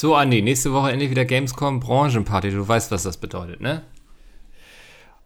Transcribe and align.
So, 0.00 0.14
Andi, 0.14 0.42
nächste 0.42 0.72
Woche 0.72 0.92
endlich 0.92 1.10
wieder 1.10 1.24
Gamescom 1.24 1.80
Branchenparty. 1.80 2.52
Du 2.52 2.68
weißt, 2.68 2.92
was 2.92 3.02
das 3.02 3.16
bedeutet, 3.16 3.60
ne? 3.60 3.82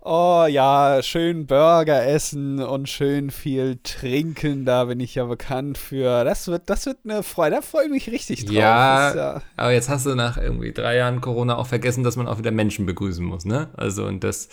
Oh 0.00 0.46
ja, 0.48 1.02
schön 1.02 1.46
Burger 1.46 2.06
essen 2.06 2.58
und 2.58 2.88
schön 2.88 3.30
viel 3.30 3.80
trinken, 3.82 4.64
da 4.64 4.86
bin 4.86 4.98
ich 4.98 5.14
ja 5.14 5.26
bekannt 5.26 5.76
für. 5.76 6.24
Das 6.24 6.48
wird, 6.48 6.70
das 6.70 6.86
wird 6.86 7.00
eine 7.04 7.22
Freude, 7.22 7.56
da 7.56 7.60
freue 7.60 7.84
ich 7.84 7.90
mich 7.90 8.10
richtig 8.10 8.46
drauf. 8.46 8.54
Ja, 8.54 9.14
ja, 9.14 9.42
aber 9.58 9.72
jetzt 9.72 9.90
hast 9.90 10.06
du 10.06 10.14
nach 10.14 10.38
irgendwie 10.38 10.72
drei 10.72 10.96
Jahren 10.96 11.20
Corona 11.20 11.58
auch 11.58 11.66
vergessen, 11.66 12.02
dass 12.02 12.16
man 12.16 12.26
auch 12.26 12.38
wieder 12.38 12.50
Menschen 12.50 12.86
begrüßen 12.86 13.26
muss, 13.26 13.44
ne? 13.44 13.68
Also 13.76 14.06
und 14.06 14.24
das, 14.24 14.48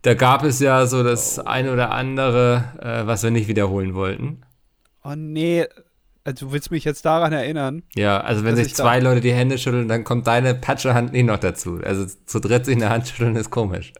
da 0.00 0.14
gab 0.14 0.42
es 0.44 0.58
ja 0.58 0.86
so 0.86 1.02
das 1.02 1.38
oh. 1.38 1.42
eine 1.44 1.70
oder 1.70 1.90
andere, 1.90 2.64
äh, 2.80 3.06
was 3.06 3.22
wir 3.22 3.30
nicht 3.30 3.48
wiederholen 3.48 3.94
wollten. 3.94 4.40
Oh 5.04 5.12
nee, 5.14 5.66
also 6.24 6.46
du 6.46 6.52
willst 6.52 6.70
mich 6.70 6.84
jetzt 6.84 7.04
daran 7.04 7.32
erinnern? 7.32 7.82
Ja, 7.94 8.20
also 8.20 8.44
wenn 8.44 8.56
sich 8.56 8.74
zwei 8.74 8.98
Leute 8.98 9.20
die 9.20 9.32
Hände 9.32 9.58
schütteln, 9.58 9.88
dann 9.88 10.04
kommt 10.04 10.26
deine 10.26 10.54
Patschehand 10.54 11.12
nicht 11.12 11.26
noch 11.26 11.38
dazu. 11.38 11.80
Also 11.84 12.06
zu 12.24 12.40
dritt 12.40 12.64
sich 12.64 12.76
eine 12.76 12.88
Hand 12.88 13.08
schütteln 13.08 13.36
ist 13.36 13.50
komisch. 13.50 13.92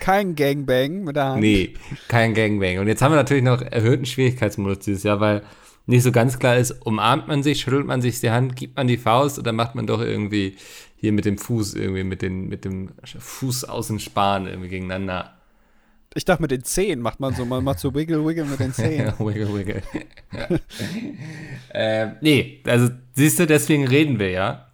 Kein 0.00 0.34
Gangbang 0.34 1.04
mit 1.04 1.16
der 1.16 1.24
Hand. 1.24 1.40
Nee, 1.40 1.74
kein 2.08 2.32
Gangbang. 2.32 2.78
Und 2.78 2.88
jetzt 2.88 3.02
haben 3.02 3.12
wir 3.12 3.16
natürlich 3.16 3.44
noch 3.44 3.60
erhöhten 3.60 4.06
Schwierigkeitsmodus 4.06 4.78
dieses 4.80 5.02
Jahr, 5.02 5.20
weil 5.20 5.42
nicht 5.86 6.02
so 6.02 6.12
ganz 6.12 6.38
klar 6.38 6.56
ist, 6.56 6.72
umarmt 6.86 7.28
man 7.28 7.42
sich, 7.42 7.60
schüttelt 7.60 7.86
man 7.86 8.00
sich 8.00 8.20
die 8.20 8.30
Hand, 8.30 8.56
gibt 8.56 8.76
man 8.76 8.86
die 8.86 8.96
Faust 8.96 9.38
oder 9.38 9.52
macht 9.52 9.74
man 9.74 9.86
doch 9.86 10.00
irgendwie 10.00 10.56
hier 10.96 11.12
mit 11.12 11.26
dem 11.26 11.36
Fuß, 11.36 11.74
irgendwie 11.74 12.04
mit, 12.04 12.22
den, 12.22 12.48
mit 12.48 12.64
dem 12.64 12.92
Fuß 13.04 13.64
außen 13.64 14.00
sparen 14.00 14.46
irgendwie 14.46 14.70
gegeneinander. 14.70 15.33
Ich 16.14 16.24
dachte, 16.24 16.42
mit 16.42 16.50
den 16.50 16.64
Zehen 16.64 17.00
macht 17.00 17.20
man 17.20 17.34
so, 17.34 17.44
man 17.44 17.64
macht 17.64 17.80
so 17.80 17.94
Wiggle, 17.94 18.24
Wiggle 18.24 18.44
mit 18.44 18.60
den 18.60 18.72
Zehen. 18.74 19.12
wiggle, 19.18 19.52
Wiggle. 19.52 19.82
äh, 21.70 22.08
nee, 22.20 22.62
also 22.66 22.90
siehst 23.12 23.38
du, 23.38 23.46
deswegen 23.46 23.86
reden 23.86 24.18
wir 24.18 24.30
ja. 24.30 24.68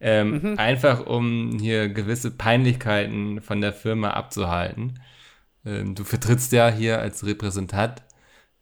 Ähm, 0.00 0.40
mhm. 0.42 0.58
Einfach 0.58 1.06
um 1.06 1.58
hier 1.60 1.88
gewisse 1.88 2.30
Peinlichkeiten 2.30 3.40
von 3.42 3.60
der 3.60 3.72
Firma 3.72 4.10
abzuhalten. 4.10 4.98
Ähm, 5.64 5.94
du 5.94 6.04
vertrittst 6.04 6.52
ja 6.52 6.70
hier 6.70 7.00
als 7.00 7.24
Repräsentant 7.24 8.02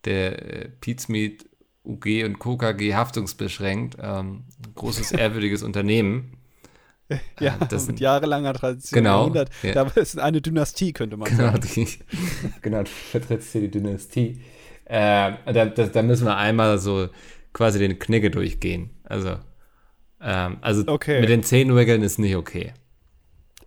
der 0.05 0.65
äh, 0.65 0.69
Pizmeet 0.81 1.49
UG 1.85 2.25
und 2.25 2.39
Co. 2.39 2.57
KG 2.57 2.95
haftungsbeschränkt, 2.95 3.97
ähm, 4.01 4.45
großes 4.75 5.13
ehrwürdiges 5.13 5.63
Unternehmen. 5.63 6.38
Ja, 7.41 7.57
das 7.71 7.87
mit 7.87 8.01
jahrelanger 8.01 8.53
Tradition. 8.53 9.03
Genau. 9.03 9.33
Ja. 9.63 9.73
Da 9.73 9.83
ist 9.95 10.19
eine 10.19 10.41
Dynastie, 10.43 10.93
könnte 10.93 11.17
man 11.17 11.29
genau, 11.29 11.53
sagen. 11.53 11.61
Die, 11.75 11.89
genau, 12.63 12.83
du 12.83 12.91
vertrittst 12.91 13.53
hier 13.53 13.63
die 13.63 13.71
Dynastie. 13.71 14.41
Äh, 14.85 15.33
da, 15.47 15.67
da, 15.67 15.87
da, 15.87 16.03
müssen 16.03 16.27
wir 16.27 16.37
einmal 16.37 16.79
so 16.79 17.09
quasi 17.53 17.79
den 17.79 17.99
Knigge 17.99 18.31
durchgehen. 18.31 18.91
Also 19.05 19.37
ähm, 20.21 20.59
also 20.61 20.85
okay. 20.87 21.21
mit 21.21 21.29
den 21.29 21.43
Zähnen 21.43 21.77
wiggeln 21.77 22.03
ist 22.03 22.19
nicht 22.19 22.37
okay. 22.37 22.73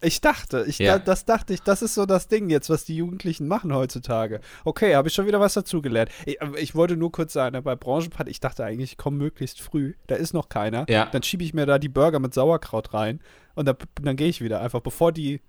Ich 0.02 0.20
dachte, 0.20 0.66
ich 0.68 0.80
ja. 0.80 0.98
da, 0.98 1.06
das 1.06 1.26
dachte 1.26 1.54
ich, 1.54 1.62
das 1.62 1.82
ist 1.82 1.94
so 1.94 2.06
das 2.06 2.28
Ding 2.28 2.50
jetzt, 2.50 2.70
was 2.70 2.86
die 2.86 2.96
Jugendlichen 2.96 3.48
machen 3.48 3.74
heutzutage. 3.74 4.42
Okay, 4.66 4.96
habe 4.96 5.08
ich 5.08 5.14
schon 5.14 5.28
wieder 5.28 5.40
was 5.40 5.54
dazugelernt. 5.54 6.10
Ich, 6.26 6.40
ich, 6.58 6.76
wollte 6.76 6.98
nur 6.98 7.12
kurz 7.12 7.34
sagen, 7.34 7.62
bei 7.64 7.76
Branchenparty, 7.76 8.32
ich 8.32 8.40
dachte 8.40 8.66
eigentlich, 8.66 8.94
ich 8.94 8.98
komme 8.98 9.18
möglichst 9.18 9.62
früh. 9.62 9.94
Da 10.08 10.16
ist 10.16 10.34
noch 10.34 10.50
keiner. 10.50 10.86
Ja. 10.90 11.06
Dann 11.06 11.22
schiebe 11.24 11.44
ich 11.44 11.54
mir 11.54 11.66
da 11.66 11.78
die 11.78 11.90
Burger 11.90 12.20
mit 12.20 12.34
Sauerkraut 12.34 12.94
rein 12.94 13.20
und 13.54 13.68
da, 13.68 13.76
dann 14.02 14.16
gehe 14.16 14.28
ich 14.28 14.42
wieder 14.42 14.62
einfach, 14.62 14.82
bevor 14.82 15.12
die 15.12 15.42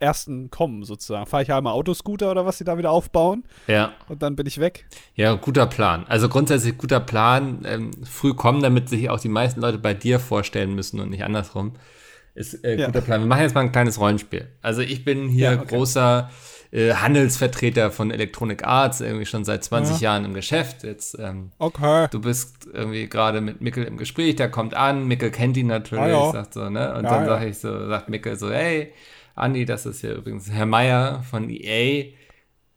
ersten 0.00 0.50
kommen, 0.50 0.82
sozusagen. 0.82 1.26
Fahre 1.26 1.42
ich 1.42 1.52
einmal 1.52 1.74
Autoscooter 1.74 2.30
oder 2.30 2.46
was 2.46 2.58
sie 2.58 2.64
da 2.64 2.78
wieder 2.78 2.90
aufbauen. 2.90 3.44
Ja. 3.66 3.92
Und 4.08 4.22
dann 4.22 4.34
bin 4.34 4.46
ich 4.46 4.58
weg. 4.58 4.86
Ja, 5.14 5.34
guter 5.34 5.66
Plan. 5.66 6.06
Also 6.08 6.28
grundsätzlich 6.28 6.78
guter 6.78 7.00
Plan. 7.00 7.62
Ähm, 7.64 7.90
früh 8.04 8.34
kommen, 8.34 8.62
damit 8.62 8.88
sich 8.88 9.10
auch 9.10 9.20
die 9.20 9.28
meisten 9.28 9.60
Leute 9.60 9.78
bei 9.78 9.94
dir 9.94 10.18
vorstellen 10.18 10.74
müssen 10.74 11.00
und 11.00 11.10
nicht 11.10 11.24
andersrum. 11.24 11.72
Ist 12.34 12.64
äh, 12.64 12.76
guter 12.76 12.98
ja. 12.98 13.00
Plan. 13.00 13.20
Wir 13.20 13.26
machen 13.26 13.42
jetzt 13.42 13.54
mal 13.54 13.62
ein 13.62 13.72
kleines 13.72 13.98
Rollenspiel. 13.98 14.48
Also 14.62 14.82
ich 14.82 15.04
bin 15.04 15.28
hier 15.28 15.52
ja, 15.52 15.60
okay. 15.60 15.76
großer 15.76 16.30
äh, 16.72 16.94
Handelsvertreter 16.94 17.90
von 17.90 18.10
Electronic 18.10 18.64
Arts, 18.64 19.00
irgendwie 19.00 19.26
schon 19.26 19.44
seit 19.44 19.64
20 19.64 20.00
ja. 20.00 20.10
Jahren 20.10 20.24
im 20.24 20.34
Geschäft. 20.34 20.84
Jetzt, 20.84 21.18
ähm, 21.18 21.50
okay. 21.58 22.06
Du 22.10 22.20
bist 22.20 22.68
irgendwie 22.72 23.08
gerade 23.08 23.40
mit 23.40 23.60
Mickel 23.60 23.84
im 23.84 23.96
Gespräch, 23.96 24.36
der 24.36 24.50
kommt 24.50 24.74
an, 24.74 25.08
Mickel 25.08 25.30
kennt 25.30 25.56
ihn 25.56 25.66
natürlich, 25.66 26.14
sagt 26.32 26.54
so, 26.54 26.70
ne? 26.70 26.94
Und 26.94 27.04
dann 27.04 27.26
sage 27.26 27.46
ich 27.46 27.58
so, 27.58 27.88
sagt 27.88 28.08
Mickel 28.08 28.36
so, 28.36 28.50
hey, 28.52 28.92
Andi, 29.34 29.64
das 29.64 29.86
ist 29.86 30.00
hier 30.00 30.14
übrigens 30.14 30.50
Herr 30.50 30.66
Meier 30.66 31.24
von 31.28 31.48
EA. 31.50 32.12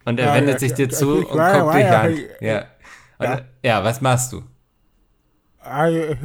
Und 0.05 0.19
er 0.19 0.33
wendet 0.33 0.59
sich 0.59 0.73
dir 0.73 0.89
zu 0.89 1.19
und 1.19 1.27
guckt 1.27 1.75
dich 1.75 1.85
an. 1.85 2.17
Ja. 2.41 2.65
Und, 3.19 3.43
ja. 3.63 3.83
was 3.83 4.01
machst 4.01 4.33
du? 4.33 4.43
Also, 5.59 6.15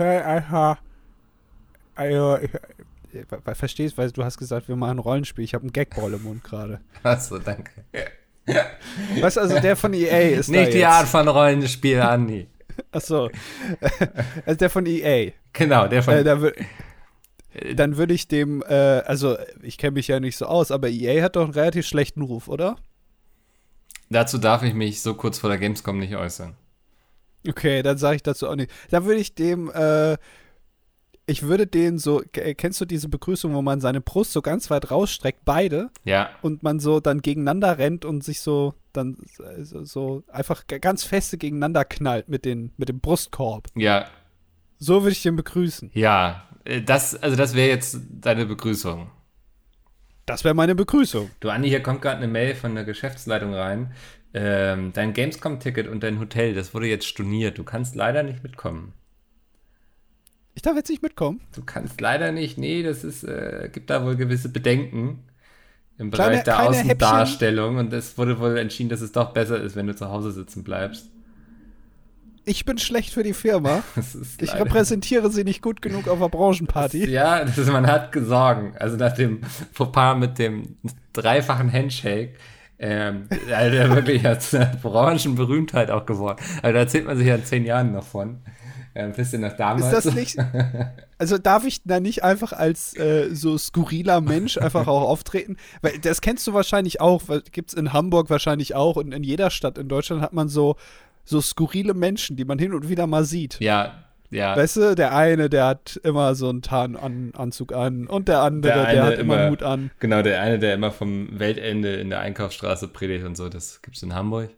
also 1.94 2.38
ich, 2.42 2.50
verstehst, 3.54 3.98
weil 3.98 4.10
du 4.10 4.24
hast 4.24 4.38
gesagt, 4.38 4.69
wir 4.69 4.76
machen 4.76 4.92
ein 4.92 4.98
Rollenspiel. 4.98 5.44
Ich 5.44 5.54
habe 5.54 5.62
einen 5.62 5.72
Gagball 5.72 6.12
im 6.14 6.22
Mund 6.22 6.44
gerade. 6.44 6.80
Achso, 7.02 7.38
danke. 7.38 7.70
Was 9.20 9.36
also 9.36 9.58
der 9.60 9.76
von 9.76 9.92
EA 9.92 10.38
ist 10.38 10.48
Nicht 10.48 10.72
die 10.72 10.84
Art 10.84 11.06
von 11.06 11.28
Rollenspiel, 11.28 12.00
Andi. 12.00 12.48
Achso. 12.92 13.30
Also 14.46 14.58
der 14.58 14.70
von 14.70 14.86
EA. 14.86 15.32
Genau, 15.52 15.86
der 15.88 16.02
von. 16.02 16.14
Äh, 16.14 17.74
dann 17.74 17.96
würde 17.96 18.14
ich 18.14 18.28
dem, 18.28 18.62
äh, 18.62 18.74
also 18.74 19.36
ich 19.62 19.78
kenne 19.78 19.92
mich 19.92 20.08
ja 20.08 20.20
nicht 20.20 20.36
so 20.36 20.46
aus, 20.46 20.70
aber 20.70 20.88
EA 20.88 21.22
hat 21.22 21.36
doch 21.36 21.44
einen 21.44 21.52
relativ 21.52 21.86
schlechten 21.86 22.22
Ruf, 22.22 22.48
oder? 22.48 22.76
Dazu 24.10 24.38
darf 24.38 24.62
ich 24.62 24.75
mich 24.75 25.02
so 25.02 25.14
kurz 25.14 25.38
vor 25.38 25.50
der 25.50 25.58
Gamescom 25.58 25.98
nicht 25.98 26.14
äußern. 26.14 26.54
Okay, 27.46 27.82
dann 27.82 27.98
sage 27.98 28.16
ich 28.16 28.22
dazu 28.22 28.48
auch 28.48 28.56
nicht. 28.56 28.70
Dann 28.90 29.04
würde 29.04 29.20
ich 29.20 29.34
dem, 29.34 29.70
äh, 29.70 30.16
ich 31.28 31.42
würde 31.42 31.66
den 31.66 31.98
so, 31.98 32.22
kennst 32.32 32.80
du 32.80 32.86
diese 32.86 33.08
Begrüßung, 33.08 33.52
wo 33.54 33.60
man 33.60 33.80
seine 33.80 34.00
Brust 34.00 34.32
so 34.32 34.40
ganz 34.40 34.70
weit 34.70 34.90
rausstreckt, 34.90 35.44
beide? 35.44 35.90
Ja. 36.04 36.30
Und 36.40 36.62
man 36.62 36.80
so 36.80 37.00
dann 37.00 37.20
gegeneinander 37.20 37.76
rennt 37.76 38.06
und 38.06 38.24
sich 38.24 38.40
so 38.40 38.74
dann 38.94 39.18
so, 39.62 39.84
so 39.84 40.24
einfach 40.28 40.66
ganz 40.66 41.04
feste 41.04 41.36
gegeneinander 41.36 41.84
knallt 41.84 42.30
mit, 42.30 42.46
den, 42.46 42.72
mit 42.78 42.88
dem 42.88 43.00
Brustkorb. 43.00 43.68
Ja. 43.76 44.06
So 44.78 45.02
würde 45.02 45.12
ich 45.12 45.22
den 45.22 45.36
begrüßen. 45.36 45.90
Ja, 45.92 46.48
äh, 46.64 46.80
das, 46.80 47.14
also 47.14 47.36
das 47.36 47.54
wäre 47.54 47.68
jetzt 47.68 48.00
deine 48.10 48.46
Begrüßung. 48.46 49.10
Das 50.24 50.44
wäre 50.44 50.54
meine 50.54 50.74
Begrüßung. 50.74 51.30
Du, 51.40 51.50
Andi, 51.50 51.68
hier 51.68 51.82
kommt 51.82 52.00
gerade 52.00 52.18
eine 52.18 52.28
Mail 52.28 52.54
von 52.54 52.74
der 52.74 52.84
Geschäftsleitung 52.84 53.54
rein. 53.54 53.92
Ähm, 54.32 54.92
dein 54.94 55.12
Gamescom-Ticket 55.12 55.88
und 55.88 56.02
dein 56.02 56.20
Hotel, 56.20 56.54
das 56.54 56.74
wurde 56.74 56.86
jetzt 56.86 57.06
storniert. 57.06 57.58
Du 57.58 57.64
kannst 57.64 57.94
leider 57.94 58.22
nicht 58.22 58.42
mitkommen. 58.42 58.94
Ich 60.58 60.62
darf 60.62 60.74
jetzt 60.74 60.91
nicht 60.91 61.04
mitkommen? 61.04 61.41
Du 61.54 61.62
kannst 61.62 62.00
leider 62.00 62.32
nicht. 62.32 62.58
Nee, 62.58 62.82
das 62.82 63.04
ist, 63.04 63.22
äh, 63.22 63.70
gibt 63.72 63.91
da 63.91 64.04
wohl 64.04 64.16
gewisse 64.16 64.48
Bedenken 64.48 65.20
im 65.98 66.10
Bereich 66.10 66.42
kleine, 66.42 66.42
der 66.42 66.69
Außendarstellung. 66.69 67.76
Häppchen. 67.76 67.86
Und 67.86 67.92
es 67.92 68.19
wurde 68.19 68.41
wohl 68.41 68.58
entschieden, 68.58 68.88
dass 68.88 69.00
es 69.00 69.12
doch 69.12 69.32
besser 69.32 69.60
ist, 69.60 69.76
wenn 69.76 69.86
du 69.86 69.94
zu 69.94 70.08
Hause 70.08 70.32
sitzen 70.32 70.64
bleibst 70.64 71.10
ich 72.48 72.64
bin 72.64 72.78
schlecht 72.78 73.12
für 73.12 73.22
die 73.22 73.34
Firma. 73.34 73.82
Ich 74.41 74.54
repräsentiere 74.54 75.30
sie 75.30 75.44
nicht 75.44 75.60
gut 75.60 75.82
genug 75.82 76.08
auf 76.08 76.19
der 76.19 76.28
Branchenparty. 76.28 77.00
Das, 77.00 77.10
ja, 77.10 77.44
das 77.44 77.58
ist, 77.58 77.70
man 77.70 77.86
hat 77.86 78.14
Sorgen. 78.14 78.75
Also 78.78 78.96
nach 78.96 79.12
dem 79.12 79.42
Fauxpas 79.72 80.16
mit 80.16 80.38
dem 80.38 80.76
dreifachen 81.12 81.70
Handshake, 81.70 82.36
ähm, 82.78 83.28
also 83.54 83.76
der 83.76 83.94
wirklich 83.94 84.25
als 84.26 84.56
Branchenberühmtheit 84.82 85.90
auch 85.90 86.06
geworden. 86.06 86.38
Also 86.62 86.72
da 86.72 86.78
erzählt 86.78 87.04
man 87.04 87.19
sich 87.19 87.26
ja 87.26 87.34
in 87.34 87.44
zehn 87.44 87.66
Jahren 87.66 87.92
noch 87.92 88.04
von. 88.04 88.38
Ein 88.98 89.12
bisschen 89.12 89.42
nach 89.42 89.56
damals. 89.56 89.92
Ist 89.92 90.06
das 90.06 90.14
nicht? 90.14 90.36
Also 91.20 91.36
darf 91.36 91.64
ich 91.64 91.82
da 91.82 91.98
nicht 91.98 92.22
einfach 92.22 92.53
als 92.53 92.97
äh, 92.97 93.34
so 93.34 93.59
skurriler 93.59 94.20
Mensch 94.20 94.56
einfach 94.56 94.86
auch 94.86 95.03
auftreten? 95.03 95.56
Weil 95.82 95.98
das 95.98 96.20
kennst 96.20 96.47
du 96.47 96.54
wahrscheinlich 96.54 97.00
auch, 97.00 97.22
gibt 97.50 97.70
es 97.70 97.75
in 97.75 97.92
Hamburg 97.92 98.31
wahrscheinlich 98.31 98.76
auch 98.76 98.94
und 98.94 99.10
in 99.10 99.25
jeder 99.25 99.50
Stadt 99.50 99.78
in 99.78 99.88
Deutschland 99.88 100.22
hat 100.22 100.32
man 100.32 100.48
so 100.48 100.76
so 101.25 101.41
skurrile 101.41 101.92
Menschen, 101.92 102.37
die 102.37 102.44
man 102.44 102.60
hin 102.60 102.72
und 102.72 102.88
wieder 102.88 103.08
mal 103.08 103.25
sieht. 103.25 103.58
Ja, 103.58 104.04
ja. 104.31 104.56
Weißt 104.56 104.76
du, 104.76 104.94
der 104.94 105.14
eine, 105.14 105.48
der 105.48 105.66
hat 105.66 105.98
immer 106.03 106.34
so 106.34 106.48
einen 106.48 106.62
Tarnanzug 106.62 107.72
an 107.72 108.06
und 108.06 108.28
der 108.28 108.40
andere, 108.40 108.72
der, 108.72 108.93
der 108.93 109.05
hat 109.05 109.19
immer, 109.19 109.43
immer 109.43 109.50
Hut 109.50 109.62
an. 109.62 109.90
Genau, 110.00 110.22
der 110.22 110.43
eine, 110.43 110.58
der 110.58 110.75
immer 110.75 110.90
vom 110.90 111.38
Weltende 111.38 111.96
in 111.96 112.11
der 112.11 112.20
Einkaufsstraße 112.20 112.88
predigt 112.88 113.25
und 113.25 113.37
so, 113.37 113.49
das 113.49 113.81
gibt 113.82 113.96
es 113.96 114.02
in 114.02 114.14
Hamburg. 114.14 114.50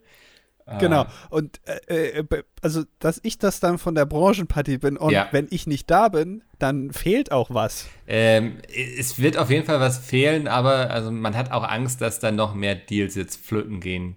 Genau. 0.78 1.06
Und 1.30 1.60
äh, 1.88 2.20
äh 2.20 2.24
also, 2.62 2.84
dass 2.98 3.20
ich 3.22 3.38
das 3.38 3.60
dann 3.60 3.78
von 3.78 3.94
der 3.94 4.06
Branchenparty 4.06 4.78
bin 4.78 4.96
und 4.96 5.12
ja. 5.12 5.28
wenn 5.32 5.48
ich 5.50 5.66
nicht 5.66 5.90
da 5.90 6.08
bin, 6.08 6.42
dann 6.58 6.92
fehlt 6.92 7.32
auch 7.32 7.50
was. 7.50 7.86
Ähm, 8.06 8.58
es 8.68 9.18
wird 9.18 9.36
auf 9.36 9.50
jeden 9.50 9.66
Fall 9.66 9.80
was 9.80 9.98
fehlen, 9.98 10.46
aber 10.46 10.90
also 10.90 11.10
man 11.10 11.36
hat 11.36 11.52
auch 11.52 11.64
Angst, 11.64 12.00
dass 12.00 12.20
da 12.20 12.30
noch 12.30 12.54
mehr 12.54 12.74
Deals 12.74 13.14
jetzt 13.14 13.44
flöten 13.44 13.80
gehen 13.80 14.16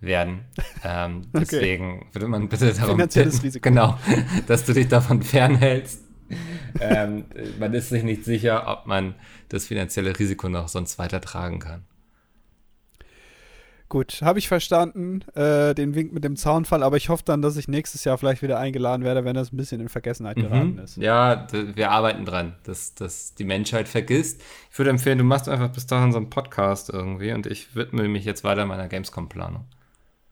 werden. 0.00 0.40
Ähm, 0.84 1.28
okay. 1.32 1.46
Deswegen 1.48 2.06
würde 2.12 2.26
man 2.26 2.48
bitte 2.48 2.72
darum 2.72 2.96
Finanzielles 2.96 3.40
Risiko. 3.40 3.68
Genau, 3.68 3.96
dass 4.48 4.64
du 4.64 4.72
dich 4.72 4.88
davon 4.88 5.22
fernhältst. 5.22 6.02
ähm, 6.80 7.26
man 7.60 7.72
ist 7.72 7.90
sich 7.90 8.02
nicht 8.02 8.24
sicher, 8.24 8.66
ob 8.66 8.88
man 8.88 9.14
das 9.48 9.66
finanzielle 9.66 10.18
Risiko 10.18 10.48
noch 10.48 10.66
sonst 10.66 10.98
weiter 10.98 11.20
tragen 11.20 11.60
kann. 11.60 11.84
Gut, 13.92 14.22
habe 14.22 14.38
ich 14.38 14.48
verstanden, 14.48 15.20
äh, 15.34 15.74
den 15.74 15.94
Wink 15.94 16.14
mit 16.14 16.24
dem 16.24 16.34
Zaunfall, 16.36 16.82
aber 16.82 16.96
ich 16.96 17.10
hoffe 17.10 17.24
dann, 17.26 17.42
dass 17.42 17.58
ich 17.58 17.68
nächstes 17.68 18.04
Jahr 18.04 18.16
vielleicht 18.16 18.40
wieder 18.40 18.58
eingeladen 18.58 19.04
werde, 19.04 19.26
wenn 19.26 19.34
das 19.34 19.52
ein 19.52 19.58
bisschen 19.58 19.82
in 19.82 19.90
Vergessenheit 19.90 20.38
Mhm. 20.38 20.42
geraten 20.44 20.78
ist. 20.78 20.96
Ja, 20.96 21.46
wir 21.52 21.90
arbeiten 21.90 22.24
dran, 22.24 22.54
dass, 22.64 22.94
dass 22.94 23.34
die 23.34 23.44
Menschheit 23.44 23.88
vergisst. 23.88 24.40
Ich 24.70 24.78
würde 24.78 24.88
empfehlen, 24.88 25.18
du 25.18 25.24
machst 25.24 25.46
einfach 25.46 25.68
bis 25.68 25.86
dahin 25.86 26.10
so 26.10 26.16
einen 26.16 26.30
Podcast 26.30 26.88
irgendwie 26.88 27.32
und 27.34 27.46
ich 27.46 27.76
widme 27.76 28.08
mich 28.08 28.24
jetzt 28.24 28.44
weiter 28.44 28.64
meiner 28.64 28.88
Gamescom-Planung. 28.88 29.66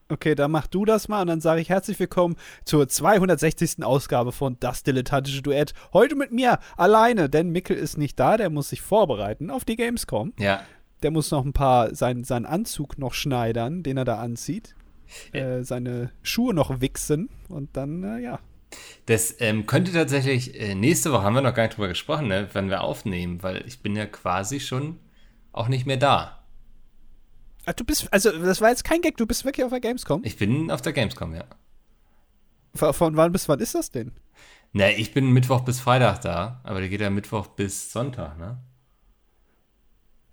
Okay, 0.09 0.35
dann 0.35 0.51
mach 0.53 0.67
du 0.67 0.87
das 0.87 1.09
mal 1.09 1.21
und 1.21 1.27
dann 1.27 1.43
sage 1.43 1.61
ich 1.61 1.69
herzlich 1.69 2.01
willkommen 2.01 2.37
zur 2.65 2.89
260. 2.89 3.85
Ausgabe 3.85 4.33
von 4.33 4.57
Das 4.59 4.85
Dilettantische 4.85 5.43
Duett. 5.43 5.75
Heute 5.93 6.17
mit 6.17 6.33
mir 6.33 6.61
alleine, 6.79 7.29
denn 7.29 7.51
Mikkel 7.51 7.77
ist 7.77 7.99
nicht 7.99 8.19
da, 8.19 8.39
der 8.39 8.49
muss 8.49 8.71
sich 8.71 8.81
vorbereiten 8.81 9.51
auf 9.51 9.67
die 9.67 9.77
Gamescom. 9.77 10.33
Ja, 10.39 10.63
Der 11.03 11.11
muss 11.11 11.31
noch 11.31 11.45
ein 11.45 11.53
paar, 11.53 11.95
sein, 11.95 12.25
seinen 12.25 12.47
Anzug 12.47 12.99
noch 12.99 13.15
schneidern, 13.15 13.83
den 13.83 13.97
er 13.97 14.05
da 14.05 14.19
anzieht. 14.19 14.75
Äh, 15.33 15.65
seine 15.65 16.13
Schuhe 16.23 16.55
noch 16.55 16.81
wichsen 16.81 17.29
und 17.49 17.77
dann, 17.77 18.05
äh, 18.05 18.21
ja. 18.21 18.39
das 19.07 19.35
ähm, 19.41 19.67
könnte 19.67 19.93
tatsächlich, 19.93 20.61
äh, 20.61 20.77
nächste 20.77 21.11
Woche 21.11 21.25
haben 21.25 21.35
wir 21.35 21.41
noch 21.43 21.55
gar 21.55 21.65
nicht 21.65 21.77
drüber 21.77 21.89
gesprochen, 21.89 22.29
ne, 22.29 22.49
wenn 22.53 22.71
wir 22.71 22.83
aufnehmen, 22.83 23.43
weil 23.43 23.67
ich 23.67 23.81
bin 23.83 23.97
ja 23.97 24.07
quasi 24.07 24.61
schon 24.61 25.01
auch 25.53 25.67
nicht 25.67 25.85
mehr 25.85 25.97
da. 25.97 26.45
Ah, 27.67 27.73
Du 27.73 27.85
bist, 27.85 28.13
also 28.13 28.31
das 28.31 28.61
war 28.61 28.71
jetzt 28.71 28.85
kein 28.85 29.01
Gag, 29.01 29.17
du 29.17 29.27
bist 29.27 29.45
wirklich 29.45 29.65
auf 29.65 29.71
der 29.71 29.81
Gamescom. 29.81 30.23
Ich 30.25 30.37
bin 30.37 30.71
auf 30.71 30.81
der 30.81 30.93
Gamescom, 30.93 31.35
ja. 31.35 31.45
Von, 32.75 32.93
von 32.95 33.17
wann 33.17 33.33
bis 33.33 33.49
wann 33.49 33.59
ist 33.59 33.75
das 33.75 33.91
denn? 33.91 34.13
Ne, 34.73 34.95
ich 34.95 35.13
bin 35.13 35.33
Mittwoch 35.33 35.63
bis 35.63 35.81
Freitag 35.81 36.21
da, 36.21 36.61
aber 36.63 36.79
der 36.79 36.89
geht 36.89 37.01
ja 37.01 37.11
Mittwoch 37.11 37.49
bis 37.49 37.91
Sonntag, 37.91 38.39
ne? 38.39 38.59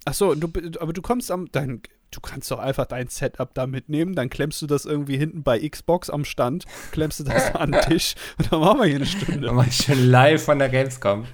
Ach 0.07 0.13
so, 0.13 0.33
du, 0.35 0.47
aber 0.79 0.93
du 0.93 1.01
kommst 1.01 1.29
am, 1.31 1.51
dein, 1.51 1.81
du 2.11 2.21
kannst 2.21 2.49
doch 2.49 2.59
einfach 2.59 2.85
dein 2.85 3.07
Setup 3.09 3.53
da 3.53 3.67
mitnehmen, 3.67 4.15
dann 4.15 4.29
klemmst 4.29 4.61
du 4.61 4.67
das 4.67 4.85
irgendwie 4.85 5.17
hinten 5.17 5.43
bei 5.43 5.59
Xbox 5.67 6.09
am 6.09 6.23
Stand, 6.23 6.63
klemmst 6.91 7.19
du 7.19 7.23
das 7.25 7.53
an 7.55 7.73
den 7.73 7.81
Tisch 7.81 8.15
und 8.39 8.51
dann 8.51 8.59
machen 8.61 8.79
wir 8.79 8.85
hier 8.85 8.95
eine 8.97 9.05
Dann 9.05 9.21
Stunde. 9.21 9.51
mach 9.51 9.67
ich 9.67 9.75
schon 9.75 10.01
live 10.09 10.43
von 10.43 10.59
der 10.59 10.69
Gamescom. 10.69 11.25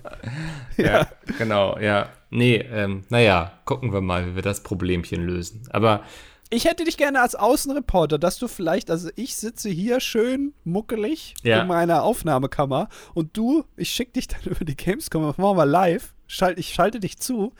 Ja. 0.78 0.86
Ja, 0.86 1.08
genau, 1.38 1.78
ja. 1.78 2.10
Nee, 2.32 2.56
ähm, 2.72 3.04
naja, 3.10 3.52
gucken 3.66 3.94
wir 3.94 4.02
mal, 4.02 4.26
wie 4.26 4.36
wir 4.36 4.42
das 4.42 4.64
Problemchen 4.64 5.24
lösen. 5.24 5.68
Aber 5.70 6.02
Ich 6.50 6.66
hätte 6.66 6.84
dich 6.84 6.98
gerne 6.98 7.22
als 7.22 7.36
Außenreporter, 7.36 8.18
dass 8.18 8.40
du 8.40 8.48
vielleicht, 8.48 8.90
also 8.90 9.10
ich 9.16 9.36
sitze 9.36 9.70
hier 9.70 10.00
schön 10.00 10.54
muckelig 10.64 11.36
Ja. 11.44 11.62
in 11.62 11.68
meiner 11.68 12.02
Aufnahmekammer 12.02 12.90
und 13.14 13.38
du, 13.38 13.66
ich 13.78 13.90
schicke 13.92 14.14
dich 14.14 14.28
dann 14.30 14.42
über 14.46 14.66
die 14.66 14.76
Gamescom, 14.76 15.22
machen 15.22 15.44
wir 15.58 15.66
live, 15.68 16.16
schalt, 16.26 16.58
ich 16.58 16.74
schalte 16.74 17.00
dich 17.00 17.20
zu 17.20 17.54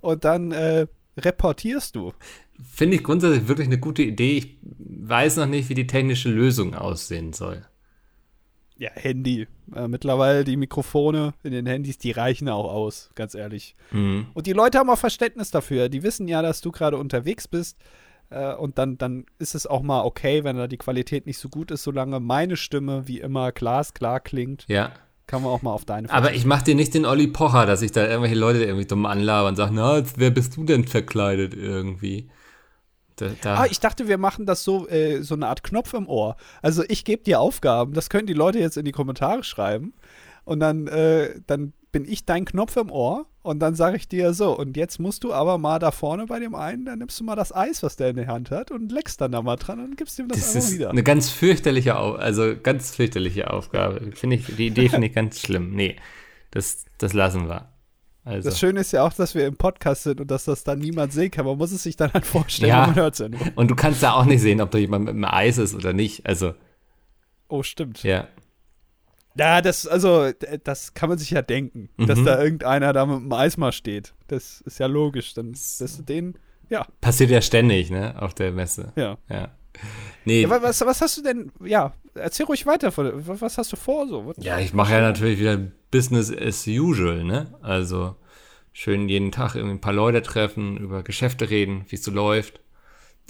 und 0.00 0.24
dann 0.24 0.52
äh, 0.52 0.86
reportierst 1.16 1.96
du. 1.96 2.12
finde 2.62 2.96
ich 2.96 3.04
grundsätzlich 3.04 3.48
wirklich 3.48 3.66
eine 3.66 3.78
gute 3.78 4.02
Idee. 4.02 4.36
Ich 4.38 4.56
weiß 4.62 5.36
noch 5.36 5.46
nicht, 5.46 5.68
wie 5.68 5.74
die 5.74 5.86
technische 5.86 6.28
Lösung 6.30 6.74
aussehen 6.74 7.32
soll. 7.32 7.64
Ja, 8.76 8.90
Handy. 8.92 9.48
Äh, 9.74 9.88
mittlerweile 9.88 10.44
die 10.44 10.56
Mikrofone 10.56 11.34
in 11.42 11.50
den 11.50 11.66
Handys, 11.66 11.98
die 11.98 12.12
reichen 12.12 12.48
auch 12.48 12.72
aus, 12.72 13.10
ganz 13.16 13.34
ehrlich. 13.34 13.74
Mhm. 13.90 14.26
Und 14.34 14.46
die 14.46 14.52
Leute 14.52 14.78
haben 14.78 14.88
auch 14.88 14.98
Verständnis 14.98 15.50
dafür. 15.50 15.88
Die 15.88 16.04
wissen 16.04 16.28
ja, 16.28 16.42
dass 16.42 16.60
du 16.60 16.70
gerade 16.70 16.96
unterwegs 16.96 17.48
bist. 17.48 17.76
Äh, 18.30 18.54
und 18.54 18.78
dann, 18.78 18.96
dann 18.96 19.26
ist 19.40 19.56
es 19.56 19.66
auch 19.66 19.82
mal 19.82 20.02
okay, 20.02 20.44
wenn 20.44 20.56
da 20.56 20.68
die 20.68 20.76
Qualität 20.76 21.26
nicht 21.26 21.38
so 21.38 21.48
gut 21.48 21.72
ist, 21.72 21.82
solange 21.82 22.20
meine 22.20 22.56
Stimme 22.56 23.08
wie 23.08 23.18
immer 23.18 23.50
glasklar 23.50 24.20
klingt, 24.20 24.64
Ja. 24.68 24.92
Kann 25.28 25.42
man 25.42 25.52
auch 25.52 25.62
mal 25.62 25.72
auf 25.72 25.84
deine 25.84 26.10
Aber 26.10 26.32
ich 26.32 26.44
mache 26.44 26.64
dir 26.64 26.74
nicht 26.74 26.94
den 26.94 27.04
Olli 27.04 27.28
Pocher, 27.28 27.66
dass 27.66 27.82
ich 27.82 27.92
da 27.92 28.04
irgendwelche 28.04 28.34
Leute 28.34 28.64
irgendwie 28.64 28.86
dumm 28.86 29.06
anlaber 29.06 29.46
und 29.48 29.56
sage, 29.56 29.72
na, 29.74 30.02
wer 30.16 30.30
bist 30.30 30.56
du 30.56 30.64
denn 30.64 30.84
verkleidet 30.84 31.54
irgendwie? 31.54 32.28
Da, 33.16 33.28
da, 33.42 33.54
Ah, 33.58 33.66
ich 33.70 33.78
dachte, 33.78 34.08
wir 34.08 34.16
machen 34.16 34.46
das 34.46 34.64
so, 34.64 34.88
äh, 34.88 35.22
so 35.22 35.34
eine 35.34 35.46
Art 35.46 35.62
Knopf 35.62 35.92
im 35.92 36.08
Ohr. 36.08 36.36
Also 36.62 36.82
ich 36.88 37.04
gebe 37.04 37.22
dir 37.22 37.40
Aufgaben, 37.40 37.92
das 37.92 38.08
können 38.10 38.26
die 38.26 38.32
Leute 38.32 38.58
jetzt 38.58 38.78
in 38.78 38.84
die 38.84 38.92
Kommentare 38.92 39.44
schreiben. 39.44 39.92
Und 40.44 40.60
dann, 40.60 40.86
äh, 40.86 41.38
dann 41.46 41.74
bin 41.92 42.04
ich 42.04 42.24
dein 42.26 42.44
Knopf 42.44 42.76
im 42.76 42.90
Ohr 42.90 43.26
und 43.42 43.60
dann 43.60 43.74
sage 43.74 43.96
ich 43.96 44.08
dir 44.08 44.34
so, 44.34 44.56
und 44.58 44.76
jetzt 44.76 44.98
musst 45.00 45.24
du 45.24 45.32
aber 45.32 45.56
mal 45.58 45.78
da 45.78 45.90
vorne 45.90 46.26
bei 46.26 46.38
dem 46.38 46.54
einen, 46.54 46.84
dann 46.84 46.98
nimmst 46.98 47.18
du 47.18 47.24
mal 47.24 47.34
das 47.36 47.54
Eis, 47.54 47.82
was 47.82 47.96
der 47.96 48.10
in 48.10 48.16
der 48.16 48.26
Hand 48.26 48.50
hat 48.50 48.70
und 48.70 48.92
leckst 48.92 49.20
dann 49.20 49.32
da 49.32 49.40
mal 49.40 49.56
dran 49.56 49.80
und 49.80 49.96
gibst 49.96 50.18
ihm 50.18 50.28
das, 50.28 50.38
das 50.38 50.48
einfach 50.56 50.68
ist 50.68 50.74
wieder. 50.74 50.90
eine 50.90 51.02
ganz 51.02 51.30
fürchterliche, 51.30 51.98
Au 51.98 52.12
also 52.12 52.54
ganz 52.62 52.94
fürchterliche 52.94 53.50
Aufgabe. 53.50 54.10
Finde 54.14 54.36
ich, 54.36 54.46
die 54.56 54.66
Idee 54.66 54.88
finde 54.90 55.06
ich 55.06 55.14
ganz 55.14 55.40
schlimm. 55.40 55.74
Nee, 55.74 55.96
das, 56.50 56.84
das 56.98 57.14
lassen 57.14 57.48
wir. 57.48 57.68
Also. 58.24 58.50
Das 58.50 58.58
Schöne 58.58 58.80
ist 58.80 58.92
ja 58.92 59.04
auch, 59.06 59.14
dass 59.14 59.34
wir 59.34 59.46
im 59.46 59.56
Podcast 59.56 60.02
sind 60.02 60.20
und 60.20 60.30
dass 60.30 60.44
das 60.44 60.62
dann 60.62 60.80
niemand 60.80 61.14
sehen 61.14 61.30
kann. 61.30 61.46
Man 61.46 61.56
muss 61.56 61.72
es 61.72 61.82
sich 61.82 61.96
dann 61.96 62.12
halt 62.12 62.26
vorstellen, 62.26 62.68
Ja. 62.68 62.86
man 62.88 62.94
hört 62.96 63.14
es 63.14 63.20
ja 63.20 63.30
nur. 63.30 63.40
Und 63.54 63.70
du 63.70 63.74
kannst 63.74 64.02
ja 64.02 64.12
auch 64.12 64.26
nicht 64.26 64.42
sehen, 64.42 64.60
ob 64.60 64.70
da 64.70 64.76
jemand 64.76 65.06
mit 65.06 65.14
dem 65.14 65.24
Eis 65.24 65.56
ist 65.56 65.74
oder 65.74 65.94
nicht. 65.94 66.26
Also, 66.26 66.52
Oh, 67.48 67.62
stimmt. 67.62 68.02
ja. 68.02 68.28
Ja, 69.38 69.60
das, 69.60 69.86
also, 69.86 70.30
das 70.64 70.94
kann 70.94 71.08
man 71.08 71.18
sich 71.18 71.30
ja 71.30 71.42
denken, 71.42 71.88
dass 71.96 72.18
Mhm. 72.18 72.24
da 72.24 72.42
irgendeiner 72.42 72.92
da 72.92 73.06
mit 73.06 73.20
dem 73.20 73.32
Eis 73.32 73.56
mal 73.56 73.72
steht. 73.72 74.14
Das 74.26 74.60
ist 74.62 74.78
ja 74.80 74.86
logisch. 74.86 75.34
Dann 75.34 75.52
dass 75.52 75.96
du 75.96 76.02
den, 76.02 76.34
ja, 76.68 76.86
Passiert 77.00 77.30
ja 77.30 77.40
ständig, 77.40 77.90
ne, 77.90 78.20
auf 78.20 78.34
der 78.34 78.52
Messe. 78.52 78.92
ja. 78.96 79.16
Ja. 79.28 79.54
Nee, 80.24 80.42
ja 80.42 80.50
wa- 80.50 80.60
was, 80.62 80.80
was 80.80 81.00
hast 81.00 81.18
du 81.18 81.22
denn, 81.22 81.52
ja, 81.64 81.92
erzähl 82.14 82.46
ruhig 82.46 82.66
weiter. 82.66 82.92
Was 82.96 83.58
hast 83.58 83.72
du 83.72 83.76
vor 83.76 84.08
so? 84.08 84.26
Was- 84.26 84.36
Ja, 84.44 84.58
ich 84.58 84.72
mache 84.74 84.92
ja 84.94 85.00
natürlich 85.00 85.38
wieder 85.38 85.56
Business 85.92 86.32
as 86.36 86.66
usual, 86.66 87.22
ne? 87.22 87.54
Also 87.62 88.16
schön 88.72 89.08
jeden 89.08 89.30
Tag 89.30 89.54
irgendwie 89.54 89.76
ein 89.76 89.80
paar 89.80 89.92
Leute 89.92 90.20
treffen, 90.22 90.76
über 90.78 91.02
Geschäfte 91.04 91.48
reden, 91.48 91.84
wie 91.88 91.94
es 91.96 92.02
so 92.02 92.10
läuft. 92.10 92.60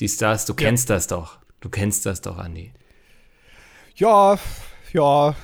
Die 0.00 0.08
Stars, 0.08 0.46
du 0.46 0.54
kennst 0.54 0.88
das 0.88 1.06
doch. 1.06 1.38
Du 1.60 1.68
kennst 1.68 2.06
das 2.06 2.22
doch, 2.22 2.38
Andi. 2.38 2.72
Ja, 3.96 4.38
ja, 4.92 5.34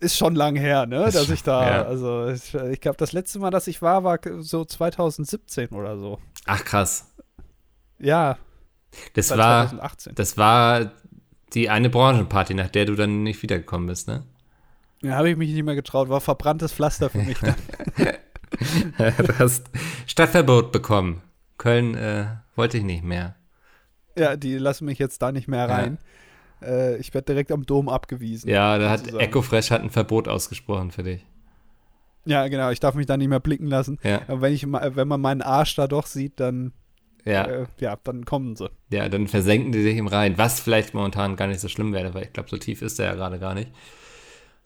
ist 0.00 0.16
schon 0.16 0.34
lang 0.34 0.56
her, 0.56 0.86
ne, 0.86 1.10
dass 1.10 1.30
ich 1.30 1.42
da, 1.42 1.66
ja. 1.66 1.84
also 1.84 2.28
ich, 2.28 2.54
ich 2.54 2.80
glaube, 2.80 2.96
das 2.98 3.12
letzte 3.12 3.38
Mal, 3.38 3.50
dass 3.50 3.66
ich 3.66 3.80
war, 3.82 4.04
war 4.04 4.18
so 4.40 4.64
2017 4.64 5.68
oder 5.70 5.98
so. 5.98 6.18
Ach 6.46 6.64
krass. 6.64 7.12
Ja, 7.98 8.38
Das 9.14 9.30
war 9.30 9.38
war, 9.38 9.68
2018. 9.68 10.14
das 10.14 10.36
war 10.36 10.92
die 11.54 11.70
eine 11.70 11.90
Branchenparty, 11.90 12.54
nach 12.54 12.68
der 12.68 12.84
du 12.86 12.94
dann 12.96 13.22
nicht 13.22 13.42
wiedergekommen 13.42 13.86
bist, 13.86 14.08
ne? 14.08 14.24
Ja, 15.02 15.16
habe 15.16 15.30
ich 15.30 15.36
mich 15.36 15.52
nicht 15.52 15.62
mehr 15.64 15.74
getraut, 15.74 16.08
war 16.08 16.20
verbranntes 16.20 16.72
Pflaster 16.72 17.10
für 17.10 17.18
mich. 17.18 17.38
dann. 17.38 17.54
du 18.98 19.38
hast 19.38 19.66
Stadtverbot 20.06 20.72
bekommen. 20.72 21.22
Köln 21.58 21.94
äh, 21.94 22.26
wollte 22.56 22.78
ich 22.78 22.84
nicht 22.84 23.04
mehr. 23.04 23.36
ja, 24.16 24.36
die 24.36 24.56
lassen 24.56 24.86
mich 24.86 24.98
jetzt 24.98 25.20
da 25.22 25.30
nicht 25.30 25.46
mehr 25.46 25.68
rein. 25.68 25.98
Äh, 26.64 26.96
ich 26.96 27.12
werde 27.14 27.26
direkt 27.26 27.52
am 27.52 27.66
Dom 27.66 27.88
abgewiesen. 27.88 28.48
Ja, 28.48 28.78
da 28.78 28.90
hat. 28.90 29.12
Ecofresh 29.12 29.70
hat 29.70 29.82
ein 29.82 29.90
Verbot 29.90 30.28
ausgesprochen 30.28 30.90
für 30.90 31.02
dich. 31.02 31.24
Ja, 32.26 32.48
genau, 32.48 32.70
ich 32.70 32.80
darf 32.80 32.94
mich 32.94 33.06
da 33.06 33.16
nicht 33.16 33.28
mehr 33.28 33.40
blicken 33.40 33.66
lassen. 33.66 33.98
Ja, 34.02 34.22
Aber 34.28 34.40
wenn, 34.40 34.54
ich, 34.54 34.66
wenn 34.66 35.08
man 35.08 35.20
meinen 35.20 35.42
Arsch 35.42 35.74
da 35.74 35.86
doch 35.86 36.06
sieht, 36.06 36.40
dann, 36.40 36.72
ja. 37.24 37.44
äh, 37.44 37.66
ja, 37.80 37.96
dann 38.02 38.24
kommen 38.24 38.56
sie. 38.56 38.70
Ja, 38.90 39.08
dann 39.08 39.28
versenken 39.28 39.72
die 39.72 39.82
sich 39.82 39.96
im 39.96 40.06
Rhein, 40.06 40.38
was 40.38 40.60
vielleicht 40.60 40.94
momentan 40.94 41.36
gar 41.36 41.48
nicht 41.48 41.60
so 41.60 41.68
schlimm 41.68 41.92
wäre, 41.92 42.14
weil 42.14 42.24
ich 42.24 42.32
glaube, 42.32 42.48
so 42.48 42.56
tief 42.56 42.80
ist 42.80 42.98
der 42.98 43.06
ja 43.06 43.14
gerade 43.14 43.38
gar 43.38 43.54
nicht. 43.54 43.70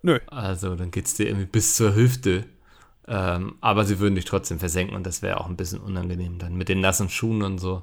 Nö. 0.03 0.21
Also 0.29 0.77
dann 0.77 0.93
geht's 0.93 1.15
dir 1.15 1.27
irgendwie 1.27 1.47
bis 1.47 1.75
zur 1.75 1.97
Hüfte. 1.97 2.45
Ähm, 3.09 3.57
aber 3.61 3.85
sie 3.85 3.99
würden 3.99 4.15
dich 4.15 4.27
trotzdem 4.27 4.59
versenken 4.59 4.95
und 4.95 5.07
das 5.07 5.23
wäre 5.23 5.41
auch 5.41 5.49
ein 5.49 5.57
bisschen 5.57 5.81
unangenehm 5.81 6.39
dann 6.39 6.57
mit 6.57 6.69
den 6.69 6.81
nassen 6.81 7.09
Schuhen 7.09 7.43
und 7.43 7.59
so. 7.59 7.83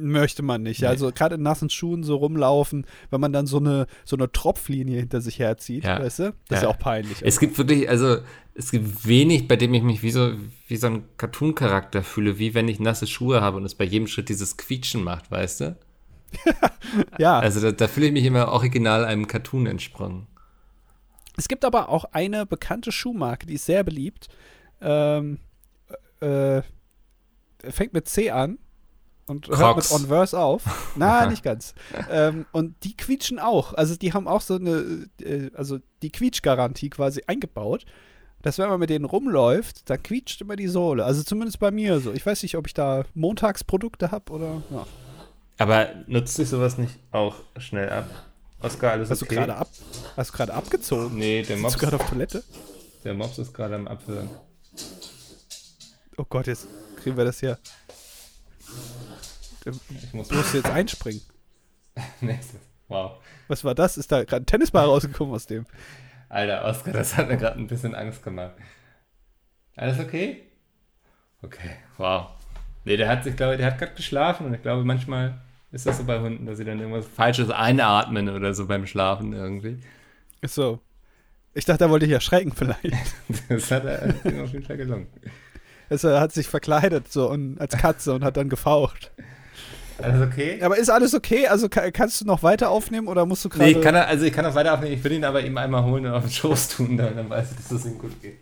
Möchte 0.00 0.42
man 0.42 0.62
nicht. 0.62 0.80
Nee. 0.82 0.86
Also 0.86 1.10
gerade 1.12 1.34
in 1.34 1.42
nassen 1.42 1.70
Schuhen 1.70 2.04
so 2.04 2.14
rumlaufen, 2.16 2.86
wenn 3.10 3.20
man 3.20 3.32
dann 3.32 3.46
so 3.48 3.58
eine, 3.58 3.86
so 4.04 4.14
eine 4.16 4.30
Tropflinie 4.30 5.00
hinter 5.00 5.20
sich 5.20 5.40
herzieht, 5.40 5.82
Ja. 5.82 5.98
weißt 6.00 6.18
du? 6.20 6.22
Das 6.48 6.58
ist 6.58 6.62
Ja. 6.62 6.62
ja 6.62 6.68
auch 6.68 6.78
peinlich. 6.78 7.18
Es 7.22 7.40
gibt 7.40 7.58
wirklich, 7.58 7.88
also 7.88 8.18
es 8.54 8.70
gibt 8.70 9.06
wenig, 9.06 9.48
bei 9.48 9.56
dem 9.56 9.74
ich 9.74 9.82
mich 9.82 10.02
wie 10.04 10.12
so, 10.12 10.34
wie 10.68 10.76
so 10.76 10.86
ein 10.86 11.04
Cartoon-Charakter 11.16 12.04
fühle, 12.04 12.38
wie 12.38 12.54
wenn 12.54 12.68
ich 12.68 12.78
nasse 12.78 13.08
Schuhe 13.08 13.40
habe 13.40 13.56
und 13.56 13.64
es 13.64 13.74
bei 13.74 13.84
jedem 13.84 14.06
Schritt 14.06 14.28
dieses 14.28 14.56
Quietschen 14.56 15.02
macht, 15.02 15.32
weißt 15.32 15.60
du? 15.62 15.76
ja. 17.18 17.40
Also 17.40 17.60
da, 17.60 17.72
da 17.72 17.88
fühle 17.88 18.06
ich 18.06 18.12
mich 18.12 18.24
immer 18.24 18.48
original 18.52 19.04
einem 19.04 19.26
Cartoon 19.26 19.66
entsprungen. 19.66 20.28
Es 21.36 21.48
gibt 21.48 21.64
aber 21.64 21.88
auch 21.88 22.04
eine 22.12 22.46
bekannte 22.46 22.92
Schuhmarke, 22.92 23.46
die 23.46 23.54
ist 23.54 23.66
sehr 23.66 23.82
beliebt. 23.82 24.28
Ähm, 24.80 25.38
äh, 26.20 26.62
fängt 27.68 27.92
mit 27.92 28.08
C 28.08 28.30
an 28.30 28.58
und 29.28 29.48
hört 29.48 29.76
mit 29.76 29.84
Crocs. 29.86 29.92
Onverse 29.92 30.38
auf. 30.38 30.62
Na, 30.96 31.26
nicht 31.26 31.42
ganz. 31.42 31.74
ähm, 32.10 32.46
und 32.52 32.74
die 32.84 32.96
quietschen 32.96 33.38
auch. 33.38 33.74
Also 33.74 33.96
die 33.96 34.12
haben 34.12 34.26
auch 34.28 34.40
so 34.40 34.54
eine, 34.54 35.08
äh, 35.20 35.50
also 35.54 35.78
die 36.02 36.10
Quietschgarantie 36.10 36.90
quasi 36.90 37.22
eingebaut. 37.26 37.84
Dass 38.42 38.56
wenn 38.58 38.68
man 38.68 38.78
mit 38.78 38.88
denen 38.88 39.04
rumläuft, 39.04 39.90
dann 39.90 40.00
quietscht 40.00 40.40
immer 40.40 40.54
die 40.54 40.68
Sohle. 40.68 41.04
Also 41.04 41.24
zumindest 41.24 41.58
bei 41.58 41.72
mir 41.72 41.98
so. 41.98 42.12
Ich 42.12 42.24
weiß 42.24 42.42
nicht, 42.44 42.56
ob 42.56 42.68
ich 42.68 42.74
da 42.74 43.02
Montagsprodukte 43.14 44.12
habe 44.12 44.32
oder. 44.32 44.62
Ja. 44.70 44.86
Aber 45.58 45.88
nutzt 46.06 46.36
sich 46.36 46.48
sowas 46.48 46.78
nicht 46.78 46.94
auch 47.10 47.34
schnell 47.58 47.90
ab? 47.90 48.08
Oskar, 48.60 48.92
alles 48.92 49.10
Hast 49.10 49.22
du 49.22 49.26
okay? 49.26 49.36
gerade 49.36 49.56
ab, 49.56 49.68
hast 50.16 50.32
du 50.32 50.36
gerade 50.36 50.54
abgezogen? 50.54 51.16
Nee, 51.16 51.42
der 51.42 51.54
Bist 51.54 51.62
Mops, 51.62 51.74
du 51.74 51.80
gerade 51.80 51.96
auf 51.96 52.08
Toilette? 52.08 52.44
der 53.04 53.14
Mops 53.14 53.38
ist 53.38 53.52
gerade 53.54 53.74
am 53.74 53.86
Abhören. 53.88 54.28
Oh 56.16 56.24
Gott, 56.28 56.46
jetzt 56.46 56.66
kriegen 56.96 57.16
wir 57.16 57.24
das 57.24 57.40
hier. 57.40 57.58
Ich 60.02 60.14
muss 60.14 60.30
musst 60.30 60.54
jetzt 60.54 60.70
einspringen. 60.70 61.22
Nächstes. 62.20 62.60
Wow. 62.88 63.18
Was 63.48 63.64
war 63.64 63.74
das? 63.74 63.96
Ist 63.96 64.10
da 64.12 64.24
gerade 64.24 64.44
ein 64.44 64.46
Tennisball 64.46 64.86
rausgekommen 64.86 65.34
aus 65.34 65.46
dem? 65.46 65.66
Alter, 66.28 66.64
Oscar, 66.64 66.92
das 66.92 67.16
hat 67.16 67.28
mir 67.28 67.36
gerade 67.36 67.58
ein 67.58 67.66
bisschen 67.66 67.94
Angst 67.94 68.22
gemacht. 68.22 68.52
Alles 69.76 69.98
okay? 69.98 70.42
Okay, 71.42 71.70
wow. 71.96 72.28
Nee, 72.84 72.96
der 72.96 73.08
hat 73.08 73.24
sich, 73.24 73.36
glaube 73.36 73.56
der 73.56 73.66
hat 73.66 73.78
gerade 73.78 73.94
geschlafen 73.94 74.46
und 74.46 74.54
ich 74.54 74.62
glaube, 74.62 74.84
manchmal 74.84 75.40
ist 75.70 75.86
das 75.86 75.98
so 75.98 76.04
bei 76.04 76.20
Hunden, 76.20 76.46
dass 76.46 76.58
sie 76.58 76.64
dann 76.64 76.80
irgendwas 76.80 77.06
Falsches 77.06 77.50
einatmen 77.50 78.28
oder 78.28 78.54
so 78.54 78.66
beim 78.66 78.86
Schlafen 78.86 79.32
irgendwie. 79.32 79.78
Ist 80.40 80.54
so. 80.54 80.80
Ich 81.54 81.64
dachte, 81.64 81.84
er 81.84 81.90
wollte 81.90 82.06
dich 82.06 82.14
erschrecken 82.14 82.52
vielleicht. 82.54 82.96
das 83.48 83.70
hat 83.70 83.84
er 83.84 84.14
auf 84.42 84.52
jeden 84.52 84.64
Fall 84.64 84.76
gelungen. 84.76 85.06
Also 85.90 86.08
er 86.08 86.20
hat 86.20 86.32
sich 86.32 86.46
verkleidet 86.46 87.10
so 87.10 87.30
und, 87.30 87.58
als 87.60 87.76
Katze 87.76 88.14
und 88.14 88.24
hat 88.24 88.36
dann 88.36 88.48
gefaucht. 88.48 89.12
Alles 90.02 90.22
okay? 90.22 90.62
Aber 90.62 90.78
ist 90.78 90.90
alles 90.90 91.14
okay? 91.14 91.46
Also 91.48 91.68
kannst 91.68 92.20
du 92.20 92.24
noch 92.24 92.42
weiter 92.42 92.70
aufnehmen 92.70 93.08
oder 93.08 93.26
musst 93.26 93.44
du 93.44 93.48
gerade. 93.48 93.64
Nee, 93.64 93.78
ich 93.78 93.82
kann, 93.82 93.94
also 93.94 94.24
ich 94.24 94.32
kann 94.32 94.44
noch 94.44 94.54
weiter 94.54 94.74
aufnehmen. 94.74 94.94
Ich 94.94 95.04
will 95.04 95.12
ihn 95.12 95.24
aber 95.24 95.42
eben 95.42 95.58
einmal 95.58 95.84
holen 95.84 96.06
und 96.06 96.12
auf 96.12 96.22
den 96.22 96.30
Schoß 96.30 96.68
tun, 96.68 96.96
dann 96.96 97.28
weiß 97.28 97.50
ich, 97.50 97.56
dass 97.56 97.72
es 97.72 97.86
ihm 97.86 97.98
gut 97.98 98.20
geht. 98.22 98.38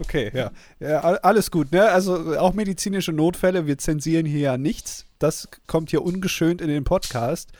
Okay, 0.00 0.30
ja. 0.34 0.50
ja. 0.80 1.00
Alles 1.00 1.50
gut, 1.50 1.72
ne? 1.72 1.84
Also 1.90 2.38
auch 2.38 2.54
medizinische 2.54 3.12
Notfälle, 3.12 3.66
wir 3.66 3.78
zensieren 3.78 4.26
hier 4.26 4.40
ja 4.40 4.58
nichts. 4.58 5.06
Das 5.18 5.48
kommt 5.66 5.90
hier 5.90 6.02
ungeschönt 6.02 6.60
in 6.60 6.68
den 6.68 6.84
Podcast. 6.84 7.50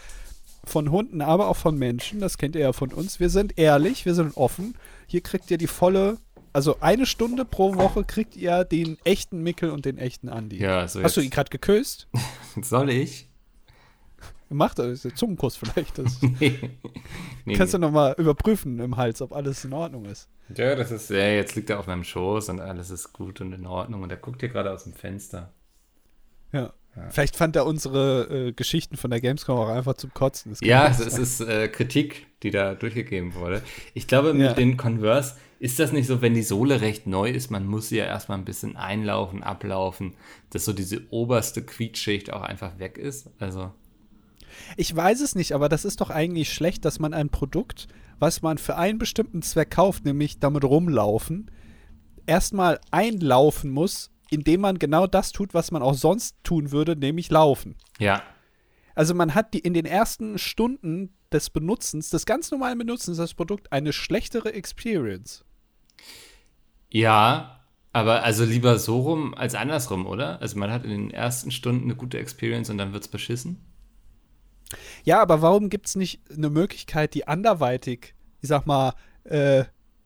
Von 0.66 0.90
Hunden, 0.90 1.20
aber 1.20 1.48
auch 1.48 1.56
von 1.56 1.78
Menschen. 1.78 2.20
Das 2.20 2.38
kennt 2.38 2.56
ihr 2.56 2.62
ja 2.62 2.72
von 2.72 2.92
uns. 2.92 3.20
Wir 3.20 3.28
sind 3.28 3.58
ehrlich, 3.58 4.06
wir 4.06 4.14
sind 4.14 4.36
offen. 4.36 4.74
Hier 5.06 5.20
kriegt 5.20 5.50
ihr 5.50 5.58
die 5.58 5.66
volle, 5.66 6.16
also 6.54 6.78
eine 6.80 7.04
Stunde 7.04 7.44
pro 7.44 7.74
Woche 7.74 8.04
kriegt 8.04 8.36
ihr 8.36 8.64
den 8.64 8.96
echten 9.04 9.42
Mickel 9.42 9.70
und 9.70 9.84
den 9.84 9.98
echten 9.98 10.28
Andi. 10.28 10.56
Ja, 10.56 10.86
so 10.88 11.02
Hast 11.02 11.16
du 11.16 11.20
ihn 11.20 11.30
gerade 11.30 11.50
geküsst? 11.50 12.08
Soll 12.62 12.90
ich? 12.90 13.28
Macht 14.48 14.78
das 14.78 14.86
ist 14.86 15.04
der 15.04 15.14
Zungenkuss 15.16 15.56
vielleicht. 15.56 15.98
Das 15.98 16.22
nee. 16.40 16.70
nee. 17.44 17.54
Kannst 17.56 17.74
du 17.74 17.78
nochmal 17.78 18.14
überprüfen 18.18 18.78
im 18.78 18.96
Hals, 18.96 19.20
ob 19.20 19.32
alles 19.32 19.64
in 19.64 19.72
Ordnung 19.72 20.04
ist. 20.04 20.28
Ja, 20.54 20.76
das 20.76 20.92
ist, 20.92 21.10
ja, 21.10 21.26
jetzt 21.28 21.56
liegt 21.56 21.70
er 21.70 21.80
auf 21.80 21.88
meinem 21.88 22.04
Schoß 22.04 22.50
und 22.50 22.60
alles 22.60 22.90
ist 22.90 23.12
gut 23.12 23.40
und 23.40 23.52
in 23.52 23.66
Ordnung 23.66 24.02
und 24.02 24.10
er 24.10 24.16
guckt 24.16 24.40
hier 24.40 24.50
gerade 24.50 24.70
aus 24.70 24.84
dem 24.84 24.92
Fenster. 24.92 25.52
Ja. 26.52 26.72
Ja. 26.96 27.10
Vielleicht 27.10 27.36
fand 27.36 27.56
er 27.56 27.66
unsere 27.66 28.48
äh, 28.48 28.52
Geschichten 28.52 28.96
von 28.96 29.10
der 29.10 29.20
Gamescom 29.20 29.58
auch 29.58 29.68
einfach 29.68 29.94
zum 29.94 30.14
Kotzen. 30.14 30.54
Ja, 30.60 30.88
es, 30.88 31.00
es 31.00 31.18
ist 31.18 31.40
äh, 31.40 31.68
Kritik, 31.68 32.26
die 32.42 32.50
da 32.50 32.74
durchgegeben 32.74 33.34
wurde. 33.34 33.62
Ich 33.94 34.06
glaube, 34.06 34.32
mit 34.32 34.46
ja. 34.46 34.52
den 34.52 34.76
Converse 34.76 35.34
ist 35.58 35.78
das 35.78 35.92
nicht 35.92 36.06
so, 36.06 36.20
wenn 36.20 36.34
die 36.34 36.42
Sohle 36.42 36.80
recht 36.80 37.06
neu 37.06 37.30
ist, 37.30 37.50
man 37.50 37.66
muss 37.66 37.88
sie 37.88 37.96
ja 37.96 38.04
erstmal 38.04 38.38
ein 38.38 38.44
bisschen 38.44 38.76
einlaufen, 38.76 39.42
ablaufen, 39.42 40.14
dass 40.50 40.64
so 40.64 40.72
diese 40.72 41.02
oberste 41.10 41.62
Quietschicht 41.62 42.32
auch 42.32 42.42
einfach 42.42 42.78
weg 42.78 42.98
ist. 42.98 43.30
Also. 43.38 43.72
Ich 44.76 44.94
weiß 44.94 45.20
es 45.20 45.34
nicht, 45.34 45.52
aber 45.52 45.68
das 45.68 45.84
ist 45.84 46.00
doch 46.00 46.10
eigentlich 46.10 46.52
schlecht, 46.52 46.84
dass 46.84 46.98
man 46.98 47.14
ein 47.14 47.28
Produkt, 47.28 47.88
was 48.18 48.42
man 48.42 48.58
für 48.58 48.76
einen 48.76 48.98
bestimmten 48.98 49.42
Zweck 49.42 49.70
kauft, 49.70 50.04
nämlich 50.04 50.38
damit 50.38 50.64
rumlaufen, 50.64 51.50
erstmal 52.26 52.80
einlaufen 52.90 53.70
muss, 53.70 54.10
indem 54.34 54.60
man 54.60 54.78
genau 54.78 55.06
das 55.06 55.32
tut, 55.32 55.54
was 55.54 55.70
man 55.70 55.82
auch 55.82 55.94
sonst 55.94 56.36
tun 56.44 56.72
würde, 56.72 56.96
nämlich 56.96 57.30
laufen. 57.30 57.76
Ja. 57.98 58.22
Also 58.94 59.14
man 59.14 59.34
hat 59.34 59.54
die 59.54 59.58
in 59.58 59.74
den 59.74 59.86
ersten 59.86 60.38
Stunden 60.38 61.14
des 61.32 61.50
Benutzens, 61.50 62.10
des 62.10 62.26
ganz 62.26 62.50
normalen 62.50 62.78
Benutzens 62.78 63.16
des 63.16 63.34
Produkts 63.34 63.70
eine 63.72 63.92
schlechtere 63.92 64.52
Experience. 64.52 65.44
Ja, 66.90 67.64
aber 67.92 68.22
also 68.22 68.44
lieber 68.44 68.78
so 68.78 69.00
rum 69.00 69.34
als 69.34 69.54
andersrum, 69.54 70.06
oder? 70.06 70.40
Also 70.40 70.58
man 70.58 70.70
hat 70.70 70.84
in 70.84 70.90
den 70.90 71.10
ersten 71.10 71.50
Stunden 71.50 71.84
eine 71.84 71.96
gute 71.96 72.18
Experience 72.18 72.70
und 72.70 72.78
dann 72.78 72.92
wird 72.92 73.04
es 73.04 73.08
beschissen. 73.08 73.64
Ja, 75.04 75.20
aber 75.20 75.42
warum 75.42 75.70
gibt 75.70 75.86
es 75.86 75.96
nicht 75.96 76.20
eine 76.30 76.50
Möglichkeit, 76.50 77.14
die 77.14 77.28
anderweitig, 77.28 78.14
ich 78.40 78.48
sag 78.48 78.66
mal, 78.66 78.94
äh, 79.24 79.64